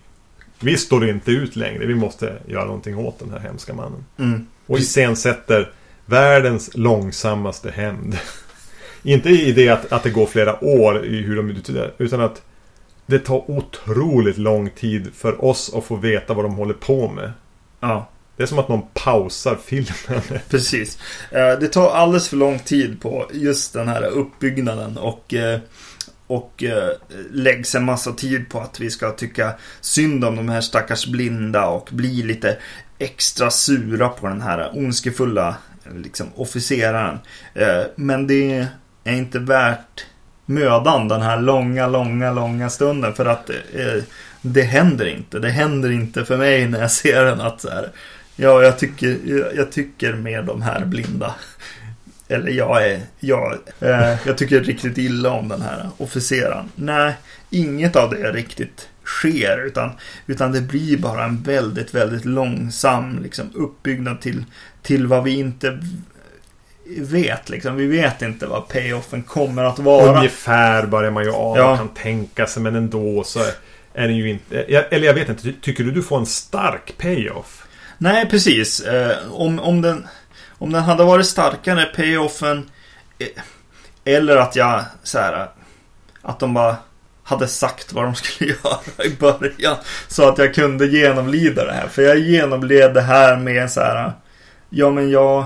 Vi 0.60 0.76
står 0.76 1.08
inte 1.08 1.30
ut 1.30 1.56
längre. 1.56 1.86
Vi 1.86 1.94
måste 1.94 2.38
göra 2.46 2.64
någonting 2.64 2.96
åt 2.96 3.18
den 3.18 3.30
här 3.30 3.38
hemska 3.38 3.74
mannen. 3.74 4.04
Mm. 4.18 4.46
Och 4.66 4.78
iscensätter 4.78 5.72
världens 6.06 6.70
långsammaste 6.74 7.70
hämnd. 7.70 8.18
Inte 9.02 9.28
i 9.28 9.52
det 9.52 9.68
att, 9.68 9.92
att 9.92 10.02
det 10.02 10.10
går 10.10 10.26
flera 10.26 10.64
år 10.64 11.06
i 11.06 11.22
hur 11.22 11.36
de 11.36 11.50
utnyttjar 11.50 11.92
utan 11.98 12.20
att 12.20 12.42
det 13.06 13.18
tar 13.18 13.50
otroligt 13.50 14.38
lång 14.38 14.70
tid 14.70 15.10
för 15.14 15.44
oss 15.44 15.74
att 15.74 15.84
få 15.84 15.96
veta 15.96 16.34
vad 16.34 16.44
de 16.44 16.54
håller 16.54 16.74
på 16.74 17.08
med. 17.08 17.32
Ja, 17.80 18.08
Det 18.36 18.42
är 18.42 18.46
som 18.46 18.58
att 18.58 18.68
någon 18.68 18.86
pausar 18.94 19.58
filmen. 19.64 20.40
precis. 20.48 20.98
Eh, 21.30 21.58
Det 21.60 21.68
tar 21.68 21.90
alldeles 21.90 22.28
för 22.28 22.36
lång 22.36 22.58
tid 22.58 23.00
på 23.00 23.30
just 23.32 23.72
den 23.72 23.88
här 23.88 24.02
uppbyggnaden 24.04 24.98
och 24.98 25.34
eh, 25.34 25.60
och 26.26 26.64
eh, 26.64 26.88
läggs 27.30 27.74
en 27.74 27.84
massa 27.84 28.12
tid 28.12 28.48
på 28.50 28.60
att 28.60 28.80
vi 28.80 28.90
ska 28.90 29.10
tycka 29.10 29.52
synd 29.80 30.24
om 30.24 30.36
de 30.36 30.48
här 30.48 30.60
stackars 30.60 31.06
blinda 31.06 31.66
och 31.66 31.88
bli 31.92 32.22
lite 32.22 32.58
extra 32.98 33.50
sura 33.50 34.08
på 34.08 34.28
den 34.28 34.42
här 34.42 34.70
ondskefulla 34.74 35.56
liksom, 35.94 36.26
officeraren. 36.34 37.18
Men 37.96 38.26
det 38.26 38.66
är 39.04 39.14
inte 39.14 39.38
värt 39.38 40.06
mödan 40.46 41.08
den 41.08 41.22
här 41.22 41.40
långa, 41.40 41.86
långa, 41.86 42.32
långa 42.32 42.70
stunden 42.70 43.14
för 43.14 43.26
att 43.26 43.50
eh, 43.50 44.02
det 44.42 44.62
händer 44.62 45.06
inte. 45.06 45.38
Det 45.38 45.50
händer 45.50 45.90
inte 45.90 46.24
för 46.24 46.36
mig 46.36 46.68
när 46.68 46.80
jag 46.80 46.90
ser 46.90 47.24
den 47.24 47.40
att 47.40 47.60
så 47.60 47.70
här, 47.70 47.88
ja, 48.36 48.62
jag 48.62 48.78
tycker, 48.78 49.18
jag, 49.24 49.56
jag 49.56 49.72
tycker 49.72 50.12
med 50.12 50.44
de 50.44 50.62
här 50.62 50.84
blinda. 50.84 51.34
Eller 52.28 52.50
jag 52.50 52.86
är, 52.86 53.00
jag, 53.20 53.58
eh, 53.80 54.26
jag 54.26 54.38
tycker 54.38 54.60
riktigt 54.60 54.98
illa 54.98 55.30
om 55.30 55.48
den 55.48 55.62
här 55.62 55.88
officeraren. 55.96 56.68
Nej, 56.74 57.14
inget 57.50 57.96
av 57.96 58.10
det 58.10 58.32
riktigt 58.32 58.88
sker 59.04 59.66
utan, 59.66 59.90
utan 60.26 60.52
det 60.52 60.60
blir 60.60 60.98
bara 60.98 61.24
en 61.24 61.42
väldigt, 61.42 61.94
väldigt 61.94 62.24
långsam 62.24 63.18
liksom, 63.22 63.50
uppbyggnad 63.54 64.20
till, 64.20 64.44
till 64.82 65.06
vad 65.06 65.24
vi 65.24 65.38
inte 65.38 65.78
vet. 66.86 67.48
Liksom. 67.48 67.76
Vi 67.76 67.86
vet 67.86 68.22
inte 68.22 68.46
vad 68.46 68.68
payoffen 68.68 69.22
kommer 69.22 69.64
att 69.64 69.78
vara. 69.78 70.16
Ungefär 70.18 70.86
börjar 70.86 71.10
man 71.10 71.24
ju 71.24 71.32
ana 71.34 71.58
Ja. 71.60 71.76
kan 71.76 71.88
tänka 71.88 72.46
sig 72.46 72.62
men 72.62 72.74
ändå 72.76 73.24
så 73.24 73.40
är 73.94 74.08
den 74.08 74.16
ju 74.16 74.30
inte... 74.30 74.60
Eller 74.62 75.06
jag 75.06 75.14
vet 75.14 75.28
inte, 75.28 75.42
ty- 75.42 75.52
tycker 75.60 75.84
du 75.84 75.90
du 75.90 76.02
får 76.02 76.18
en 76.18 76.26
stark 76.26 76.98
payoff? 76.98 77.64
Nej, 77.98 78.26
precis. 78.30 78.80
Eh, 78.80 79.16
om, 79.32 79.60
om, 79.60 79.82
den, 79.82 80.06
om 80.58 80.72
den 80.72 80.82
hade 80.82 81.04
varit 81.04 81.26
starkare, 81.26 81.84
payoffen. 81.84 82.70
Eh, 83.18 83.26
eller 84.04 84.36
att 84.36 84.56
jag 84.56 84.84
så 85.02 85.18
här. 85.18 85.48
Att 86.22 86.38
de 86.40 86.54
bara 86.54 86.76
hade 87.22 87.48
sagt 87.48 87.92
vad 87.92 88.04
de 88.04 88.14
skulle 88.14 88.50
göra 88.64 89.04
i 89.04 89.10
början. 89.16 89.76
Så 90.08 90.28
att 90.28 90.38
jag 90.38 90.54
kunde 90.54 90.86
genomlida 90.86 91.64
det 91.64 91.72
här. 91.72 91.88
För 91.88 92.02
jag 92.02 92.18
genomled 92.18 92.94
det 92.94 93.00
här 93.00 93.36
med 93.36 93.70
så 93.70 93.80
här. 93.80 94.12
Ja, 94.70 94.90
men 94.90 95.10
jag. 95.10 95.44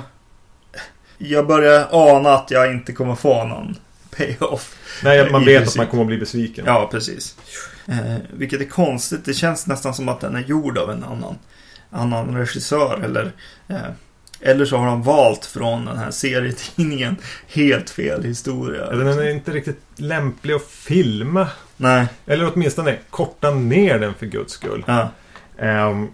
Jag 1.18 1.46
börjar 1.46 1.88
ana 1.90 2.30
att 2.30 2.50
jag 2.50 2.72
inte 2.72 2.92
kommer 2.92 3.14
få 3.14 3.44
någon 3.44 3.76
payoff. 4.16 4.74
Nej, 5.04 5.30
man 5.30 5.44
vet 5.44 5.68
att 5.68 5.76
man 5.76 5.86
kommer 5.86 6.02
att 6.02 6.06
bli 6.08 6.18
besviken. 6.18 6.64
Ja, 6.66 6.88
precis. 6.90 7.36
Eh, 7.88 8.16
vilket 8.32 8.60
är 8.60 8.64
konstigt. 8.64 9.24
Det 9.24 9.34
känns 9.34 9.66
nästan 9.66 9.94
som 9.94 10.08
att 10.08 10.20
den 10.20 10.36
är 10.36 10.40
gjord 10.40 10.78
av 10.78 10.90
en 10.90 11.04
annan, 11.04 11.34
annan 11.90 12.36
regissör. 12.36 13.00
Eller, 13.04 13.32
eh, 13.68 13.76
eller 14.40 14.64
så 14.64 14.76
har 14.76 14.86
de 14.86 15.02
valt 15.02 15.44
från 15.46 15.84
den 15.84 15.96
här 15.98 16.10
serietidningen 16.10 17.16
helt 17.48 17.90
fel 17.90 18.24
historia. 18.24 18.90
Den 18.90 19.06
är 19.08 19.30
inte 19.30 19.50
riktigt 19.52 19.80
lämplig 19.96 20.54
att 20.54 20.66
filma. 20.66 21.48
Nej, 21.76 22.06
Eller 22.26 22.52
åtminstone 22.54 22.96
korta 23.10 23.50
ner 23.50 23.98
den 23.98 24.14
för 24.14 24.26
guds 24.26 24.52
skull. 24.52 24.84
ja. 24.86 25.08
Ehm, 25.58 26.08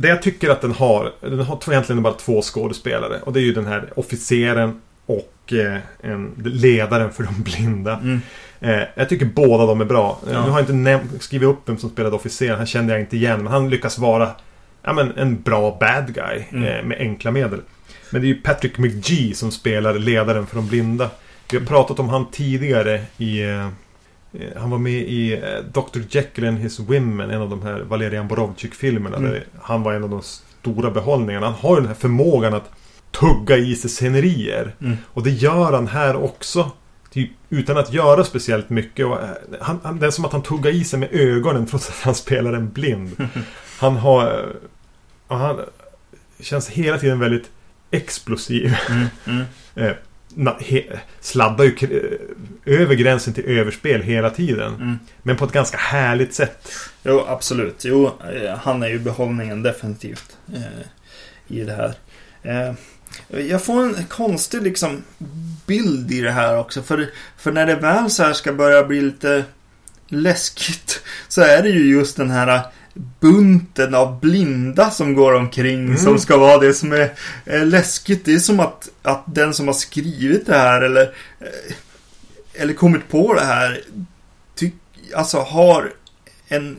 det 0.00 0.08
jag 0.08 0.22
tycker 0.22 0.50
att 0.50 0.60
den 0.60 0.72
har, 0.72 1.12
den 1.20 1.40
har 1.40 1.58
egentligen 1.70 2.02
bara 2.02 2.14
två 2.14 2.42
skådespelare. 2.42 3.20
Och 3.24 3.32
det 3.32 3.40
är 3.40 3.42
ju 3.44 3.52
den 3.52 3.66
här 3.66 3.92
officeren 3.96 4.80
och 5.06 5.52
eh, 5.52 5.78
en, 6.00 6.32
ledaren 6.44 7.12
för 7.12 7.22
de 7.24 7.42
blinda. 7.42 7.92
Mm, 7.96 8.20
Eh, 8.62 8.82
jag 8.94 9.08
tycker 9.08 9.26
båda 9.26 9.66
de 9.66 9.80
är 9.80 9.84
bra. 9.84 10.20
Eh, 10.26 10.32
Ja. 10.32 10.44
Nu 10.44 10.50
har 10.50 10.60
jag 10.60 10.70
inte 10.70 11.18
skrivit 11.18 11.48
upp 11.48 11.68
vem 11.68 11.78
som 11.78 11.90
spelade 11.90 12.16
officeren. 12.16 12.56
Han 12.56 12.66
kände 12.66 12.92
jag 12.92 13.00
inte 13.00 13.16
igen. 13.16 13.42
Men 13.42 13.52
han 13.52 13.70
lyckas 13.70 13.98
vara 13.98 14.30
ja, 14.82 14.92
men 14.92 15.12
en 15.16 15.42
bra 15.42 15.76
bad 15.80 16.14
guy 16.14 16.44
Mm. 16.50 16.64
eh, 16.64 16.82
med 16.84 16.98
enkla 16.98 17.30
medel. 17.30 17.60
Men 18.10 18.20
det 18.22 18.26
är 18.26 18.28
ju 18.28 18.40
Patrick 18.40 18.78
McGee 18.78 19.34
som 19.34 19.50
spelar 19.50 19.94
ledaren 19.98 20.46
för 20.46 20.56
de 20.56 20.66
blinda. 20.68 21.10
Vi 21.52 21.58
har 21.58 21.66
pratat 21.66 21.98
om 21.98 22.08
han 22.08 22.30
tidigare 22.30 23.00
i... 23.18 23.40
Eh, 24.32 24.60
han 24.60 24.70
var 24.70 24.78
med 24.78 24.92
i 25.02 25.32
eh, 25.32 25.64
Dr. 25.72 26.00
Jekyll 26.10 26.48
and 26.48 26.58
His 26.58 26.78
Women, 26.80 27.30
en 27.30 27.40
av 27.42 27.50
de 27.50 27.62
här 27.62 27.80
Valerian 27.80 28.28
Borovchik-filmerna. 28.28 29.16
Mm. 29.16 29.30
Där 29.30 29.44
han 29.62 29.82
var 29.82 29.92
en 29.92 30.04
av 30.04 30.10
de 30.10 30.22
stora 30.22 30.90
behållningarna. 30.90 31.46
Han 31.46 31.54
har 31.54 31.74
ju 31.74 31.80
den 31.80 31.88
här 31.88 31.94
förmågan 31.94 32.54
att 32.54 32.70
tugga 33.10 33.56
i 33.56 33.74
sig 33.76 33.90
scenerier. 33.90 34.74
mm, 34.80 34.96
Och 35.06 35.22
det 35.22 35.30
gör 35.30 35.72
han 35.72 35.86
här 35.88 36.16
också. 36.16 36.70
Typ, 37.12 37.30
utan 37.48 37.78
att 37.78 37.92
göra 37.92 38.24
speciellt 38.24 38.70
mycket. 38.70 39.06
Och, 39.06 39.20
eh, 39.22 39.28
han, 39.60 39.80
han, 39.82 39.98
det 39.98 40.06
är 40.06 40.10
som 40.10 40.24
att 40.24 40.32
han 40.32 40.42
tuggar 40.42 40.70
i 40.70 40.84
sig 40.84 40.98
med 40.98 41.08
ögonen 41.12 41.66
trots 41.70 41.88
att 41.88 41.94
han 42.02 42.14
spelar 42.14 42.52
en 42.52 42.70
blind. 42.70 43.16
Han 43.78 43.96
har... 43.96 44.52
Han 45.28 45.60
känns 46.40 46.68
hela 46.68 46.98
tiden 46.98 47.18
väldigt 47.18 47.50
explosiv. 47.90 48.76
mm, 48.90 49.06
mm. 49.26 49.44
sladdar 51.20 51.64
ju 51.64 52.18
över 52.64 52.94
gränsen 52.94 53.34
till 53.34 53.44
överspel 53.44 54.02
hela 54.02 54.30
tiden. 54.30 54.74
Mm. 54.74 54.98
Men 55.22 55.36
på 55.36 55.44
ett 55.44 55.52
ganska 55.52 55.76
härligt 55.76 56.34
sätt. 56.34 56.72
Jo, 57.02 57.24
absolut. 57.28 57.84
Jo, 57.84 58.06
eh, 58.06 58.58
han 58.58 58.82
är 58.82 58.88
ju 58.88 58.98
behållningen 58.98 59.62
definitivt 59.62 60.36
eh, 60.54 60.86
i 61.48 61.64
det 61.64 61.72
här. 61.72 61.94
Eh, 62.42 62.74
jag 63.48 63.64
får 63.64 63.82
en 63.82 64.04
konstig 64.08 64.62
liksom 64.62 65.02
bild 65.66 66.12
i 66.12 66.20
det 66.20 66.30
här 66.30 66.58
också. 66.58 66.82
För, 66.82 67.10
för 67.36 67.52
när 67.52 67.66
det 67.66 67.74
väl 67.74 68.10
så 68.10 68.22
här 68.22 68.32
ska 68.32 68.52
börja 68.52 68.84
bli 68.84 69.00
lite 69.00 69.44
läskigt 70.08 71.02
så 71.28 71.40
är 71.40 71.62
det 71.62 71.68
ju 71.68 71.90
just 71.90 72.16
den 72.16 72.30
här 72.30 72.62
bunten 73.20 73.94
av 73.94 74.20
blinda 74.20 74.90
som 74.90 75.14
går 75.14 75.34
omkring 75.34 75.84
Mm. 75.86 75.96
som 75.96 76.18
ska 76.18 76.36
vara 76.36 76.58
det 76.58 76.74
som 76.74 76.92
är, 76.92 77.12
är 77.44 77.64
läskigt. 77.64 78.24
Det 78.24 78.34
är 78.34 78.38
som 78.38 78.60
att, 78.60 78.88
att 79.02 79.24
den 79.26 79.54
som 79.54 79.66
har 79.66 79.74
skrivit 79.74 80.46
det 80.46 80.58
här 80.58 80.82
eller, 80.82 81.02
eh, 81.40 81.74
eller 82.62 82.74
kommit 82.74 83.08
på 83.08 83.34
det 83.34 83.44
här 83.44 83.80
tyck, 84.54 84.74
alltså 85.14 85.38
har 85.38 85.92
en 86.48 86.78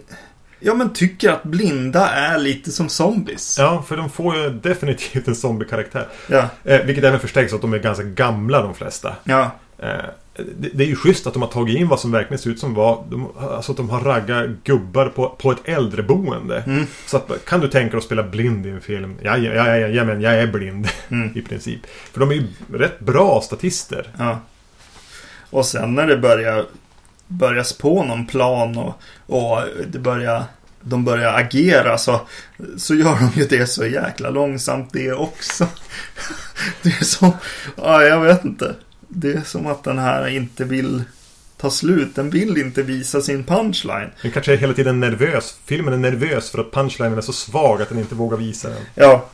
Ja 0.63 0.73
men 0.73 0.93
tycker 0.93 1.29
att 1.29 1.43
blinda 1.43 2.09
är 2.09 2.37
lite 2.37 2.71
som 2.71 2.89
zombies. 2.89 3.55
Ja, 3.59 3.83
för 3.87 3.97
de 3.97 4.09
får 4.09 4.35
ju 4.37 4.49
definitivt 4.49 5.27
en 5.27 5.35
zombie-karaktär. 5.35 6.07
Ja. 6.27 6.49
Eh, 6.63 6.81
vilket 6.81 7.03
även 7.03 7.19
förstärks 7.19 7.53
att 7.53 7.61
de 7.61 7.73
är 7.73 7.79
ganska 7.79 8.03
gamla 8.03 8.61
de 8.61 8.73
flesta. 8.75 9.15
Ja. 9.23 9.51
Eh, 9.79 9.89
det, 10.59 10.69
det 10.73 10.83
är 10.83 10.87
ju 10.87 10.95
schysst 10.95 11.27
att 11.27 11.33
de 11.33 11.41
har 11.41 11.49
tagit 11.49 11.77
in 11.77 11.87
vad 11.87 11.99
som 11.99 12.11
verkligen 12.11 12.39
ser 12.39 12.49
ut 12.49 12.59
som 12.59 12.73
var 12.73 13.03
de, 13.09 13.27
Alltså 13.39 13.71
att 13.71 13.77
de 13.77 13.89
har 13.89 13.99
raggat 14.01 14.45
gubbar 14.63 15.05
på, 15.09 15.29
på 15.29 15.51
ett 15.51 15.57
äldreboende. 15.65 16.63
Mm. 16.67 16.85
Så 17.05 17.17
att, 17.17 17.45
kan 17.45 17.59
du 17.59 17.67
tänka 17.67 17.89
dig 17.91 17.97
att 17.97 18.03
spela 18.03 18.23
blind 18.23 18.65
i 18.65 18.69
en 18.69 18.81
film? 18.81 19.15
Ja, 19.21 19.37
ja, 19.37 19.53
ja, 19.53 19.77
ja, 19.77 19.87
ja 19.87 20.03
men 20.03 20.21
jag 20.21 20.33
är 20.33 20.47
blind 20.47 20.87
Mm. 21.09 21.37
i 21.37 21.41
princip. 21.41 21.79
För 22.13 22.19
de 22.19 22.29
är 22.31 22.35
ju 22.35 22.47
rätt 22.73 22.99
bra 22.99 23.41
statister. 23.41 24.07
ja. 24.17 24.39
Och 25.49 25.65
sen 25.65 25.95
när 25.95 26.07
det 26.07 26.17
börjar 26.17 26.65
börjas 27.27 27.73
på 27.73 28.03
någon 28.03 28.27
plan 28.27 28.77
och, 28.77 28.93
och 29.25 29.59
det 29.87 29.99
börjar 29.99 30.43
de 30.81 31.05
börjar 31.05 31.33
agera 31.33 31.97
så, 31.97 32.21
så 32.77 32.95
gör 32.95 33.15
de 33.19 33.39
ju 33.39 33.47
det 33.47 33.67
så 33.67 33.85
jäkla 33.85 34.29
långsamt 34.29 34.89
det 34.93 35.13
också. 35.13 35.67
Det 36.81 36.89
är 36.89 37.03
så, 37.03 37.33
ja 37.75 38.03
jag 38.03 38.21
vet 38.21 38.45
inte. 38.45 38.75
Det 39.13 39.33
är 39.33 39.41
som 39.41 39.67
att 39.67 39.83
den 39.83 39.99
här 39.99 40.27
inte 40.27 40.63
vill 40.63 41.03
ta 41.57 41.69
slut. 41.69 42.15
Den 42.15 42.29
vill 42.29 42.57
inte 42.57 42.81
visa 42.83 43.21
sin 43.21 43.43
punchline. 43.43 44.09
Den 44.21 44.31
kanske 44.31 44.53
är 44.53 44.57
hela 44.57 44.73
tiden 44.73 44.99
nervös. 44.99 45.55
Filmen 45.65 45.93
är 45.93 45.97
nervös 45.97 46.49
för 46.49 46.59
att 46.59 46.71
punchlinen 46.71 47.17
är 47.17 47.21
så 47.21 47.33
svag 47.33 47.81
att 47.81 47.89
den 47.89 47.99
inte 47.99 48.15
vågar 48.15 48.37
visa 48.37 48.69
den. 48.69 48.81
Ja. 48.95 49.25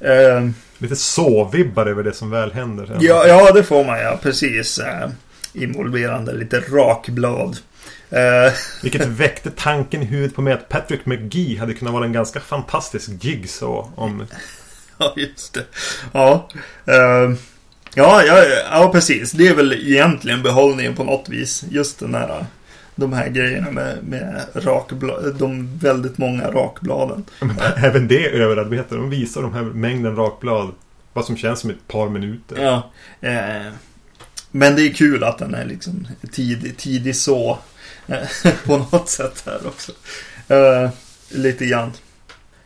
Eh, 0.00 0.48
Lite 0.78 0.96
så-vibbar 0.96 1.86
över 1.86 2.02
det 2.02 2.12
som 2.12 2.30
väl 2.30 2.52
händer. 2.52 2.86
sen. 2.86 2.96
ja, 3.00 3.26
ja, 3.26 3.52
det 3.52 3.62
får 3.62 3.84
man 3.84 3.98
ja. 4.00 4.18
Precis. 4.22 4.78
Eh, 4.78 5.08
involverande 5.52 6.32
lite 6.32 6.60
rakblad. 6.60 7.58
Eh, 8.10 8.52
Vilket 8.82 9.06
väckte 9.06 9.50
tanken 9.50 10.02
i 10.02 10.04
huvudet 10.04 10.34
på 10.36 10.42
mig 10.42 10.52
att 10.52 10.68
Patrick 10.68 11.06
McGee 11.06 11.58
hade 11.58 11.74
kunnat 11.74 11.94
vara 11.94 12.04
en 12.04 12.12
ganska 12.12 12.40
fantastisk 12.40 13.10
jigsaw 13.20 13.90
om... 13.94 14.26
Ja, 14.98 15.14
just 15.16 15.54
det. 15.54 15.64
Ja. 16.12 16.48
eh, 16.86 17.32
ja, 17.98 18.22
ja, 18.24 18.44
ja, 18.70 18.90
precis. 18.92 19.32
Det 19.32 19.48
är 19.48 19.54
väl 19.54 19.72
egentligen 19.72 20.42
behållningen 20.42 20.94
på 20.96 21.04
något 21.04 21.28
vis. 21.28 21.64
Just 21.70 21.98
den 21.98 22.14
här, 22.14 22.46
de 22.94 23.12
här 23.12 23.28
grejerna 23.28 23.70
med, 23.70 23.98
med 24.02 24.42
rakblad, 24.54 25.36
de 25.38 25.78
väldigt 25.78 26.18
många 26.18 26.50
rakbladen. 26.50 27.24
Även 27.76 28.08
det 28.08 28.26
överarbete. 28.30 28.94
De 28.94 29.10
visar 29.10 29.42
de 29.42 29.54
här 29.54 29.62
mängden 29.62 30.16
rakblad. 30.16 30.70
Vad 31.12 31.24
som 31.24 31.36
känns 31.36 31.60
som 31.60 31.70
ett 31.70 31.88
par 31.88 32.08
minuter. 32.08 32.62
Ja. 32.62 32.90
Eh, 33.28 33.72
men 34.50 34.76
det 34.76 34.82
är 34.82 34.92
kul 34.92 35.24
att 35.24 35.38
den 35.38 35.54
är 35.54 35.64
liksom 35.64 36.08
tidig, 36.32 36.76
tidig 36.76 37.16
så. 37.16 37.58
eh, 38.06 38.18
på 38.66 38.76
något 38.78 39.08
sätt 39.08 39.42
här 39.46 39.60
också. 39.66 39.92
Eh, 40.54 40.90
lite 41.30 41.66
grann. 41.66 41.92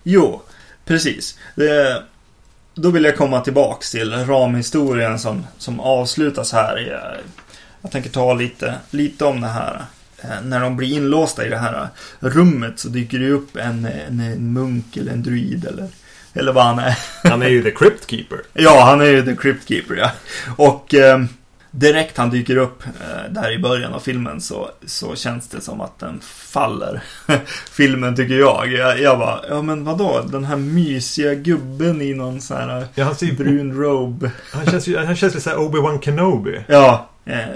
Jo, 0.02 0.42
precis. 0.84 1.38
Det, 1.54 2.02
då 2.74 2.90
vill 2.90 3.04
jag 3.04 3.16
komma 3.16 3.40
tillbaks 3.40 3.90
till 3.90 4.12
ramhistorien 4.12 5.18
som, 5.18 5.46
som 5.58 5.80
avslutas 5.80 6.52
här. 6.52 7.00
Jag, 7.82 7.90
tänker 7.90 8.10
ta 8.10 8.34
lite, 8.34 8.74
lite 8.90 9.24
om 9.24 9.40
det 9.40 9.46
här. 9.48 9.82
Eh, 10.22 10.42
När 10.44 10.60
de 10.60 10.76
blir 10.76 10.96
inlåsta 10.96 11.46
i 11.46 11.48
det 11.48 11.58
här 11.58 11.88
rummet 12.20 12.78
så 12.78 12.88
dyker 12.88 13.18
det 13.18 13.30
upp 13.30 13.56
en, 13.56 13.84
en, 14.08 14.20
en 14.20 14.52
munk 14.52 14.96
eller 14.96 15.12
en 15.12 15.22
druid 15.22 15.64
eller, 15.64 15.88
eller 16.34 16.52
vad 16.52 16.64
han 16.64 16.78
är. 16.78 16.98
Han 17.24 17.42
är 17.42 17.48
ju 17.48 17.62
The 17.62 17.70
Crypt 17.70 18.10
Keeper. 18.10 18.38
Ja, 18.52 18.84
han 18.84 19.00
är 19.00 19.06
ju 19.06 19.24
The 19.24 19.36
Crypt 19.36 19.68
Keeper, 19.68 19.94
ja. 19.94 20.10
Och 20.56 20.94
eh, 20.94 21.24
direkt 21.72 22.16
han 22.16 22.30
dyker 22.30 22.56
upp 22.56 22.82
eh, 22.86 23.30
där 23.32 23.52
i 23.52 23.58
början 23.58 23.94
av 23.94 24.00
filmen 24.00 24.40
så, 24.40 24.70
så 24.86 25.16
känns 25.16 25.48
det 25.48 25.60
som 25.60 25.80
att 25.80 25.98
den 25.98 26.20
faller. 26.20 27.02
filmen 27.70 28.16
tycker 28.16 28.34
jag. 28.34 28.72
jag. 28.72 29.00
Jag 29.00 29.18
bara, 29.18 29.40
ja 29.48 29.62
men 29.62 29.84
vadå? 29.84 30.20
Den 30.20 30.44
här 30.44 30.56
mysiga 30.56 31.34
gubben 31.34 32.02
i 32.02 32.14
någon 32.14 32.40
sån 32.40 32.56
här 32.56 32.86
Ja, 32.94 33.04
han 33.04 33.14
ser 33.14 33.32
brun 33.32 33.76
robe. 33.76 34.30
Han 34.52 34.66
känns 34.66 34.88
ju 34.88 34.96
han 34.96 35.16
känns 35.16 35.34
lite 35.34 35.44
såhär 35.44 35.56
Obi-Wan 35.56 36.00
Kenobi. 36.00 36.64
Ja, 36.68 37.08
eh, 37.24 37.48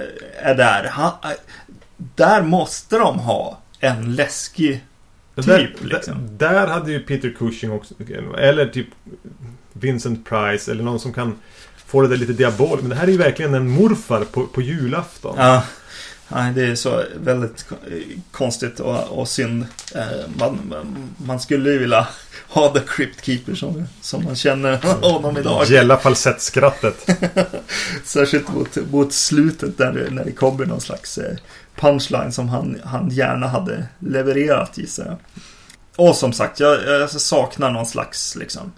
är 0.43 0.55
där. 0.55 0.89
Han, 0.91 1.13
eh, 1.25 1.31
där 1.97 2.43
måste 2.43 2.99
de 2.99 3.19
ha 3.19 3.61
en 3.81 4.15
läskig 4.15 4.85
Typ, 5.35 5.47
där, 5.47 5.77
liksom. 5.81 6.15
där, 6.37 6.53
där 6.53 6.67
hade 6.67 6.93
ju 6.93 7.01
Peter 7.01 7.35
Cushing 7.39 7.73
också. 7.73 7.95
Eller 8.39 8.67
typ 8.67 8.87
Vincent 9.73 10.29
Price. 10.29 10.71
Eller 10.71 10.83
någon 10.85 11.01
som 11.01 11.13
kan 11.13 11.35
få 11.87 12.03
det 12.03 12.09
där 12.09 12.17
lite 12.17 12.33
diabol. 12.33 12.79
Men 12.81 12.89
det 12.91 12.97
här 12.97 13.07
är 13.07 13.13
ju 13.13 13.19
verkligen 13.19 13.55
en 13.55 13.69
morfar 13.69 14.25
på, 14.25 14.47
på 14.47 14.63
julafton. 14.63 15.35
Ja, 15.39 15.63
nej, 16.29 16.53
det 16.53 16.67
är 16.67 16.75
så 16.75 17.03
väldigt 17.21 17.63
ko- 17.69 17.77
konstigt 18.31 18.81
och, 18.81 19.19
och 19.19 19.29
synd. 19.29 19.67
Eh, 19.95 20.03
Man, 20.39 20.75
man, 21.17 21.41
skulle 21.41 21.71
ju 21.71 21.79
vilja 21.79 22.09
ha 22.49 22.73
The 22.73 22.81
Crypt 22.87 23.25
Keeper 23.25 23.55
som, 23.55 23.85
som 24.01 24.25
man 24.25 24.37
känner 24.37 24.77
honom 25.13 25.37
idag. 25.39 25.67
Gälla 25.67 25.97
falsettskrattet. 25.99 27.09
Särskilt 28.05 28.49
mot, 28.49 28.77
mot 28.91 29.13
slutet 29.13 29.79
där 29.79 29.93
det, 29.93 30.11
när 30.11 30.25
det 30.25 30.33
kommer 30.33 30.67
någon 30.67 30.81
slags 30.81 31.19
eh, 31.19 31.37
punchline 31.77 32.33
som 32.33 32.49
han, 32.49 32.81
han 32.85 33.09
gärna 33.11 33.47
hade 33.49 33.87
levererat 33.99 34.79
gissar 34.79 35.05
jag. 35.07 35.17
Och 36.09 36.17
som 36.17 36.33
sagt, 36.33 36.61
jag, 36.61 36.85
jag 36.87 37.11
saknar 37.11 37.71
någon 37.71 37.87
slags 37.87 38.37
liksom 38.37 38.73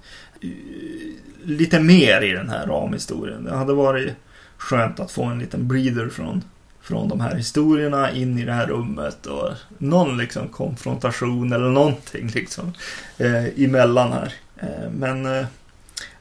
lite 1.49 1.81
mer 1.81 2.23
i 2.23 2.33
den 2.33 2.49
här 2.49 2.67
ramhistorien. 2.67 3.45
Det 3.45 3.57
hade 3.57 3.73
varit 3.73 4.13
skönt 4.57 5.01
att 5.01 5.11
få 5.11 5.25
en 5.25 5.39
liten 5.39 5.69
breather 5.69 6.09
från, 6.09 6.45
från 6.81 7.09
de 7.09 7.21
här 7.21 7.35
historierna 7.35 8.13
in 8.13 8.39
i 8.39 8.45
det 8.45 8.53
här 8.53 8.67
rummet 8.67 9.27
och 9.27 9.53
någon 9.79 10.19
liksom 10.19 10.49
konfrontation 10.49 11.53
eller 11.53 11.69
någonting 11.69 12.29
liksom 12.35 12.73
eh, 13.19 13.45
emellan 13.65 14.13
här. 14.13 14.35
Eh, 14.57 14.91
men 14.93 15.27
eh, 15.39 15.47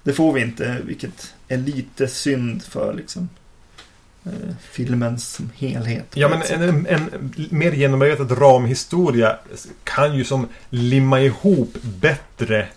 det 0.04 0.14
får 0.14 0.34
vi 0.34 0.42
inte, 0.42 0.78
vilket 0.86 1.34
är 1.48 1.58
lite 1.58 2.08
synd 2.08 2.64
för 2.64 2.94
liksom 2.94 3.30
eh, 4.26 4.56
filmen 4.72 5.20
som 5.20 5.52
helhet. 5.56 6.06
Ja 6.14 6.30
men 6.30 6.62
en, 6.62 6.86
en, 6.86 6.86
en 6.88 7.34
mer 7.50 7.72
genomarbetad 7.72 8.36
ramhistoria 8.36 9.36
kan 9.84 10.16
ju 10.16 10.24
som 10.24 10.48
limma 10.70 11.22
ihop 11.22 11.78
bättre 11.82 12.68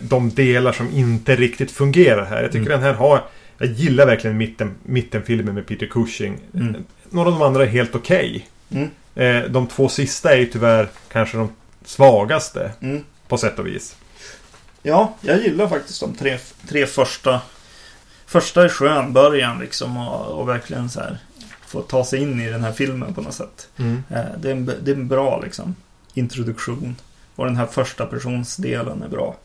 de 0.00 0.30
delar 0.30 0.72
som 0.72 0.90
inte 0.90 1.36
riktigt 1.36 1.70
fungerar 1.70 2.24
här. 2.24 2.42
Jag 2.42 2.52
tycker 2.52 2.66
Mm. 2.66 2.80
den 2.80 2.82
här 2.82 2.94
har... 2.94 3.24
Jag 3.58 3.68
gillar 3.68 4.06
verkligen 4.06 4.36
mitten, 4.36 4.74
mittenfilmen 4.82 5.54
med 5.54 5.66
Peter 5.66 5.86
Cushing. 5.86 6.38
Mm. 6.54 6.84
Några 7.10 7.28
av 7.28 7.34
de 7.38 7.42
andra 7.42 7.62
är 7.62 7.66
helt 7.66 7.94
okej. 7.94 8.48
Mm. 8.70 8.90
Eh, 9.14 9.50
de 9.50 9.66
två 9.66 9.88
sista 9.88 10.32
är 10.32 10.36
ju 10.38 10.46
tyvärr 10.46 10.88
kanske 11.12 11.36
de 11.36 11.48
svagaste 11.84 12.72
Mm. 12.80 13.04
på 13.28 13.38
sätt 13.38 13.58
och 13.58 13.66
vis. 13.66 13.96
Ja, 14.82 15.14
jag 15.20 15.42
gillar 15.42 15.68
faktiskt 15.68 16.00
de 16.00 16.14
tre, 16.14 16.38
tre 16.68 16.86
första. 16.86 17.40
Första 18.26 18.64
är 18.64 18.68
skön 18.68 19.12
början 19.12 19.58
liksom 19.58 19.96
och, 19.96 20.40
och 20.40 20.48
verkligen 20.48 20.90
så 20.90 21.00
här 21.00 21.18
få 21.66 21.82
ta 21.82 22.04
sig 22.04 22.20
in 22.22 22.40
i 22.40 22.50
den 22.50 22.64
här 22.64 22.72
filmen 22.72 23.14
på 23.14 23.20
något 23.20 23.34
sätt. 23.34 23.68
Mm. 23.76 24.02
Eh, 24.10 24.24
det, 24.38 24.48
är 24.48 24.52
en, 24.52 24.66
det 24.82 24.90
är 24.90 24.94
en 24.94 25.08
bra 25.08 25.40
liksom 25.40 25.74
introduktion. 26.14 26.96
Och 27.40 27.46
den 27.46 27.56
här 27.56 27.66
första 27.66 28.06
personsdelen 28.06 29.02
är 29.02 29.08
bra. 29.08 29.36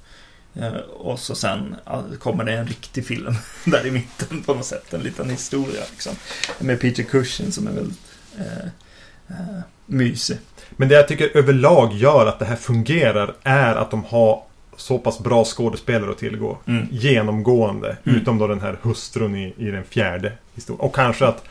Eh, 0.56 0.76
och 0.78 1.20
så 1.20 1.36
sen 1.36 1.76
kommer 2.20 2.44
det 2.44 2.54
en 2.54 2.68
riktig 2.68 3.06
film 3.06 3.36
där 3.66 3.86
i 3.86 3.92
mitten 3.92 4.44
på 4.44 4.54
något 4.54 4.66
sätt. 4.66 4.94
En 4.94 5.02
liten 5.02 5.30
historia 5.30 5.82
liksom. 5.92 6.14
Med 6.60 6.80
Peter 6.80 7.04
Cushing 7.04 7.52
som 7.52 7.68
är 7.68 7.72
väldigt 7.72 8.00
eh, 8.38 8.66
eh, 9.28 9.60
mysig. 9.86 10.38
Men 10.70 10.90
det 10.90 10.96
jag 10.96 11.08
tycker 11.08 11.38
överlag 11.38 11.94
gör 11.94 12.26
att 12.26 12.40
det 12.40 12.46
här 12.46 12.56
fungerar 12.56 13.36
är 13.44 13.76
att 13.76 13.92
de 13.92 14.04
har 14.04 14.44
så 14.78 15.00
pass 15.00 15.20
bra 15.20 15.46
skådespelare 15.46 16.12
att 16.12 16.18
tillgå. 16.18 16.58
Mm. 16.66 16.88
Genomgående. 16.92 17.98
Mm. 18.04 18.22
Utom 18.22 18.38
då 18.38 18.48
den 18.48 18.62
här 18.62 18.78
hustrun 18.82 19.36
i, 19.36 19.54
i 19.58 19.72
den 19.72 19.84
fjärde 19.84 20.32
historien. 20.56 20.82
Och 20.82 20.96
kanske 20.96 21.26
att, 21.26 21.44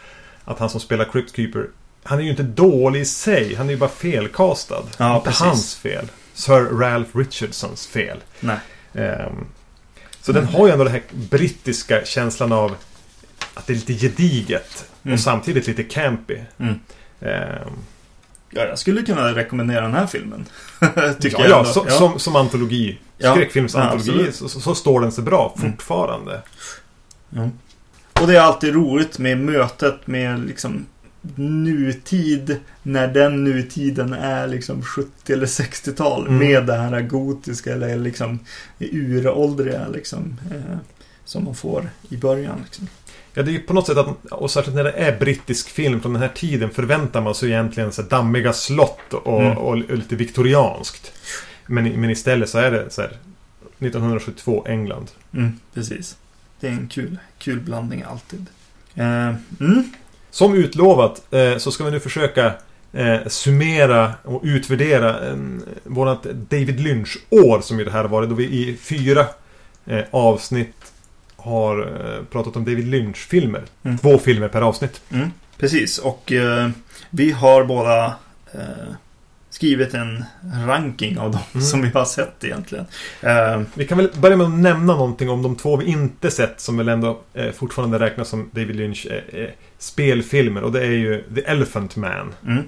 att 0.45 0.59
han 0.59 0.71
som 0.71 0.81
spelar 0.81 1.05
Crypt 1.05 1.37
Keeper 1.37 1.67
Han 2.03 2.19
är 2.19 2.23
ju 2.23 2.31
inte 2.31 2.43
dålig 2.43 3.01
i 3.01 3.05
sig. 3.05 3.55
Han 3.55 3.67
är 3.67 3.71
ju 3.71 3.79
bara 3.79 3.91
felkastad. 3.91 4.83
Ja, 4.99 5.17
inte 5.17 5.29
precis. 5.29 5.43
hans 5.43 5.77
fel. 5.77 6.09
Sir 6.35 6.61
Ralph 6.61 7.19
Richardsons 7.19 7.87
fel. 7.87 8.19
Nej. 8.41 8.59
Ehm, 8.95 9.47
så 10.21 10.33
den 10.33 10.47
har 10.47 10.67
ju 10.67 10.73
ändå 10.73 10.85
den 10.85 10.93
här 10.93 11.03
brittiska 11.11 12.05
känslan 12.05 12.53
av 12.53 12.77
att 13.55 13.67
det 13.67 13.73
är 13.73 13.75
lite 13.75 13.95
gediget. 13.95 14.91
Mm. 15.03 15.15
Och 15.15 15.21
samtidigt 15.21 15.67
lite 15.67 15.83
campy. 15.83 16.39
Mm. 16.59 16.75
Ehm, 17.21 17.69
Ja, 18.57 18.65
jag 18.65 18.79
skulle 18.79 19.03
kunna 19.03 19.35
rekommendera 19.35 19.81
den 19.81 19.95
här 19.95 20.07
filmen. 20.07 20.47
Tycker 21.21 21.39
ja, 21.39 21.49
jag 21.49 21.61
ja, 21.61 21.65
så, 21.65 21.87
Som, 21.91 22.19
som 22.19 22.37
antologi. 22.37 22.99
Ja. 23.19 23.33
Skräckfilmsantologi. 23.35 24.25
Ja, 24.27 24.33
så, 24.33 24.49
så, 24.61 24.75
står 24.75 25.01
den 25.01 25.13
sig 25.13 25.25
bra 25.25 25.55
Mm. 25.59 25.73
fortfarande. 25.73 26.43
Ja. 27.31 27.51
Och 28.21 28.27
det 28.27 28.37
är 28.37 28.41
alltid 28.41 28.75
roligt 28.75 29.19
med 29.19 29.39
mötet 29.39 30.07
med 30.07 30.47
liksom 30.47 30.87
nutid 31.37 32.57
när 32.83 33.09
den 33.09 33.45
nutiden 33.45 34.13
är 34.13 34.47
liksom 34.47 34.83
70 34.83 35.33
eller 35.33 35.47
60-tal 35.47 36.27
Mm. 36.27 36.39
med 36.39 36.67
det 36.67 36.75
här 36.77 37.01
gotiska 37.01 37.73
eller 37.73 37.97
liksom 37.99 38.39
uråldriga 38.79 39.89
liksom 39.89 40.41
eh, 40.55 40.77
som 41.25 41.45
man 41.45 41.55
får 41.55 41.89
i 42.09 42.17
början. 42.17 42.59
Liksom. 42.65 42.89
Ja, 43.35 43.43
det 43.43 43.51
är 43.51 43.53
ju 43.53 43.61
på 43.61 43.75
något 43.75 43.87
sätt 43.87 43.97
att, 43.97 44.27
och 44.31 44.51
särskilt 44.51 44.77
när 44.77 44.85
det 44.85 44.91
är 44.93 45.19
brittisk 45.19 45.69
film 45.69 46.01
från 46.01 46.13
den 46.13 46.23
här 46.23 46.29
tiden 46.35 46.71
förväntar 46.71 47.21
man 47.21 47.35
sig 47.35 47.49
egentligen 47.51 47.93
så 47.93 48.03
dammiga 48.03 48.53
slott 48.53 49.13
och, 49.15 49.41
Mm. 49.43 49.59
och, 49.59 49.69
och 49.69 49.97
lite 49.97 50.17
viktorianskt. 50.17 51.13
Men, 51.67 52.01
men 52.01 52.11
istället 52.11 52.49
så 52.51 52.59
är 52.59 52.71
det 52.71 52.91
så 52.91 53.01
här 53.03 53.19
1972 53.79 54.65
England. 54.69 55.11
Mm, 55.35 55.53
precis. 55.75 56.17
Det 56.61 56.67
är 56.69 56.73
en 56.73 56.89
kul, 56.89 57.19
kul 57.39 57.61
blandning 57.61 58.03
alltid. 58.03 58.47
Eh, 58.95 59.35
mm, 59.61 59.93
Som 60.35 60.55
utlovat 60.55 61.23
eh, 61.31 61.57
så 61.57 61.73
ska 61.73 61.85
vi 61.85 61.91
nu 61.91 62.01
försöka 62.01 62.53
eh, 62.93 63.27
summera 63.27 64.13
och 64.23 64.41
utvärdera 64.45 65.29
eh, 65.29 65.37
vårat 65.85 66.23
David 66.23 66.81
Lynch-år 66.81 67.61
som 67.61 67.79
ju 67.79 67.85
det 67.85 67.91
här 67.91 68.05
varit. 68.05 68.29
Då 68.29 68.35
vi 68.35 68.45
i 68.45 68.77
fyra 68.77 69.27
avsnitt 70.11 70.93
har 71.37 71.91
pratat 72.31 72.57
om 72.57 72.65
David 72.65 72.87
Lynch-filmer. 72.87 73.63
Mm. 73.83 73.99
Två 73.99 74.19
filmer 74.19 74.49
per 74.49 74.61
avsnitt. 74.61 75.01
mm, 75.11 75.31
precis, 75.59 75.99
och 75.99 76.33
eh, 76.33 76.69
vi 77.11 77.33
har 77.33 77.65
båda 77.65 78.07
eh, 78.53 78.95
skrivit 79.55 79.95
en 79.95 80.25
ranking 80.67 81.19
av 81.19 81.31
dem 81.31 81.41
Mm. 81.55 81.65
som 81.67 81.83
vi 81.83 81.89
har 81.89 82.05
sett 82.05 82.45
egentligen. 82.45 82.87
Eh, 83.23 83.63
Vi 83.75 83.87
kan 83.87 83.99
väl 83.99 84.11
börja 84.21 84.37
med 84.37 84.47
att 84.47 84.53
nämna 84.59 84.97
någonting 84.97 85.31
om 85.31 85.43
de 85.43 85.57
två 85.57 85.77
vi 85.77 85.85
inte 85.87 86.31
sett 86.31 86.61
som 86.61 86.77
väl 86.77 86.89
ändå 86.89 87.21
eh, 87.35 87.53
fortfarande 87.53 87.99
räknas 87.99 88.29
som 88.29 88.49
David 88.53 88.77
Lynch 88.77 89.07
eh, 89.11 89.41
eh, 89.41 89.49
spelfilmer. 89.79 90.63
Och 90.63 90.73
det 90.73 90.81
är 90.81 90.91
ju 90.91 91.25
The 91.35 91.41
Elephant 91.45 91.97
Man 91.97 92.35
mm, 92.47 92.63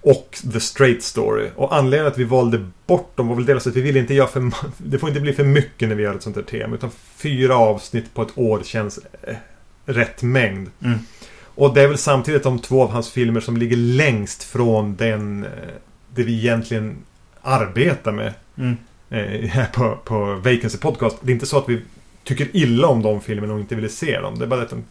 och 0.00 0.38
The 0.52 0.60
Straight 0.60 1.02
Story. 1.02 1.48
Och 1.56 1.74
anledningen 1.76 2.12
att 2.12 2.18
vi 2.18 2.24
valde 2.24 2.66
bort 2.86 3.16
dem 3.16 3.28
var 3.28 3.34
väl 3.36 3.46
dels 3.46 3.66
att 3.66 3.76
vi 3.76 3.80
ville 3.80 3.98
inte 3.98 4.14
göra 4.14 4.28
för... 4.28 4.50
Det 4.78 4.98
får 4.98 5.08
inte 5.08 5.20
bli 5.20 5.32
för 5.32 5.44
mycket 5.44 5.88
när 5.88 5.96
vi 5.96 6.02
gör 6.02 6.14
ett 6.14 6.22
sånt 6.22 6.36
här 6.36 6.42
tema. 6.42 6.74
Utan 6.74 6.90
fyra 7.16 7.56
avsnitt 7.56 8.14
på 8.14 8.22
ett 8.22 8.38
år 8.38 8.60
känns 8.64 8.98
eh, 9.22 9.34
rätt 9.86 10.22
mängd. 10.22 10.70
mm, 10.84 10.98
Och 11.54 11.74
det 11.74 11.82
är 11.82 11.88
väl 11.88 11.98
samtidigt 11.98 12.42
de 12.42 12.58
två 12.58 12.82
av 12.82 12.90
hans 12.90 13.10
filmer 13.10 13.40
som 13.40 13.56
ligger 13.56 13.76
längst 13.76 14.42
från 14.44 14.96
den... 14.96 15.46
Det 16.14 16.22
vi 16.22 16.38
egentligen 16.38 16.96
arbetar 17.42 18.12
med 18.12 18.34
mm. 18.56 18.76
eh, 19.10 19.48
här 19.48 19.66
på, 19.72 19.98
på 20.04 20.34
Vacancy 20.34 20.78
Podcast. 20.78 21.16
Det 21.20 21.32
är 21.32 21.34
inte 21.34 21.46
så 21.46 21.58
att 21.58 21.68
vi 21.68 21.82
tycker 22.24 22.56
illa 22.56 22.88
om 22.88 23.02
de 23.02 23.20
filmerna 23.20 23.54
och 23.54 23.60
inte 23.60 23.74
ville 23.74 23.88
se 23.88 24.20
dem. 24.20 24.38
Det 24.38 24.44
är 24.44 24.48
bara 24.48 24.62
att 24.62 24.70
de, 24.70 24.84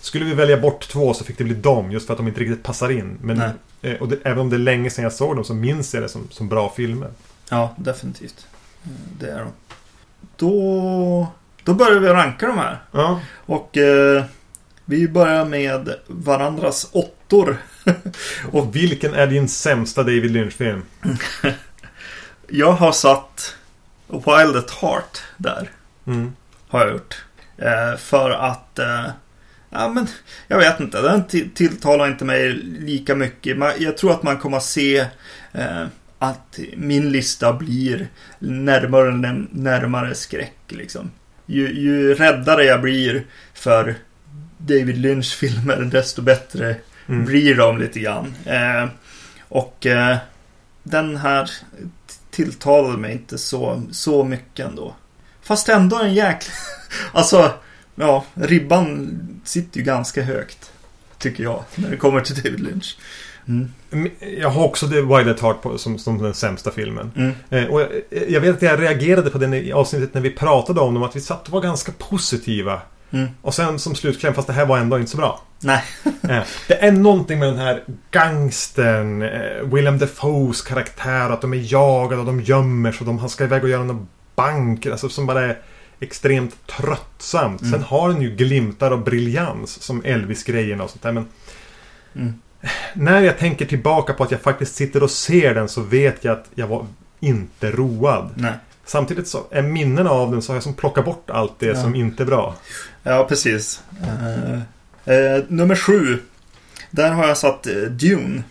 Skulle 0.00 0.24
vi 0.24 0.34
välja 0.34 0.56
bort 0.56 0.88
två 0.88 1.14
så 1.14 1.24
fick 1.24 1.38
det 1.38 1.44
bli 1.44 1.54
dem 1.54 1.92
just 1.92 2.06
för 2.06 2.14
att 2.14 2.18
de 2.18 2.28
inte 2.28 2.40
riktigt 2.40 2.62
passar 2.62 2.90
in. 2.90 3.18
Men, 3.22 3.36
Nej. 3.36 3.50
eh, 3.82 4.00
och 4.00 4.08
det, 4.08 4.18
även 4.24 4.38
om 4.38 4.50
det 4.50 4.56
är 4.56 4.60
länge 4.60 4.90
sedan 4.90 5.02
jag 5.02 5.12
såg 5.12 5.36
dem 5.36 5.44
så 5.44 5.54
minns 5.54 5.94
jag 5.94 6.02
det 6.02 6.08
som, 6.08 6.28
som 6.30 6.48
bra 6.48 6.72
filmer. 6.76 7.08
Ja, 7.50 7.74
definitivt. 7.76 8.46
Eh, 8.84 8.90
Det 9.20 9.30
är 9.30 9.38
de. 9.38 9.48
Då, 10.36 11.26
då 11.64 11.74
börjar 11.74 12.00
vi 12.00 12.08
ranka 12.08 12.46
de 12.46 12.58
här. 12.58 12.78
Ja. 12.92 13.20
Och 13.36 13.76
eh, 13.76 14.24
vi 14.90 15.08
börjar 15.08 15.44
med 15.44 15.94
varandras 16.06 16.88
åttor. 16.92 17.56
Och 18.52 18.76
vilken 18.76 19.14
är 19.14 19.26
din 19.26 19.48
sämsta 19.48 20.02
David 20.02 20.30
Lynch-film? 20.30 20.82
Jag 22.48 22.72
har 22.72 22.92
satt 22.92 23.54
Wild 24.08 24.56
at 24.56 24.70
Heart 24.70 25.22
där. 25.36 25.70
Mm. 26.06 26.32
Har 26.68 26.80
jag 26.80 26.90
gjort. 26.90 27.24
Eh, 27.58 27.96
för 27.98 28.30
att... 28.30 28.78
Eh, 28.78 29.06
ja, 29.70 29.88
men 29.88 30.06
jag 30.48 30.58
vet 30.58 30.80
inte. 30.80 31.00
Den 31.02 31.26
till- 31.26 31.50
tilltalar 31.54 32.06
inte 32.08 32.24
mig 32.24 32.52
lika 32.62 33.14
mycket. 33.14 33.58
Man, 33.58 33.72
jag 33.78 33.96
tror 33.96 34.12
att 34.12 34.22
man 34.22 34.38
kommer 34.38 34.56
att 34.56 34.64
se 34.64 34.98
eh, 35.52 35.86
att 36.18 36.58
min 36.76 37.12
lista 37.12 37.52
blir 37.52 38.08
närmare 38.38 39.44
närmare 39.50 40.14
skräck. 40.14 40.58
Liksom. 40.68 41.10
Ju, 41.46 41.72
ju 41.80 42.14
räddare 42.14 42.64
jag 42.64 42.80
blir 42.82 43.26
för 43.54 43.94
David 44.58 44.98
Lynch 44.98 45.36
filmer 45.36 45.76
desto 45.76 46.22
bättre 46.22 46.76
Mm. 47.08 47.24
blir 47.24 47.54
de 47.54 47.78
lite 47.78 48.00
grann. 48.00 48.34
Eh, 48.44 48.88
och 49.48 49.86
eh, 49.86 50.16
den 50.82 51.16
här 51.16 51.50
tilltalade 52.30 52.98
mig 52.98 53.12
inte 53.12 53.38
så, 53.38 53.82
så 53.90 54.24
mycket 54.24 54.66
ändå. 54.66 54.94
Fast 55.42 55.68
ändå 55.68 55.96
en 55.98 56.14
jäkla... 56.14 56.52
alltså, 57.12 57.50
ja, 57.94 58.24
ribban 58.34 59.18
sitter 59.44 59.78
ju 59.78 59.84
ganska 59.84 60.22
högt. 60.22 60.72
Tycker 61.18 61.42
jag, 61.42 61.64
när 61.74 61.90
det 61.90 61.96
kommer 61.96 62.20
till 62.20 62.42
David 62.42 62.60
Lynch. 62.60 62.98
Mm. 63.48 63.70
Jag 64.38 64.50
har 64.50 64.64
också 64.64 64.88
The 64.88 65.00
Wild 65.00 65.28
at 65.28 65.40
Heart 65.40 65.62
på, 65.62 65.78
som, 65.78 65.98
som 65.98 66.22
den 66.22 66.34
sämsta 66.34 66.70
filmen. 66.70 67.12
Mm. 67.16 67.32
Eh, 67.50 67.64
och 67.64 67.80
jag, 67.80 67.90
jag 68.28 68.40
vet 68.40 68.56
att 68.56 68.62
jag 68.62 68.82
reagerade 68.82 69.30
på 69.30 69.38
den 69.38 69.54
i 69.54 69.72
avsnittet 69.72 70.14
när 70.14 70.20
vi 70.20 70.30
pratade 70.30 70.80
om 70.80 70.94
dem. 70.94 71.02
Att 71.02 71.16
vi 71.16 71.20
satt 71.20 71.46
och 71.46 71.52
var 71.52 71.60
ganska 71.60 71.92
positiva. 71.92 72.82
Mm. 73.10 73.28
Och 73.42 73.54
sen 73.54 73.78
som 73.78 73.94
slutkläm, 73.94 74.34
fast 74.34 74.46
det 74.46 74.52
här 74.52 74.66
var 74.66 74.78
ändå 74.78 74.98
inte 74.98 75.10
så 75.10 75.16
bra. 75.16 75.40
Nej. 75.60 75.84
Eh, 76.28 76.42
Det 76.68 76.84
är 76.84 76.92
någonting 76.92 77.38
med 77.38 77.48
den 77.48 77.58
här 77.58 77.82
gangstern, 78.10 79.22
eh, 79.22 79.62
Willem 79.72 79.98
Dafoes 79.98 80.62
karaktär, 80.62 81.30
att 81.30 81.40
de 81.40 81.52
är 81.52 81.72
jagade 81.72 82.20
och 82.20 82.26
de 82.26 82.40
gömmer 82.40 82.92
sig 82.92 83.00
och 83.06 83.14
de 83.18 83.28
ska 83.28 83.44
iväg 83.44 83.62
och 83.64 83.68
göra 83.70 83.84
någon 83.84 84.08
bank, 84.36 84.86
alltså 84.86 85.08
som 85.08 85.26
bara 85.26 85.44
är 85.44 85.58
extremt 86.00 86.66
tröttsamt. 86.66 87.60
Mm. 87.60 87.72
Sen 87.72 87.82
har 87.82 88.08
den 88.08 88.22
ju 88.22 88.30
glimtar 88.30 88.90
av 88.90 89.04
briljans 89.04 89.82
som 89.82 90.02
Elvis-grejerna 90.04 90.84
och 90.84 90.90
sånt 90.90 91.02
där, 91.02 91.12
men 91.12 91.26
Mm. 92.14 92.34
när 92.94 93.20
jag 93.20 93.38
tänker 93.38 93.66
tillbaka 93.66 94.12
på 94.12 94.22
att 94.24 94.30
jag 94.30 94.40
faktiskt 94.40 94.74
sitter 94.74 95.02
och 95.02 95.10
ser 95.10 95.54
den 95.54 95.68
så 95.68 95.80
vet 95.80 96.24
jag 96.24 96.32
att 96.32 96.46
jag 96.54 96.66
var 96.66 96.86
inte 97.20 97.70
road. 97.70 98.30
Nej. 98.34 98.52
Samtidigt 98.84 99.28
så 99.28 99.46
är 99.50 99.62
minnena 99.62 100.10
av 100.10 100.30
den 100.30 100.42
så 100.42 100.52
har 100.52 100.56
jag 100.56 100.62
som 100.62 100.74
plockat 100.74 101.04
bort 101.04 101.30
allt 101.30 101.52
det 101.58 101.66
Ja. 101.66 101.82
som 101.82 101.94
inte 101.94 102.22
är 102.22 102.26
bra. 102.26 102.54
Ja, 103.08 103.24
precis. 103.28 103.82
Eh, 104.02 104.54
eh, 105.14 105.44
nummer 105.48 105.74
sju. 105.74 106.18
Där 106.90 107.10
har 107.10 107.28
jag 107.28 107.38
satt 107.38 107.66
eh, 107.66 107.74
Dune. 107.74 108.42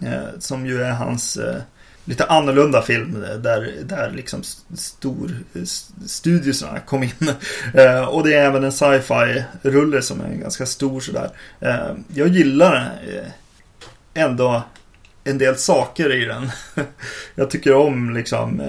Eh, 0.00 0.38
som 0.38 0.66
ju 0.66 0.82
är 0.82 0.90
hans 0.90 1.38
lite 2.04 2.24
annorlunda 2.24 2.82
film. 2.82 3.24
Där, 3.42 3.74
där 3.84 4.10
liksom 4.10 4.42
stor 4.76 5.36
eh, 5.54 6.84
kom 6.86 7.02
in. 7.02 7.10
Eh, 7.74 8.04
och 8.04 8.24
det 8.24 8.34
är 8.34 8.44
även 8.44 8.64
en 8.64 8.72
sci-fi 8.72 9.44
rulle 9.62 10.02
som 10.02 10.20
är 10.20 10.34
ganska 10.34 10.66
stor 10.66 11.00
sådär. 11.00 11.30
Eh, 11.60 11.94
jag 12.14 12.28
gillar 12.28 12.92
ändå 14.14 14.62
en 15.24 15.38
del 15.38 15.56
saker 15.56 16.12
i 16.12 16.24
den. 16.24 16.50
jag 17.34 17.50
tycker 17.50 17.74
om 17.74 18.14
liksom 18.14 18.62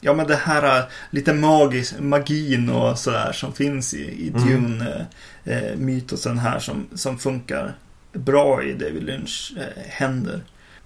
Ja 0.00 0.14
men 0.14 0.26
det 0.26 0.36
här 0.36 0.78
eh, 0.78 0.84
lite 1.10 1.32
magis, 1.32 1.94
magin 1.98 2.70
och 2.70 2.98
sådär 2.98 3.32
som 3.32 3.52
finns 3.52 3.94
i, 3.94 3.98
i 4.02 4.28
Mm. 4.36 4.48
Dune 4.48 5.06
eh, 5.44 5.56
eh, 5.56 5.76
mytosen 5.76 6.38
här 6.38 6.58
som, 6.58 6.86
som 6.94 7.18
funkar 7.18 7.72
bra 8.12 8.62
i 8.62 8.72
David 8.72 9.02
Lynch 9.02 9.52
eh, 9.58 9.82
händer. 9.88 10.40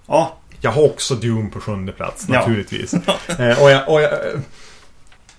Ja, 0.07 0.39
Jag 0.61 0.71
har 0.71 0.83
också 0.85 1.15
Dune 1.15 1.51
på 1.51 1.61
sjunde 1.61 1.93
plats 1.93 2.27
Ja. 2.29 2.39
naturligtvis. 2.41 2.95
eh, 3.39 3.63
och 3.63 3.71
jag, 3.71 3.89
och 3.89 4.01
jag, 4.01 4.11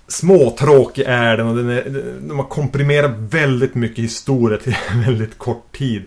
småtråkig 0.08 1.04
är 1.06 1.36
den 1.36 1.46
och 1.46 1.56
den 1.56 1.68
är, 1.70 1.84
de 2.28 2.38
har 2.38 2.46
komprimerat 2.46 3.10
väldigt 3.16 3.74
mycket 3.74 4.04
historia 4.04 4.58
till 4.58 4.76
väldigt 5.06 5.38
kort 5.38 5.76
tid. 5.76 6.02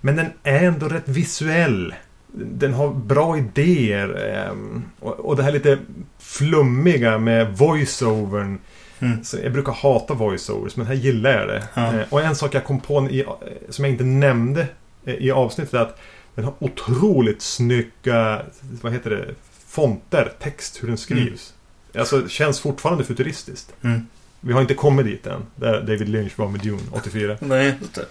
Men 0.00 0.16
den 0.16 0.26
är 0.42 0.64
ändå 0.64 0.88
rätt 0.88 1.08
visuell. 1.08 1.94
Den 2.34 2.74
har 2.74 2.88
bra 2.94 3.38
idéer. 3.38 4.34
ehm, 4.34 4.84
och, 5.00 5.36
det 5.36 5.42
här 5.42 5.52
lite 5.52 5.78
flummiga 6.18 7.18
med 7.18 7.56
voiceovern. 7.56 8.58
Mm. 8.98 9.24
Så 9.24 9.38
jag 9.42 9.52
brukar 9.52 9.72
hata 9.72 10.14
voiceovers, 10.14 10.76
men 10.76 10.86
här 10.86 10.94
gillar 10.94 11.30
jag 11.30 11.48
det. 11.48 11.68
Ja. 11.74 11.94
Eh, 11.94 12.06
och 12.10 12.22
en 12.22 12.36
sak 12.36 12.54
jag 12.54 12.64
kom 12.64 12.80
på 12.80 13.10
i, 13.10 13.24
som 13.68 13.84
jag 13.84 13.94
inte 13.94 14.04
nämnde 14.04 14.66
eh, 15.04 15.14
i 15.14 15.30
avsnittet 15.30 15.74
är 15.74 15.78
att 15.78 16.00
den 16.34 16.44
har 16.44 16.54
otroligt 16.58 17.42
snygga, 17.42 18.42
vad 18.82 18.92
heter 18.92 19.10
det, 19.10 19.34
fonter, 19.66 20.32
text, 20.40 20.82
hur 20.82 20.88
den 20.88 20.96
skrivs. 20.96 21.54
Alltså, 21.98 22.28
känns 22.28 22.60
fortfarande 22.60 23.04
futuristiskt. 23.04 23.72
Mm. 23.82 24.06
Vi 24.40 24.52
har 24.52 24.60
inte 24.60 24.74
kommit 24.74 25.06
dit 25.06 25.26
än, 25.26 25.42
där 25.56 25.80
David 25.80 26.08
Lynch 26.08 26.38
var 26.38 26.48
med 26.48 26.60
Dune 26.60 26.82
84. 26.92 27.36
Nej, 27.40 27.74
det. 27.94 28.06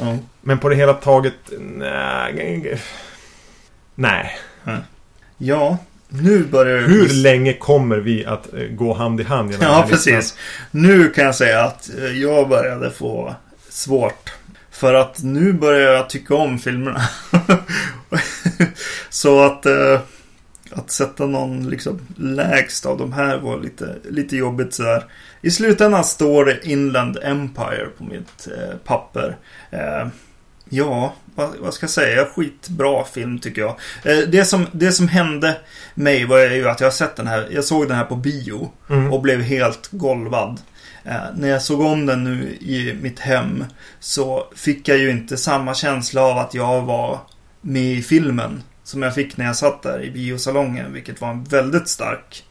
Ja. 0.00 0.18
Men 0.40 0.58
på 0.58 0.68
det 0.68 0.76
hela 0.76 0.94
taget, 0.94 1.34
nej. 1.60 2.80
Nej. 4.00 4.38
ja, 5.38 5.78
nu 6.08 6.44
börjar 6.44 6.76
det 6.76 6.88
Hur 6.88 7.08
länge 7.08 7.52
kommer 7.52 7.96
vi 7.96 8.24
att 8.26 8.54
eh, 8.54 8.60
gå 8.60 8.94
hand 8.94 9.20
i 9.20 9.24
hand 9.24 9.50
genom 9.50 9.66
Ja, 9.66 9.86
listan? 9.90 9.90
precis. 9.90 10.38
Nu 10.70 11.10
kan 11.10 11.24
jag 11.24 11.34
säga 11.34 11.64
att 11.64 11.90
eh, 11.98 12.04
jag 12.04 12.48
började 12.48 12.90
få 12.90 13.34
svårt. 13.68 14.32
För 14.70 14.94
att 14.94 15.22
nu 15.22 15.52
börjar 15.52 15.92
jag 15.92 16.10
tycka 16.10 16.34
om 16.34 16.58
filmerna. 16.58 17.00
Så 19.10 19.44
att, 19.44 19.66
eh, 19.66 20.00
att 20.72 20.90
sätta 20.90 21.26
någon 21.26 21.70
liksom 21.70 22.00
lägst 22.16 22.86
av 22.86 22.98
de 22.98 23.12
här 23.12 23.38
var 23.38 23.60
lite, 23.60 23.96
lite 24.10 24.36
jobbigt 24.36 24.74
sådär. 24.74 25.04
I 25.42 25.50
slutändan 25.50 26.04
står 26.04 26.44
det 26.44 26.58
Inland 26.62 27.18
Empire 27.22 27.88
på 27.98 28.04
mitt 28.04 28.48
papper. 28.84 29.36
Ja, 30.68 31.14
vad, 31.60 31.74
ska 31.74 31.84
jag 31.84 31.90
säga? 31.90 32.26
Skitbra 32.26 33.04
film 33.04 33.38
tycker 33.38 33.60
jag. 33.62 33.76
Eh, 34.04 34.18
det, 34.28 34.44
som, 34.44 34.66
det 34.72 34.92
som 34.92 35.08
hände 35.08 35.56
mig 35.94 36.24
var 36.24 36.38
ju 36.38 36.68
att 36.68 36.80
jag 36.80 36.92
sett 36.94 37.16
den 37.16 37.26
här. 37.26 37.48
Jag 37.50 37.64
såg 37.64 37.88
den 37.88 37.96
här 37.96 38.04
på 38.04 38.16
bio 38.16 38.70
Mm. 38.90 39.12
och 39.12 39.22
blev 39.22 39.40
helt 39.40 39.88
golvad. 39.90 40.60
Eh, 41.04 41.16
när 41.36 41.48
jag 41.48 41.62
såg 41.62 41.80
om 41.80 42.06
den 42.06 42.24
nu 42.24 42.56
i 42.60 42.98
mitt 43.02 43.18
hem 43.18 43.64
så 44.00 44.46
fick 44.56 44.88
jag 44.88 44.98
ju 44.98 45.10
inte 45.10 45.36
samma 45.36 45.74
känsla 45.74 46.22
av 46.22 46.38
att 46.38 46.54
jag 46.54 46.82
var 46.82 47.18
med 47.60 47.92
i 47.92 48.02
filmen 48.02 48.62
som 48.84 49.02
jag 49.02 49.14
fick 49.14 49.36
när 49.36 49.46
jag 49.46 49.56
satt 49.56 49.82
där 49.82 50.02
i 50.02 50.10
biosalongen, 50.10 50.92
vilket 50.92 51.20
var 51.20 51.30
en 51.30 51.44
väldigt 51.44 51.88
stark 51.88 52.44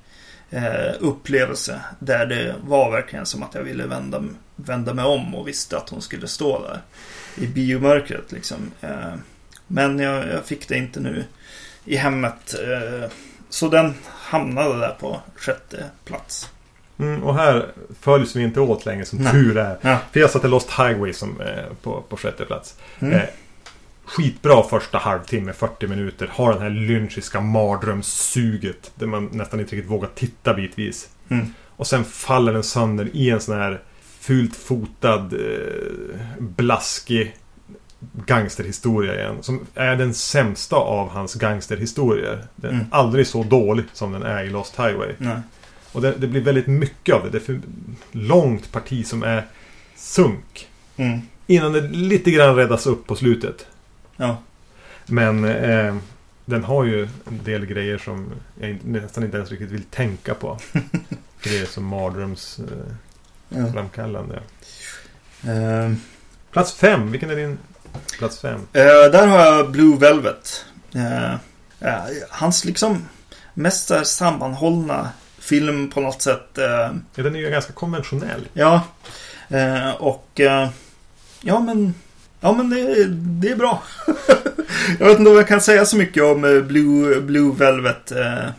eh, 0.49 0.93
upplevelse. 0.99 1.81
Där 1.99 2.25
det 2.25 2.55
var 2.63 2.91
verkligen 2.91 3.25
som 3.25 3.43
att 3.43 3.55
jag 3.55 3.63
ville 3.63 3.87
vända, 3.87 4.23
vända 4.55 4.93
mig 4.93 5.05
om 5.05 5.35
och 5.35 5.47
visste 5.47 5.77
att 5.77 5.89
hon 5.89 6.01
skulle 6.01 6.27
stå 6.27 6.61
där 6.61 6.81
i 7.35 7.47
biomörkret 7.47 8.31
liksom. 8.31 8.71
Eh, 8.81 9.13
men 9.67 9.99
jag, 9.99 10.27
jag 10.27 10.45
fick 10.45 10.67
det 10.67 10.77
inte 10.77 10.99
nu 10.99 11.23
i 11.85 11.95
hemmet. 11.95 12.53
Eh, 12.53 13.09
så 13.49 13.69
den 13.69 13.93
hamnade 14.07 14.79
där 14.79 14.95
på 14.99 15.21
sjätte 15.35 15.83
plats. 16.05 16.49
Mm, 16.99 17.23
och 17.23 17.35
här 17.35 17.71
följs 17.99 18.35
vi 18.35 18.43
inte 18.43 18.59
åt 18.59 18.85
längre 18.85 19.05
som 19.05 19.19
Nej. 19.19 19.31
tur 19.31 19.57
är. 19.57 19.77
Ja. 19.81 19.97
För 20.11 20.19
jag 20.19 20.29
satte 20.29 20.47
Lost 20.47 20.69
Highway 20.69 21.13
som, 21.13 21.41
eh, 21.41 21.73
på, 21.81 22.01
på 22.01 22.17
sjätte 22.17 22.45
plats. 22.45 22.75
Mm. 22.99 23.13
Eh, 23.13 23.23
skitbra 24.05 24.63
första 24.63 24.97
halvtimme, 24.97 25.53
40 25.53 25.87
minuter. 25.87 26.29
Har 26.31 26.53
den 26.53 26.61
här 26.61 26.69
lynchiska 26.69 27.41
mardrömssuget. 27.41 28.91
Där 28.95 29.07
man 29.07 29.29
nästan 29.31 29.59
inte 29.59 29.75
riktigt 29.75 29.91
vågar 29.91 30.09
titta 30.15 30.53
bitvis. 30.53 31.09
Mm. 31.29 31.53
Och 31.67 31.87
sen 31.87 32.05
faller 32.05 32.53
den 32.53 32.63
sönder 32.63 33.09
i 33.13 33.29
en 33.29 33.41
sån 33.41 33.55
här 33.55 33.81
fult 34.29 34.55
fotad, 34.55 35.33
eh, 35.33 36.19
blaskig 36.39 37.35
gangsterhistoria 38.25 39.15
igen. 39.15 39.37
Som 39.41 39.67
är 39.75 39.95
den 39.95 40.13
sämsta 40.13 40.75
av 40.75 41.09
hans 41.09 41.33
gangsterhistorier. 41.35 42.47
Den 42.55 42.71
är 42.71 42.75
Mm. 42.75 42.85
aldrig 42.91 43.27
så 43.27 43.43
dålig 43.43 43.85
som 43.93 44.11
den 44.11 44.23
är 44.23 44.43
i 44.43 44.49
Lost 44.49 44.79
Highway. 44.79 45.13
Nej. 45.17 45.37
Och 45.91 46.01
det, 46.01 46.11
det 46.17 46.27
blir 46.27 46.41
väldigt 46.41 46.67
mycket 46.67 47.15
av 47.15 47.23
det. 47.23 47.29
Det 47.29 47.37
är 47.37 47.39
för 47.39 47.61
långt 48.11 48.71
parti 48.71 49.07
som 49.07 49.23
är 49.23 49.45
sunk. 49.95 50.67
Mm. 50.97 51.19
Innan 51.47 51.73
det 51.73 51.81
lite 51.81 52.31
grann 52.31 52.55
räddas 52.55 52.87
upp 52.87 53.07
på 53.07 53.15
slutet. 53.15 53.65
Ja. 54.17 54.37
Men 55.05 55.45
eh, 55.45 55.95
den 56.45 56.63
har 56.63 56.83
ju 56.85 57.03
en 57.03 57.39
del 57.43 57.65
grejer 57.65 57.97
som 57.97 58.31
jag 58.59 58.79
nästan 58.85 59.23
inte 59.23 59.37
ens 59.37 59.51
riktigt 59.51 59.71
vill 59.71 59.83
tänka 59.83 60.33
på. 60.33 60.57
grejer 61.43 61.65
som 61.65 61.85
mardrömsframkallande. 61.85 62.95
Ja. 63.49 63.63
Ehm, 65.51 66.01
Plats 66.51 66.73
fem, 66.73 67.11
vilken 67.11 67.29
är 67.29 67.35
din 67.35 67.57
plats 68.17 68.39
fem? 68.39 68.59
Eh, 68.73 68.83
där 68.85 69.27
har 69.27 69.39
jag 69.39 69.71
Blue 69.71 69.97
Velvet. 69.97 70.65
Eh, 70.95 71.33
hans 72.29 72.65
liksom 72.65 73.07
mest 73.53 73.91
sammanhållna 74.05 75.09
film 75.39 75.89
på 75.89 76.01
något 76.01 76.21
sätt. 76.21 76.57
Eh, 76.57 76.65
Ja, 77.15 77.23
den 77.23 77.35
är 77.35 77.39
ju 77.39 77.49
ganska 77.49 77.73
konventionell. 77.73 78.47
ja. 78.53 78.81
Och 79.99 80.39
ja 81.41 81.59
men 81.59 81.93
Ja 82.41 82.53
men 82.53 82.69
det, 82.69 83.05
det 83.09 83.49
är 83.51 83.55
bra. 83.55 83.83
jag 84.99 85.07
vet 85.07 85.19
inte 85.19 85.31
om 85.31 85.37
jag 85.37 85.47
kan 85.47 85.61
säga 85.61 85.85
så 85.85 85.95
mycket 85.97 86.23
om 86.23 86.41
Blue, 86.67 87.21
Blue 87.21 87.55
Velvet. 87.55 88.11
Eh, 88.11 88.49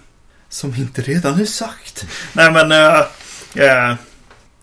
som 0.48 0.74
inte 0.74 1.02
redan 1.02 1.40
är 1.40 1.44
sagt. 1.44 2.06
Nej 2.32 2.52
men 2.52 2.72
eh, 2.72 2.98
eh, 3.66 3.94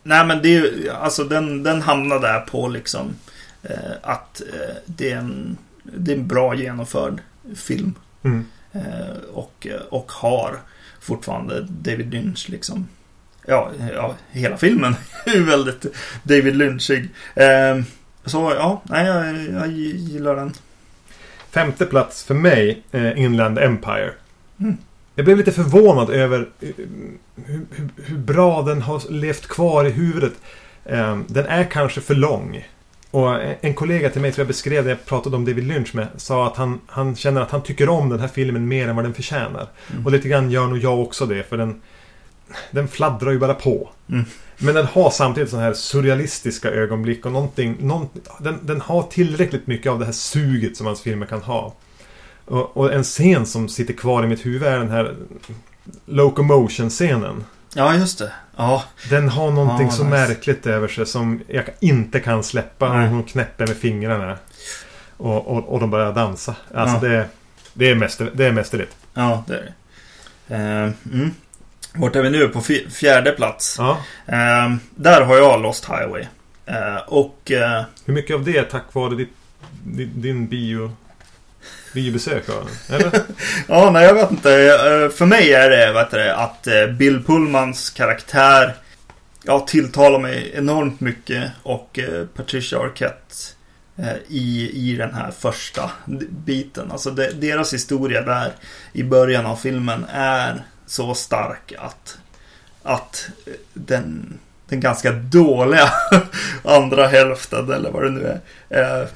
Nej 0.08 0.26
men 0.26 0.42
det 0.42 0.50
är 0.56 0.62
ju- 0.62 0.90
alltså 0.90 1.24
den, 1.24 1.64
den 1.64 1.82
hamnar 1.82 2.20
där 2.20 2.40
på 2.40 2.68
liksom 2.68 3.16
eh, 3.64 3.92
att 4.02 4.42
eh, 4.54 4.76
det, 4.86 5.12
är 5.12 5.18
en, 5.18 5.58
det 5.84 6.12
är 6.12 6.16
en 6.16 6.28
bra 6.28 6.56
genomförd 6.56 7.22
film. 7.56 7.94
Mm. 8.24 8.46
Eh, 8.72 9.18
och, 9.34 9.68
och 9.90 10.12
har 10.12 10.60
fortfarande 11.00 11.62
David 11.70 12.14
Lynch 12.14 12.50
liksom. 12.50 12.88
Ja, 13.46 13.72
ja 13.94 14.16
hela 14.32 14.58
filmen 14.58 14.96
är 15.26 15.40
väldigt 15.40 15.86
David 16.24 16.56
Lynchig. 16.56 17.10
Eh, 17.36 17.82
så 18.26 18.54
ja, 18.58 18.82
nej, 18.84 19.06
jag, 19.06 19.36
jag 19.62 19.68
gillar 19.72 20.36
den. 20.36 20.54
Femte 21.52 21.86
plats 21.86 22.24
för 22.24 22.34
mig, 22.34 22.84
eh, 22.92 23.20
Inland 23.20 23.60
Empire. 23.60 24.12
Mm. 24.60 24.78
Jag 25.18 25.26
blev 25.26 25.38
lite 25.38 25.52
förvånad 25.52 26.10
över 26.10 26.50
eh, 26.62 26.70
hur, 27.46 27.66
hur, 27.72 27.90
hur 27.96 28.18
bra 28.18 28.62
den 28.62 28.82
har 28.82 29.12
levt 29.12 29.48
kvar 29.48 29.86
i 29.86 29.90
huvudet. 29.90 30.34
Eh, 30.86 31.20
den 31.28 31.46
är 31.46 31.64
kanske 31.64 32.02
för 32.02 32.16
lång. 32.16 32.68
Och 33.12 33.42
en 33.62 33.74
kollega 33.74 34.10
till 34.10 34.22
mig 34.22 34.32
som 34.32 34.42
jag 34.42 34.48
beskrev 34.48 34.84
när 34.84 34.92
jag 34.92 35.06
pratade 35.06 35.36
om 35.36 35.46
David 35.46 35.64
Lynch 35.64 35.96
med 35.96 36.08
sa 36.18 36.48
att 36.48 36.58
han, 36.58 36.80
han 36.88 37.16
känner 37.16 37.42
att 37.42 37.52
han 37.52 37.64
tycker 37.64 37.90
om 37.90 38.10
den 38.10 38.20
här 38.20 38.28
filmen 38.28 38.68
mer 38.68 38.88
än 38.88 38.96
vad 38.96 39.06
den 39.06 39.14
förtjänar. 39.14 39.68
Mm. 39.92 40.06
Och 40.06 40.12
lite 40.12 40.28
grann 40.28 40.52
gör 40.52 40.68
nog 40.68 40.78
jag 40.78 41.00
också 41.00 41.26
det 41.26 41.44
för 41.44 41.58
den 41.58 41.82
Den 42.72 42.88
fladdrar 42.88 43.32
ju 43.32 43.40
bara 43.40 43.54
på. 43.54 43.90
Mm. 44.10 44.26
Men 44.58 44.76
den 44.76 44.86
har 44.86 45.10
samtidigt 45.10 45.50
sådana 45.50 45.66
här 45.66 45.74
surrealistiska 45.74 46.70
ögonblick 46.72 47.26
och 47.26 47.32
någonting, 47.32 47.78
någon, 47.80 48.08
den, 48.40 48.60
den 48.62 48.82
har 48.82 49.04
tillräckligt 49.04 49.68
mycket 49.68 49.92
av 49.92 50.00
det 50.00 50.06
här 50.06 50.12
suget 50.12 50.78
som 50.78 50.86
hans 50.86 51.02
filmer 51.02 51.26
kan 51.26 51.42
ha. 51.42 51.74
Och, 52.48 52.78
och 52.78 52.94
en 52.94 53.04
scen 53.04 53.46
som 53.46 53.70
sitter 53.70 53.94
kvar 53.94 54.24
i 54.24 54.28
mitt 54.28 54.46
huvud 54.46 54.64
är 54.64 54.78
den 54.80 54.90
här 54.92 55.16
Locomotion-scenen. 56.06 57.44
Ja, 57.74 57.96
just 57.96 58.20
det. 58.20 58.32
Ja, 58.56 58.84
Den 59.10 59.30
har 59.30 59.52
någonting 59.52 59.86
Ja, 59.88 59.92
så 59.92 60.04
nice. 60.04 60.16
märkligt 60.28 60.66
över 60.68 60.88
sig 60.88 61.06
som 61.06 61.42
jag 61.48 61.66
inte 61.80 62.20
kan 62.20 62.44
släppa. 62.44 62.94
Nej. 62.94 63.08
Hon 63.10 63.24
knäpper 63.24 63.68
med 63.68 63.78
fingrarna. 63.78 64.38
Och, 65.18 65.48
och, 65.48 65.74
och 65.74 65.80
de 65.80 65.90
börjar 65.90 66.14
dansa. 66.14 66.56
Alltså 66.74 66.96
Ja. 67.06 67.12
det, 67.12 67.28
det, 67.74 67.90
är 67.90 67.96
mäster, 67.96 68.32
det 68.34 68.46
är 68.46 68.52
mästerligt. 68.52 68.96
ja 69.14 69.44
det 69.48 69.54
är 69.54 69.74
det. 70.48 70.56
Eh, 70.56 70.92
mm. 71.14 71.32
Vart 71.96 72.16
är 72.16 72.22
vi 72.22 72.30
nu? 72.30 72.48
På 72.48 72.60
fj- 72.60 72.90
fjärde 72.90 73.32
plats. 73.32 73.76
Ja. 73.80 73.98
Eh, 74.26 74.76
där 74.96 75.22
har 75.22 75.36
jag 75.38 75.62
Lost 75.62 75.86
Highway. 75.86 76.26
Eh, 76.66 76.98
och 77.08 77.52
eh, 77.52 77.84
Hur 78.06 78.14
mycket 78.14 78.36
av 78.36 78.44
det 78.44 78.58
är 78.58 78.64
tack 78.64 78.94
vare 78.94 79.16
ditt, 79.16 79.34
din, 79.84 80.12
din 80.22 80.48
bio, 80.48 80.92
biobesök? 81.94 82.44
Eller? 82.90 83.22
Ja, 83.68 83.92
nej 83.92 84.06
jag 84.06 84.14
vet 84.14 84.32
inte. 84.32 84.52
Eh, 84.52 85.10
för 85.10 85.26
mig 85.26 85.54
är 85.54 85.70
det 85.70 85.94
vet 85.94 86.12
du, 86.12 86.30
att 86.30 86.68
eh, 86.68 86.88
Bill 86.88 87.24
Pullmans 87.24 87.90
karaktär 87.90 88.76
ja, 89.44 89.60
tilltalar 89.60 90.20
mig 90.20 90.52
enormt 90.56 91.00
mycket. 91.00 91.52
Och 91.64 92.00
eh, 92.00 92.26
Patricia 92.36 92.80
Arquette 92.80 93.36
i, 94.28 94.72
i 94.74 94.96
den 94.96 95.14
här 95.14 95.32
första 95.32 95.92
biten. 96.46 96.92
Alltså 96.92 97.12
de, 97.12 97.32
deras 97.32 97.74
historia 97.74 98.22
där 98.22 98.52
i 98.94 99.04
början 99.04 99.46
av 99.46 99.56
filmen 99.56 100.06
är 100.14 100.64
så 100.86 101.16
stark 101.16 101.74
att, 101.78 102.18
att 102.84 103.30
den, 103.74 104.40
den 104.70 104.80
ganska 104.80 105.12
dåliga 105.12 105.90
andra 106.64 107.08
hälften 107.08 107.72
eller 107.72 107.92
vad 107.92 108.04
det 108.04 108.10
nu 108.10 108.40
är 108.70 109.02
eh, 109.02 109.08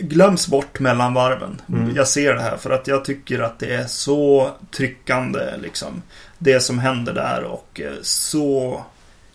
glöms 0.00 0.48
bort 0.48 0.80
mellan 0.80 1.14
varven. 1.14 1.60
Mm. 1.68 1.94
Jag 1.96 2.08
ser 2.08 2.34
det 2.34 2.42
här 2.42 2.56
för 2.56 2.70
att 2.70 2.86
jag 2.86 3.04
tycker 3.04 3.40
att 3.40 3.58
det 3.58 3.74
är 3.74 3.86
så 3.86 4.50
tryckande 4.70 5.56
liksom. 5.56 6.02
Det 6.38 6.60
som 6.60 6.78
händer 6.78 7.14
där 7.14 7.44
och 7.44 7.80
eh, 7.80 7.92
så 8.02 8.84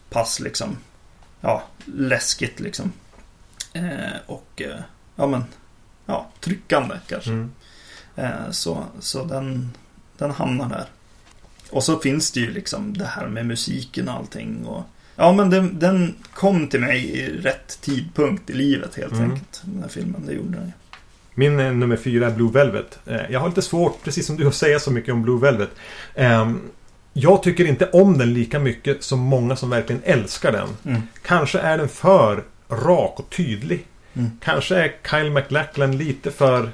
pass 0.09 0.39
liksom 0.39 0.77
ja, 1.41 1.63
läskigt 1.85 2.59
liksom. 2.59 2.91
Eh, 3.73 4.17
och 4.25 4.61
eh, 4.61 4.79
ja 5.15 5.27
men 5.27 5.43
ja, 6.05 6.29
tryckande 6.39 6.95
kanske. 7.07 7.29
Mm. 7.29 7.51
Eh, 8.15 8.51
så 8.51 8.83
så 8.99 9.23
den, 9.23 9.71
den 10.17 10.31
hamnar 10.31 10.69
där. 10.69 10.85
Och 11.69 11.83
så 11.83 11.99
finns 11.99 12.31
det 12.31 12.39
ju 12.39 12.51
liksom 12.51 12.97
det 12.97 13.05
här 13.05 13.27
med 13.27 13.45
musiken 13.45 14.09
och 14.09 14.15
allting. 14.15 14.65
Och, 14.65 14.83
ja 15.17 15.33
men 15.33 15.49
den, 15.49 15.79
den 15.79 16.15
kom 16.33 16.67
till 16.67 16.79
mig 16.79 17.05
i 17.05 17.29
rätt 17.41 17.81
tidpunkt 17.81 18.49
i 18.49 18.53
livet 18.53 18.95
helt 18.95 19.13
Mm. 19.13 19.23
enkelt. 19.31 19.61
Den 19.63 19.81
här 19.81 19.89
filmen, 19.89 20.25
det 20.25 20.33
gjorde 20.33 20.51
den 20.57 20.65
ju. 20.65 20.71
Min 21.33 21.59
eh, 21.59 21.71
nummer 21.71 21.97
fyra 21.97 22.27
är 22.27 22.31
Blue 22.31 22.51
Velvet. 22.51 22.99
Eh, 23.05 23.21
jag 23.29 23.39
har 23.39 23.47
lite 23.47 23.61
svårt, 23.61 24.03
precis 24.03 24.25
som 24.27 24.37
du, 24.37 24.47
att 24.47 24.55
säga 24.55 24.79
så 24.79 24.91
mycket 24.91 25.13
om 25.13 25.21
Blue 25.23 25.39
Velvet. 25.41 25.69
Ehm, 26.15 26.59
jag 27.13 27.43
tycker 27.43 27.65
inte 27.65 27.89
om 27.89 28.17
den 28.17 28.33
lika 28.33 28.59
mycket 28.59 29.03
som 29.03 29.19
många 29.19 29.55
som 29.55 29.69
verkligen 29.69 30.01
älskar 30.05 30.51
den. 30.51 30.67
Mm. 30.85 31.01
Kanske 31.25 31.59
är 31.59 31.77
den 31.77 31.89
för 31.89 32.43
rak 32.69 33.19
och 33.19 33.29
tydlig. 33.29 33.85
Mm. 34.13 34.31
Kanske 34.43 34.75
är 34.75 34.95
Kyle 35.11 35.31
MacLachlan 35.31 35.97
lite 35.97 36.31
för 36.31 36.69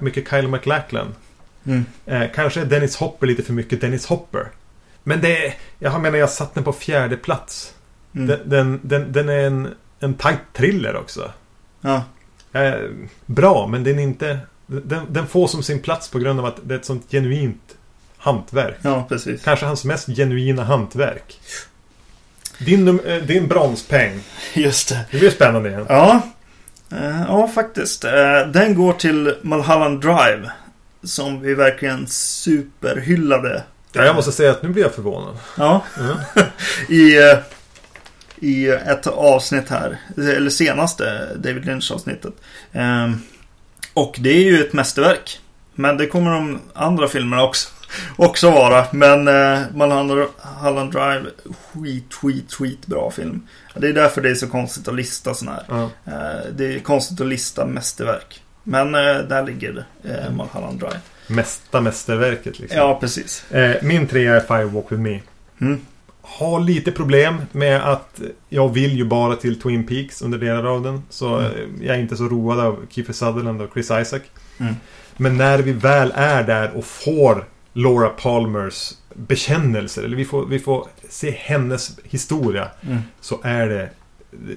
mycket 0.00 0.30
Kyle 0.30 0.48
MacLachlan. 0.48 1.14
Mm. 1.66 1.84
Eh, 2.06 2.22
kanske 2.34 2.60
är 2.60 2.64
Dennis 2.64 2.96
Hopper 2.96 3.26
lite 3.26 3.42
för 3.42 3.52
mycket 3.52 3.80
Dennis 3.80 4.06
Hopper. 4.06 4.48
Men 5.02 5.20
det 5.20 5.46
är, 5.46 5.54
jag 5.78 6.00
menar 6.00 6.18
jag 6.18 6.30
satt 6.30 6.54
den 6.54 6.64
på 6.64 6.72
fjärde 6.72 7.16
plats. 7.16 7.73
Mm. 8.14 8.26
Den, 8.26 8.40
den, 8.44 8.80
den, 8.82 9.12
den 9.12 9.28
är 9.28 9.46
en, 9.46 9.74
en 10.00 10.14
tight 10.14 10.40
thriller 10.52 10.96
också. 10.96 11.30
Ja. 11.80 12.02
Eh, 12.52 12.74
bra, 13.26 13.66
men 13.66 13.84
den 13.84 13.98
är 13.98 14.02
inte... 14.02 14.38
Den, 14.66 15.06
den 15.08 15.26
får 15.26 15.46
som 15.46 15.62
sin 15.62 15.80
plats 15.80 16.08
på 16.08 16.18
grund 16.18 16.40
av 16.40 16.46
att 16.46 16.56
det 16.64 16.74
är 16.74 16.78
ett 16.78 16.84
sånt 16.84 17.10
genuint 17.10 17.76
hantverk. 18.18 18.76
ja, 18.82 19.06
precis. 19.08 19.44
Kanske 19.44 19.66
hans 19.66 19.84
mest 19.84 20.06
genuina 20.06 20.64
hantverk. 20.64 21.40
Din, 22.58 23.00
eh, 23.00 23.22
din 23.22 23.48
bronspeng. 23.48 24.20
Just 24.54 24.88
det. 24.88 25.00
Det 25.10 25.18
blir 25.18 25.30
spännande 25.30 25.68
igen. 25.68 25.86
Ja. 25.88 26.22
Eh, 26.92 27.22
ja, 27.28 27.48
faktiskt. 27.54 28.04
Eh, 28.04 28.46
den 28.52 28.74
går 28.74 28.92
till 28.92 29.34
Mulholland 29.42 30.00
Drive. 30.00 30.50
Som 31.02 31.40
vi 31.40 31.54
verkligen 31.54 32.06
superhyllade. 32.06 33.62
Ja, 33.92 34.04
jag 34.04 34.16
måste 34.16 34.32
säga 34.32 34.50
att 34.50 34.62
nu 34.62 34.68
blir 34.68 34.82
jag 34.82 34.94
förvånad. 34.94 35.36
Ja. 35.58 35.82
Ja. 35.98 36.42
I, 36.94 37.18
I 38.44 38.68
ett 38.68 39.06
avsnitt 39.06 39.68
här. 39.68 39.98
Eller 40.16 40.50
senaste 40.50 41.28
David 41.36 41.64
Lynch-avsnittet. 41.64 42.34
Eh, 42.72 43.10
och 43.94 44.16
det 44.20 44.30
är 44.30 44.44
ju 44.44 44.60
ett 44.60 44.72
mästerverk. 44.72 45.40
Men 45.74 45.96
det 45.96 46.06
kommer 46.06 46.30
de 46.30 46.60
andra 46.74 47.08
filmerna 47.08 47.44
också, 47.44 47.68
också 48.16 48.50
vara. 48.50 48.86
Men 48.92 49.28
eh, 49.28 49.60
Drive, 50.90 51.24
skit, 51.72 52.14
skit, 52.14 52.52
skit 52.52 52.86
bra 52.86 53.10
film. 53.10 53.46
Det 53.74 53.88
är 53.88 53.92
därför 53.92 54.20
det 54.20 54.30
är 54.30 54.34
så 54.34 54.48
konstigt 54.48 54.88
att 54.88 54.94
lista 54.94 55.34
sådana 55.34 55.62
här. 55.68 55.82
Eh, 55.82 56.52
det 56.52 56.74
är 56.74 56.80
konstigt 56.80 57.20
att 57.20 57.26
lista 57.26 57.66
mästerverk. 57.66 58.42
Men 58.62 58.94
eh, 58.94 59.18
där 59.18 59.46
ligger 59.46 59.84
eh, 60.04 60.30
Mulholland 60.30 60.78
Drive. 60.78 61.00
Mesta 61.26 61.80
mästerverket 61.80 62.58
liksom. 62.58 62.78
Ja, 62.78 62.98
precis. 63.00 63.52
Eh, 63.52 63.82
min 63.82 64.06
trea 64.06 64.36
är 64.36 64.40
Firewalk 64.40 64.92
With 64.92 65.02
Me. 65.02 65.20
Mm. 65.60 65.80
Har 66.26 66.60
lite 66.60 66.92
problem 66.92 67.36
med 67.52 67.88
att 67.92 68.20
jag 68.48 68.68
vill 68.68 68.96
ju 68.96 69.04
bara 69.04 69.36
till 69.36 69.60
Twin 69.60 69.86
Peaks 69.86 70.22
under 70.22 70.38
delar 70.38 70.64
av 70.64 70.82
den. 70.82 71.02
Så 71.10 71.36
Mm. 71.38 71.52
jag 71.82 71.96
är 71.96 72.00
inte 72.00 72.16
så 72.16 72.24
road 72.28 72.60
av 72.60 72.86
Kiefer 72.90 73.12
Sutherland 73.12 73.62
och 73.62 73.70
Chris 73.72 73.90
Isaac. 73.90 74.20
Mm. 74.60 74.74
Men 75.16 75.36
när 75.36 75.58
vi 75.58 75.72
väl 75.72 76.12
är 76.14 76.42
där 76.42 76.76
och 76.76 76.84
får 76.84 77.44
Laura 77.72 78.08
Palmers 78.08 78.92
bekännelser, 79.14 80.02
eller 80.02 80.16
vi 80.16 80.24
får, 80.24 80.46
vi 80.46 80.58
får 80.58 80.86
se 81.08 81.30
hennes 81.30 81.98
historia, 82.04 82.68
Mm. 82.82 82.98
så 83.20 83.40
är 83.42 83.68
det, 83.68 83.90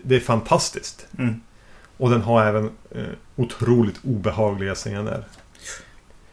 det 0.04 0.16
är 0.16 0.20
fantastiskt. 0.20 1.08
Mm. 1.20 1.42
Och 1.98 2.10
den 2.10 2.22
har 2.22 2.46
även 2.46 2.70
eh, 2.92 3.02
otroligt 3.36 3.96
obehagliga 4.04 4.76
scener. 4.76 5.24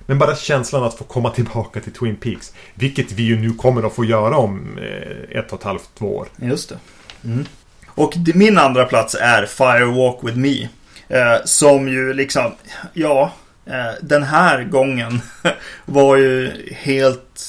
Men 0.07 0.18
bara 0.18 0.36
känslan 0.36 0.84
att 0.84 0.94
få 0.94 1.05
komma 1.05 1.30
tillbaka 1.30 1.80
till 1.80 1.92
Twin 1.92 2.16
Peaks. 2.16 2.52
Vilket 2.74 3.12
vi 3.12 3.22
ju 3.22 3.36
nu 3.40 3.50
kommer 3.50 3.82
att 3.86 3.94
få 3.94 4.05
göra 4.05 4.36
om 4.36 4.78
eh, 4.78 5.38
ett 5.38 5.52
och 5.52 5.59
ett 5.59 5.64
halvt, 5.64 5.90
två 5.98 6.16
år. 6.16 6.28
Just 6.36 6.68
det. 6.68 6.78
Mm. 7.24 7.44
Och 7.86 8.14
min 8.34 8.59
andra 8.59 8.84
plats 8.84 9.14
är 9.20 9.46
Fire 9.46 9.84
Walk 9.84 10.18
With 10.22 10.36
Me. 10.36 10.68
Eh, 11.09 11.36
som 11.44 11.88
ju 11.88 12.12
liksom, 12.12 12.52
ja, 12.92 13.32
eh, 13.66 13.72
den 14.02 14.22
här 14.22 14.64
gången 14.64 15.20
var 15.84 16.16
ju 16.16 16.52
helt 16.72 17.46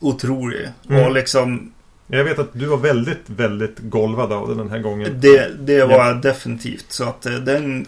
otrolig. 0.00 0.68
Mm. 0.90 1.04
Och 1.06 1.12
liksom, 1.12 1.72
Jag 2.06 2.24
vet 2.24 2.38
att 2.38 2.50
du 2.52 2.66
var 2.66 2.76
väldigt, 2.76 3.22
väldigt 3.26 3.78
golvad 3.78 4.32
av 4.32 4.56
den 4.56 4.70
här 4.70 4.78
gången. 4.78 5.20
det, 5.20 5.50
det 5.66 5.84
var 5.84 6.06
Ja. 6.08 6.12
definitivt. 6.14 6.86
Så 6.88 7.04
att 7.04 7.22
den 7.22 7.86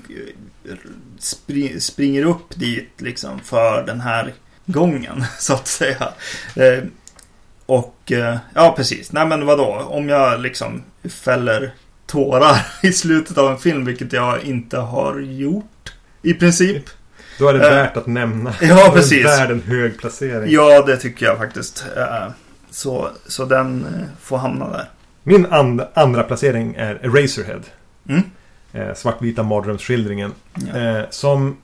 eh, 1.20 1.22
spri, 1.22 1.80
springer 1.80 2.24
upp 2.24 2.54
dit 2.54 2.90
liksom 2.96 3.40
för 3.44 3.82
den 3.86 4.00
här 4.00 4.34
gången, 4.66 5.24
så 5.38 5.54
att 5.54 5.66
säga. 5.66 6.08
Eh, 6.56 6.84
och, 7.66 8.12
eh, 8.12 8.36
ja 8.54 8.74
precis. 8.76 9.12
Nej 9.12 9.26
men 9.26 9.46
vadå, 9.46 9.64
om 9.90 10.08
jag 10.08 10.40
liksom 10.40 10.82
fäller 11.08 11.74
tårar 12.06 12.66
i 12.82 12.92
slutet 12.92 13.38
av 13.38 13.50
en 13.50 13.58
film, 13.58 13.84
vilket 13.84 14.12
jag 14.12 14.42
inte 14.42 14.78
har 14.78 15.20
gjort. 15.20 15.92
I 16.22 16.34
princip. 16.34 16.84
Då 17.38 17.48
är 17.48 17.54
det 17.54 17.68
Eh, 17.68 17.74
värt 17.74 17.96
att 17.96 18.06
nämna. 18.06 18.54
ja, 18.60 18.66
Den 18.66 18.78
är 18.78 18.90
precis. 18.90 19.26
Värd 19.26 19.50
en 19.50 19.62
hög 19.62 19.98
placering. 19.98 20.50
Ja, 20.50 20.82
det 20.82 20.96
tycker 20.96 21.26
jag 21.26 21.38
faktiskt. 21.38 21.84
Så, 22.70 23.10
så 23.26 23.44
den 23.44 23.86
får 24.22 24.38
hamna 24.38 24.68
där. 24.68 24.90
Min 25.22 25.46
and, 25.46 25.82
andra 25.94 26.22
placering 26.22 26.74
är 26.74 26.94
Eraserhead. 26.94 27.62
Mm. 28.08 28.22
Eh, 28.72 28.94
svartvita 28.94 29.42
mardrömsskildringen. 29.42 30.32
Ja. 30.54 30.78
Eh, 30.78 31.04
som, 31.10 31.56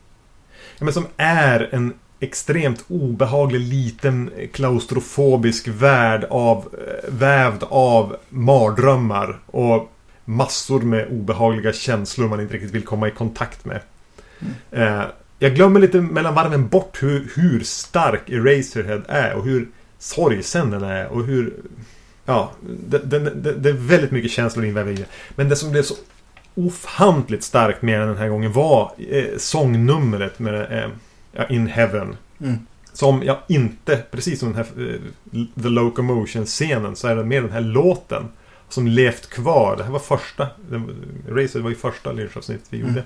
ja, 0.79 0.85
men 0.85 0.95
som 0.95 1.07
är 1.17 1.69
en 1.73 1.95
extremt 2.21 2.85
obehaglig 2.89 3.61
liten 3.61 4.31
klaustrofobisk 4.53 5.69
värld 5.69 6.25
av, 6.31 6.59
eh, 6.59 7.11
vävd 7.13 7.65
av 7.69 8.17
mardrömmar 8.29 9.39
och 9.47 9.93
massor 10.25 10.81
med 10.81 11.09
obehagliga 11.11 11.73
känslor 11.73 12.29
man 12.29 12.41
inte 12.41 12.55
riktigt 12.55 12.75
vill 12.75 12.85
komma 12.85 13.09
i 13.09 13.11
kontakt 13.11 13.65
med. 13.65 13.81
Eh, 14.71 15.03
jag 15.39 15.55
glömmer 15.55 15.81
lite 15.81 16.01
mellan 16.01 16.35
varven 16.35 16.69
bort 16.69 17.03
hur, 17.03 17.33
hur 17.35 17.61
stark 17.61 18.31
Eraserhead 18.31 19.03
är 19.09 19.35
och 19.35 19.45
hur 19.45 19.69
sorgsen 19.99 20.71
den 20.71 20.83
är 20.83 21.07
och 21.07 21.25
hur... 21.25 21.55
Ja, 22.25 22.53
det, 22.89 22.99
den, 22.99 23.25
det, 23.25 23.53
det 23.53 23.69
är 23.69 23.73
väldigt 23.73 24.11
mycket 24.11 24.31
känslor 24.31 24.65
invävda 24.65 24.93
i 24.93 24.95
det. 24.95 25.07
Men 25.37 25.49
det 25.49 25.57
som 25.57 25.71
blev 25.71 25.83
så 25.83 25.95
ofantligt 26.57 27.43
starkt 27.45 27.83
med 27.83 28.01
den 28.01 28.09
den 28.09 28.17
här 28.17 28.29
gången 28.29 28.53
var 28.53 28.93
eh, 29.11 29.25
sångnumret 29.39 30.39
med 30.39 30.91
eh, 31.35 31.45
In 31.51 31.67
Heaven. 31.67 32.17
Mm. 32.41 32.59
Som 32.93 33.23
jag 33.23 33.37
inte, 33.49 34.03
precis 34.11 34.41
som 34.41 34.53
den 34.53 34.57
här 34.57 34.91
eh, 34.93 35.63
The 35.63 35.69
Locomotion-scenen, 35.69 36.97
så 36.97 37.09
är 37.09 37.17
det 37.17 37.25
mer 37.25 37.41
den 37.43 37.51
här 37.53 37.61
låten 37.61 38.29
som 38.69 38.87
levt 38.87 39.31
kvar. 39.31 39.77
Det 39.77 39.85
här 39.85 39.91
var 39.91 39.99
första, 39.99 40.49
Razer 41.29 41.61
var 41.61 41.71
ju 41.71 41.77
första 41.77 42.13
lynchavsnittet 42.13 42.67
vi 42.71 42.81
Mm. 42.81 42.89
gjorde. 42.89 43.03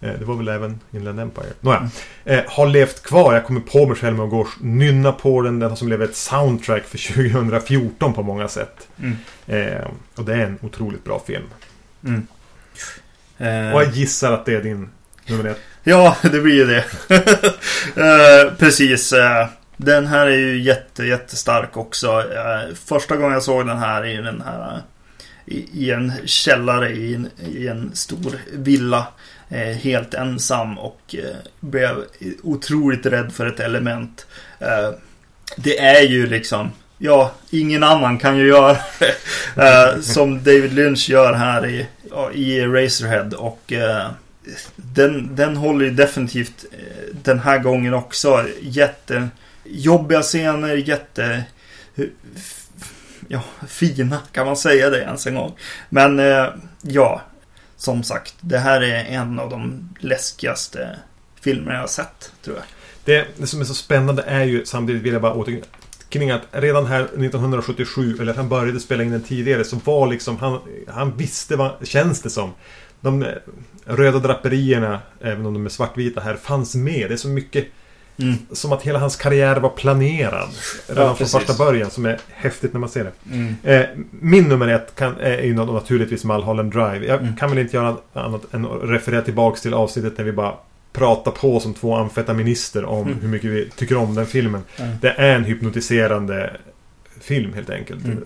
Eh, 0.00 0.18
Det 0.18 0.24
var 0.24 0.34
väl 0.34 0.48
även 0.48 0.80
Inland 0.92 1.20
Empire. 1.20 1.46
Nåja. 1.60 1.90
Eh, 2.24 2.40
har 2.48 2.66
levt 2.66 3.02
kvar. 3.02 3.34
Jag 3.34 3.46
kommer 3.46 3.60
på 3.60 3.86
mig 3.86 3.96
själv 3.96 4.16
med 4.16 4.24
att 4.24 4.30
gå 4.30 4.40
och 4.40 4.48
nynna 4.60 5.12
på 5.12 5.40
den. 5.42 5.58
Den 5.58 5.76
som 5.76 5.86
blev 5.86 6.02
ett 6.02 6.16
soundtrack 6.16 6.84
för 6.84 6.98
2014 7.38 8.12
på 8.12 8.22
många 8.22 8.48
sätt. 8.48 8.88
Mm. 8.98 9.16
Eh, 9.46 9.86
och 10.16 10.24
det 10.24 10.34
är 10.34 10.38
en 10.46 10.58
otroligt 10.62 11.04
bra 11.04 11.22
film. 11.26 11.44
Mm. 12.04 12.26
Eh, 13.40 13.74
Och 13.74 13.82
jag 13.82 13.90
gissar 13.92 14.32
att 14.32 14.46
det 14.46 14.54
är 14.54 14.62
din 14.62 14.88
nummer 15.26 15.50
ett. 15.50 15.60
Ja, 15.84 16.16
det 16.22 16.40
blir 16.40 16.54
ju 16.54 16.66
det. 16.66 16.84
Eh, 17.96 18.52
precis. 18.58 19.12
eh, 19.12 19.46
den 19.76 20.06
här 20.06 20.26
är 20.26 20.36
ju 20.36 20.62
jätte, 20.62 21.04
jättestark 21.04 21.76
också. 21.76 22.06
Eh, 22.34 22.74
första 22.84 23.16
gången 23.16 23.32
jag 23.32 23.42
såg 23.42 23.66
den 23.66 23.78
här 23.78 24.06
i 24.06 24.16
den 24.16 24.42
här 24.46 24.82
i, 25.46 25.66
i 25.86 25.90
en 25.90 26.12
källare 26.24 26.90
i 26.90 27.14
en, 27.14 27.28
i 27.54 27.68
en 27.68 27.90
stor 27.94 28.32
villa. 28.52 29.06
Helt 29.82 30.14
ensam 30.14 30.78
och 30.78 31.14
blev 31.60 31.94
otroligt 32.42 33.06
rädd 33.06 33.32
för 33.32 33.46
ett 33.46 33.60
element. 33.60 34.26
Det 35.56 35.78
är 35.78 36.02
ju 36.02 36.26
liksom 36.26 36.70
Ja, 36.98 37.32
ingen 37.50 37.82
annan 37.82 38.18
kan 38.18 38.36
ju 38.38 38.46
göra 38.48 38.76
det. 39.54 40.02
Som 40.02 40.42
David 40.44 40.72
Lynch 40.72 41.10
gör 41.10 41.32
här 41.32 41.66
i, 41.66 41.86
i 42.34 42.60
Razorhead. 42.60 43.30
Och 43.36 43.72
eh, 43.72 44.10
den, 44.76 45.36
den 45.36 45.56
håller 45.56 45.84
ju 45.84 45.90
definitivt 45.90 46.64
eh, 46.72 47.14
den 47.22 47.38
här 47.38 47.58
gången 47.58 47.94
också. 47.94 48.46
Jättejobbiga 48.60 50.22
scener, 50.22 50.74
jätte... 50.74 51.44
Ja, 53.28 53.42
fina 53.68 54.18
kan 54.32 54.46
man 54.46 54.56
säga 54.56 54.90
det 54.90 55.00
ens 55.00 55.26
en 55.26 55.34
gång. 55.34 55.56
Men 55.88 56.18
eh, 56.18 56.46
ja, 56.82 57.22
som 57.76 58.02
sagt, 58.02 58.34
det 58.40 58.58
här 58.58 58.80
är 58.80 59.04
en 59.04 59.38
av 59.38 59.50
de 59.50 59.88
läskigaste 59.98 60.98
filmer 61.40 61.72
jag 61.72 61.80
har 61.80 61.86
sett, 61.86 62.32
tror 62.44 62.56
jag. 62.56 62.64
Det, 63.04 63.26
det 63.36 63.46
som 63.46 63.60
är 63.60 63.64
så 63.64 63.74
spännande 63.74 64.22
är 64.22 64.44
ju, 64.44 64.64
samtidigt 64.64 65.02
vill 65.02 65.12
jag 65.12 65.22
bara 65.22 65.34
återkring 66.10 66.30
att 66.30 66.42
redan 66.52 66.86
här 66.86 67.00
1977, 67.02 68.16
eller 68.20 68.30
att 68.30 68.36
han 68.36 68.48
började 68.48 68.80
spela 68.80 69.02
in 69.02 69.10
den 69.10 69.22
tidigare, 69.22 69.64
så 69.64 69.76
var 69.84 70.06
liksom 70.06 70.36
han, 70.36 70.58
han 70.88 71.16
visste 71.16 71.56
vad, 71.56 71.70
känns 71.82 72.22
det 72.22 72.30
som. 72.30 72.50
De 73.00 73.22
eh, 73.22 73.28
röda 73.84 74.18
draperierna, 74.18 75.00
även 75.20 75.46
om 75.46 75.54
de 75.54 75.64
är 75.66 75.70
svartvita 75.70 76.20
här, 76.20 76.34
fanns 76.36 76.74
med. 76.74 77.10
Det 77.10 77.14
är 77.14 77.16
så 77.16 77.28
mycket 77.28 77.66
Mm. 78.18 78.34
som 78.52 78.72
att 78.72 78.82
hela 78.82 78.98
hans 78.98 79.16
karriär 79.16 79.56
var 79.56 79.68
planerad. 79.70 80.48
Redan 80.88 81.06
Ja, 81.06 81.14
från 81.14 81.26
första 81.26 81.54
början, 81.64 81.90
som 81.90 82.06
är 82.06 82.18
häftigt 82.28 82.72
när 82.72 82.80
man 82.80 82.88
ser 82.88 83.04
det. 83.04 83.12
Mm. 83.34 83.54
Eh, 83.62 83.86
min 84.10 84.44
nummer 84.48 84.68
ett 84.68 84.94
kan, 84.94 85.16
är 85.20 85.42
ju 85.42 85.54
naturligtvis 85.54 86.24
Mulholland 86.24 86.72
Drive. 86.72 87.06
Jag 87.06 87.20
Mm. 87.20 87.36
kan 87.36 87.48
väl 87.50 87.58
inte 87.58 87.76
göra 87.76 87.96
annat 88.12 88.54
än 88.54 88.66
att 88.66 88.78
referera 88.82 89.22
tillbaks 89.22 89.60
till 89.62 89.74
avsnittet 89.74 90.18
när 90.18 90.24
vi 90.24 90.32
bara 90.32 90.54
pratar 90.92 91.30
på 91.30 91.60
som 91.60 91.74
två 91.74 91.96
amfetaminister 91.96 92.84
om 92.84 93.06
Mm. 93.06 93.20
hur 93.20 93.28
mycket 93.28 93.50
vi 93.50 93.70
tycker 93.76 93.96
om 93.96 94.14
den 94.14 94.26
filmen. 94.26 94.62
Mm. 94.76 94.96
Det 95.00 95.10
är 95.10 95.34
en 95.34 95.44
hypnotiserande 95.44 96.56
film 97.20 97.52
helt 97.54 97.70
enkelt. 97.70 98.04
Mm. 98.04 98.24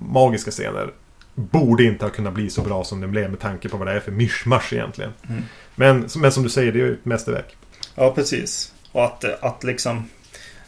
Magiska 0.00 0.50
scener. 0.50 0.90
Borde 1.34 1.84
inte 1.84 2.04
ha 2.04 2.10
kunnat 2.10 2.32
bli 2.32 2.50
så 2.50 2.62
bra 2.62 2.84
som 2.84 3.00
den 3.00 3.10
blev 3.10 3.30
med 3.30 3.40
tanke 3.40 3.68
på 3.68 3.76
vad 3.76 3.86
det 3.86 3.92
är 3.92 4.00
för 4.00 4.12
mischmasch 4.12 4.72
egentligen. 4.72 5.12
Mm. 5.28 5.42
Men, 5.74 6.08
men 6.16 6.32
som 6.32 6.42
du 6.42 6.48
säger, 6.48 6.72
det 6.72 6.78
är 6.78 6.84
ju 6.84 6.92
ett 6.92 7.04
mästerverk. 7.04 7.56
Ja, 7.94 8.12
precis. 8.14 8.72
Och 8.92 9.04
att, 9.04 9.24
att 9.24 9.64
liksom 9.64 10.08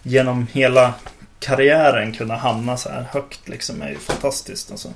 genom 0.03 0.47
hela 0.53 0.95
karriären 1.41 2.13
kunna 2.13 2.37
hamna 2.37 2.77
så 2.77 2.89
här 2.89 3.07
högt 3.11 3.49
liksom 3.49 3.83
är 3.83 3.89
ju 3.89 3.99
fantastiskt. 3.99 4.71
Alltså. 4.71 4.89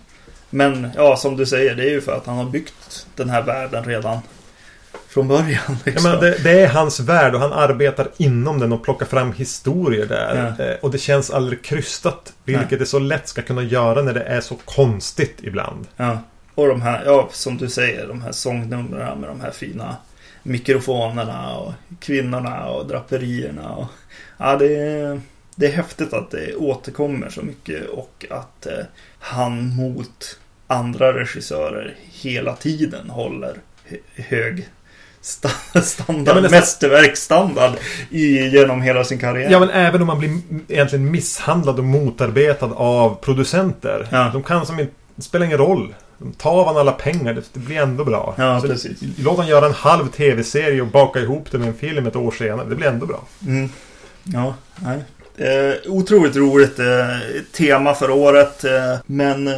Men 0.51 0.91
ja, 0.97 1.17
som 1.17 1.37
du 1.37 1.47
säger, 1.47 1.75
det 1.75 1.83
är 1.85 1.91
ju 1.91 2.01
för 2.01 2.13
att 2.17 2.27
han 2.27 2.37
har 2.37 2.45
byggt 2.45 3.07
den 3.17 3.31
här 3.31 3.43
världen 3.43 3.85
redan 3.85 4.19
från 5.13 5.29
början. 5.29 5.77
Liksom. 5.85 6.11
menar, 6.11 6.21
det, 6.21 6.43
det 6.45 6.61
är 6.61 6.69
hans 6.69 7.01
värld 7.01 7.35
och 7.35 7.41
han 7.41 7.53
arbetar 7.53 8.09
inom 8.17 8.61
den 8.61 8.73
och 8.73 8.85
plockar 8.85 9.07
fram 9.07 9.33
historier 9.33 10.07
där. 10.07 10.55
Ja. 10.59 10.65
Eh, 10.65 10.77
Och 10.81 10.91
det 10.91 10.99
känns 10.99 11.31
aldrig 11.31 11.65
krystat. 11.65 12.33
Vilket 12.45 12.71
Nej. 12.71 12.79
det 12.79 12.87
så 12.87 12.99
lätt 12.99 13.29
ska 13.29 13.43
kunna 13.43 13.63
göra 13.63 14.03
när 14.03 14.15
det 14.15 14.23
är 14.23 14.41
så 14.41 14.57
konstigt 14.65 15.39
ibland. 15.43 15.87
Ja. 15.97 16.19
Och 16.55 16.69
de 16.69 16.83
här, 16.83 17.03
ja, 17.05 17.29
som 17.33 17.57
du 17.57 17.69
säger, 17.69 18.09
de 18.09 18.23
här 18.23 18.33
sångnumren 18.33 19.19
med 19.21 19.29
de 19.31 19.41
här 19.41 19.51
fina 19.51 19.97
mikrofonerna 20.43 21.55
och 21.57 21.73
kvinnorna 22.01 22.67
och 22.67 22.87
draperierna. 22.87 23.71
Och, 23.71 23.87
ja, 24.39 24.57
det 24.57 24.77
är, 24.77 25.21
det 25.57 25.67
är 25.67 25.73
häftigt 25.73 26.13
att 26.13 26.31
det 26.31 26.55
återkommer 26.55 27.29
så 27.29 27.43
mycket 27.43 27.89
och 27.89 28.27
att 28.31 28.67
eh, 28.67 28.85
han 29.19 29.77
mot 29.77 30.39
andra 30.67 31.13
regissörer 31.21 31.95
hela 32.01 32.57
tiden 32.57 33.11
håller 33.11 33.55
hö- 33.85 33.97
hög 34.23 34.69
sta- 35.23 35.81
standard, 35.81 36.37
Ja, 36.37 36.41
nästan- 36.41 36.59
mästerverksstandard 36.61 37.73
i, 38.11 38.47
genom 38.49 38.83
hela 38.83 39.05
sin 39.05 39.19
karriär. 39.19 39.51
Ja 39.51 39.61
men 39.61 39.71
även 39.71 40.01
om 40.01 40.07
man 40.07 40.19
blir 40.19 40.31
egentligen 40.69 41.11
misshandlad 41.11 41.79
och 41.79 41.85
motarbetad 41.85 42.67
av 42.77 43.15
producenter. 43.15 44.09
Ja. 44.11 44.31
De 44.33 44.43
kan 44.43 44.67
som 44.67 44.81
inte... 44.81 44.93
Det 45.15 45.23
spelar 45.23 45.47
ingen 45.47 45.59
roll. 45.59 45.95
De 46.19 46.33
tar 46.33 46.51
av 46.51 46.67
han 46.67 46.77
alla 46.77 46.93
pengar. 46.93 47.35
Det, 47.53 47.59
blir 47.59 47.77
ändå 47.77 48.05
bra. 48.05 48.35
Ja, 48.39 48.61
Så 48.61 48.67
precis. 48.69 48.99
Låt 49.19 49.37
han 49.39 49.47
göra 49.47 49.67
en 49.67 49.73
halv 49.75 50.09
tv-serie 50.09 50.81
och 50.81 50.87
baka 50.87 51.21
ihop 51.21 51.47
det 51.51 51.59
med 51.59 51.69
en 51.69 51.75
film 51.75 52.07
ett 52.07 52.17
år 52.17 52.31
senare. 52.31 52.67
Det 52.69 52.75
blir 52.75 52.87
ändå 52.87 53.07
bra. 53.07 53.21
Mm. 53.47 53.69
Ja, 54.25 54.55
nej. 54.77 54.99
Eh, 55.37 55.91
otroligt 55.91 56.37
roligt 56.37 56.79
eh, 56.79 56.87
tema 57.57 57.95
för 57.95 58.11
året. 58.11 58.65
Eh, 58.65 58.73
men 59.07 59.49
eh, 59.49 59.55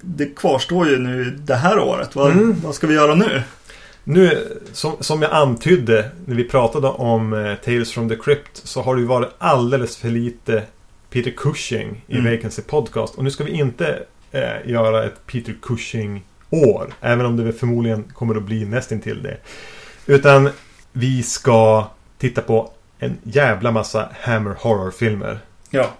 det 0.00 0.26
kvarstår 0.36 0.88
ju 0.88 0.98
nu 0.98 1.24
det 1.24 1.54
här 1.54 1.78
året. 1.78 2.16
Vad, 2.16 2.30
Mm. 2.32 2.56
vad 2.64 2.74
ska 2.74 2.86
vi 2.86 2.94
göra 2.94 3.14
nu? 3.14 3.42
Nu, 4.08 4.58
som, 4.72 4.96
som 5.00 5.22
jag 5.22 5.32
antydde 5.32 6.10
när 6.24 6.34
vi 6.36 6.44
pratade 6.44 6.88
om 6.88 7.32
eh, 7.32 7.54
Tales 7.54 7.92
from 7.92 8.08
the 8.08 8.16
Crypt 8.16 8.60
så 8.64 8.82
har 8.82 8.94
det 8.94 9.00
ju 9.00 9.06
varit 9.06 9.28
alldeles 9.38 9.96
för 9.96 10.08
lite 10.08 10.62
Peter 11.10 11.30
Cushing 11.30 12.04
i 12.06 12.18
Mm. 12.18 12.32
Vacancy 12.36 12.62
Podcast. 12.62 13.14
Och 13.14 13.24
nu 13.24 13.30
ska 13.30 13.44
vi 13.44 13.50
inte 13.50 14.02
eh, 14.32 14.70
göra 14.70 15.04
ett 15.04 15.26
Peter 15.26 15.54
Cushing-år. 15.62 16.94
Även 17.00 17.26
om 17.26 17.36
det 17.36 17.42
väl 17.42 17.52
förmodligen 17.52 18.04
kommer 18.14 18.34
att 18.34 18.42
bli 18.42 18.64
nästintill 18.64 19.22
det. 19.22 19.36
Utan 20.06 20.50
vi 20.92 21.22
ska 21.22 21.86
titta 22.18 22.40
på 22.42 22.70
en 22.98 23.18
jävla 23.22 23.70
massa 23.70 24.08
Hammer 24.20 24.54
Horror-filmer. 24.58 25.38
Ja. 25.70 25.90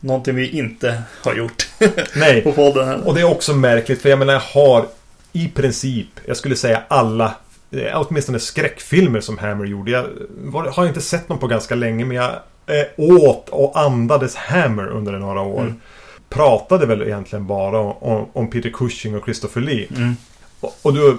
Någonting 0.00 0.34
vi 0.34 0.48
inte 0.48 1.02
har 1.24 1.34
gjort 1.34 1.68
Nej, 2.16 2.40
på 2.44 2.52
podden 2.52 2.88
här. 2.88 3.06
Och 3.08 3.14
det 3.14 3.20
är 3.20 3.30
också 3.30 3.54
märkligt 3.54 4.02
för 4.02 4.08
jag 4.08 4.18
menar 4.18 4.32
jag 4.32 4.40
har 4.40 4.86
i 5.32 5.48
princip, 5.48 6.08
jag 6.26 6.36
skulle 6.36 6.56
säga 6.56 6.82
alla 6.88 7.34
eh, 7.70 8.02
Åtminstone 8.02 8.40
skräckfilmer 8.40 9.20
som 9.20 9.38
Hammer 9.38 9.64
gjorde. 9.64 9.90
Jag 9.90 10.06
var, 10.30 10.64
har 10.64 10.86
inte 10.86 11.00
sett 11.00 11.28
någon 11.28 11.38
på 11.38 11.46
ganska 11.46 11.74
länge 11.74 12.04
men 12.04 12.16
jag 12.16 12.30
eh, 12.66 12.86
åt 12.96 13.48
och 13.48 13.80
andades 13.80 14.34
Hammer 14.36 14.86
under 14.86 15.12
några 15.12 15.40
år. 15.40 15.60
Mm. 15.60 15.80
Pratade 16.28 16.86
väl 16.86 17.02
egentligen 17.02 17.46
bara 17.46 17.78
om, 17.78 18.28
om 18.32 18.50
Peter 18.50 18.70
Cushing 18.70 19.16
och 19.16 19.24
Christopher 19.24 19.60
Lee. 19.60 19.86
Mm. 19.96 20.16
Och, 20.60 20.78
och 20.82 20.94
du 20.94 21.18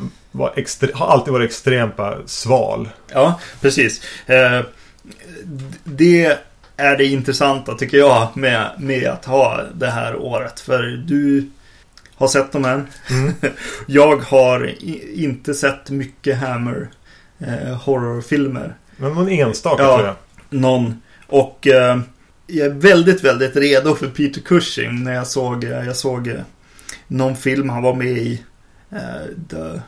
extre, 0.56 0.92
har 0.94 1.08
alltid 1.08 1.34
varit 1.34 1.50
extremt 1.50 1.96
bara 1.96 2.18
sval. 2.26 2.90
Ja, 3.14 3.40
precis. 3.62 4.02
Eh, 4.26 4.62
det 5.84 6.38
är 6.78 6.98
det 6.98 7.06
intressanta 7.06 7.76
tycker 7.76 7.98
jag 7.98 8.28
med, 8.34 8.72
med 8.78 9.08
att 9.08 9.26
ha 9.26 9.62
det 9.76 9.90
här 9.90 10.16
året. 10.16 10.60
För 10.60 10.82
du 10.84 11.50
har 12.22 12.28
sett 12.28 12.52
de 12.52 12.64
här. 12.64 12.84
Mm. 13.10 13.34
Jag 13.86 14.18
har 14.18 14.76
inte 15.14 15.54
sett 15.54 15.90
mycket 15.90 16.38
Hammer 16.38 16.90
eh, 17.40 17.76
horrorfilmer. 17.76 18.76
Men 18.98 19.14
någon 19.14 19.30
enstaka 19.30 19.84
Ja. 19.84 19.96
tror 19.98 20.08
jag. 20.08 20.16
Någon. 20.62 21.02
Och 21.28 21.68
eh, 21.68 22.00
jag 22.48 22.66
är 22.68 22.74
väldigt, 22.74 23.24
väldigt 23.24 23.56
redo 23.56 23.96
för 23.96 24.08
Peter 24.08 24.42
Cushing 24.42 25.04
när 25.04 25.14
jag 25.14 25.28
såg, 25.28 25.64
eh, 25.64 25.86
jag 25.86 25.96
såg 25.96 26.28
eh, 26.28 26.40
någon 27.08 27.36
film 27.36 27.70
han 27.70 27.84
var 27.84 27.94
med 27.96 28.08
i. 28.18 28.44
Eh, 28.92 29.26
The 29.50 29.80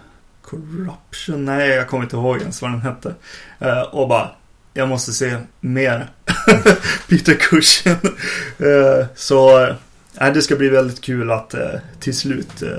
Corruption? 0.41 1.45
Nej, 1.45 1.69
jag 1.69 1.87
kommer 1.87 2.03
inte 2.03 2.15
ihåg 2.15 2.41
ens 2.41 2.61
vad 2.61 2.71
den 2.71 2.81
hette. 2.81 3.13
Eh, 3.59 3.81
och 3.81 4.07
bara, 4.07 4.29
jag 4.73 4.87
måste 4.89 5.11
se 5.13 5.37
mer 5.59 6.09
Peter 7.09 7.33
Cushing. 7.33 7.93
eh, 8.57 9.05
så 9.15 9.67
det 10.31 10.41
ska 10.41 10.55
bli 10.55 10.69
väldigt 10.69 11.01
kul 11.01 11.31
att 11.31 11.53
eh, 11.53 11.61
till 11.99 12.15
slut 12.17 12.61
eh, 12.61 12.69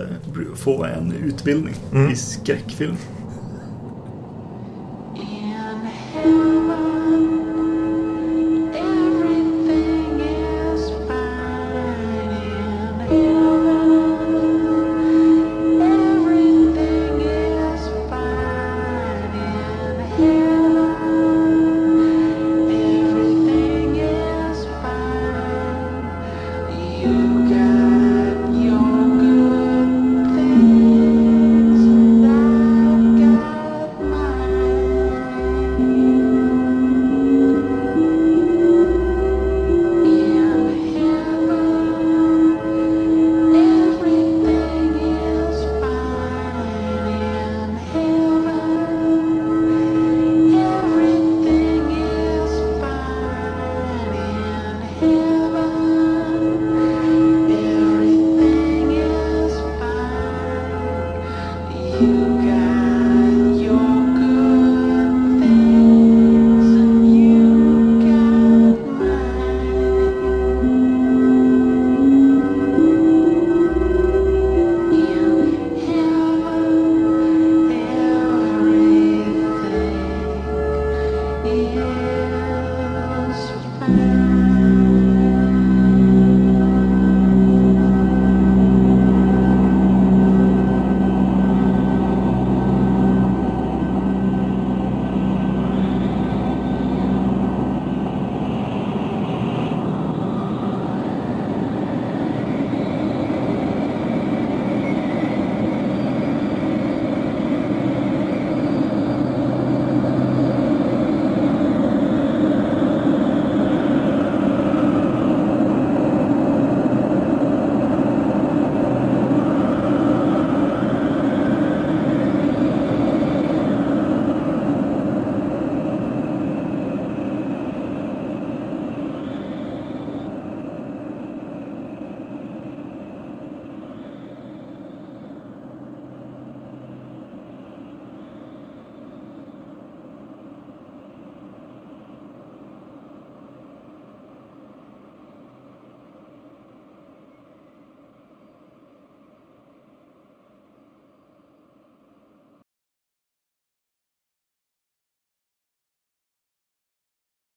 få 0.57 0.85
en 0.85 1.13
utbildning 1.25 1.75
Mm. 1.93 2.11
i 2.11 2.17
skräckfilm. 2.17 2.97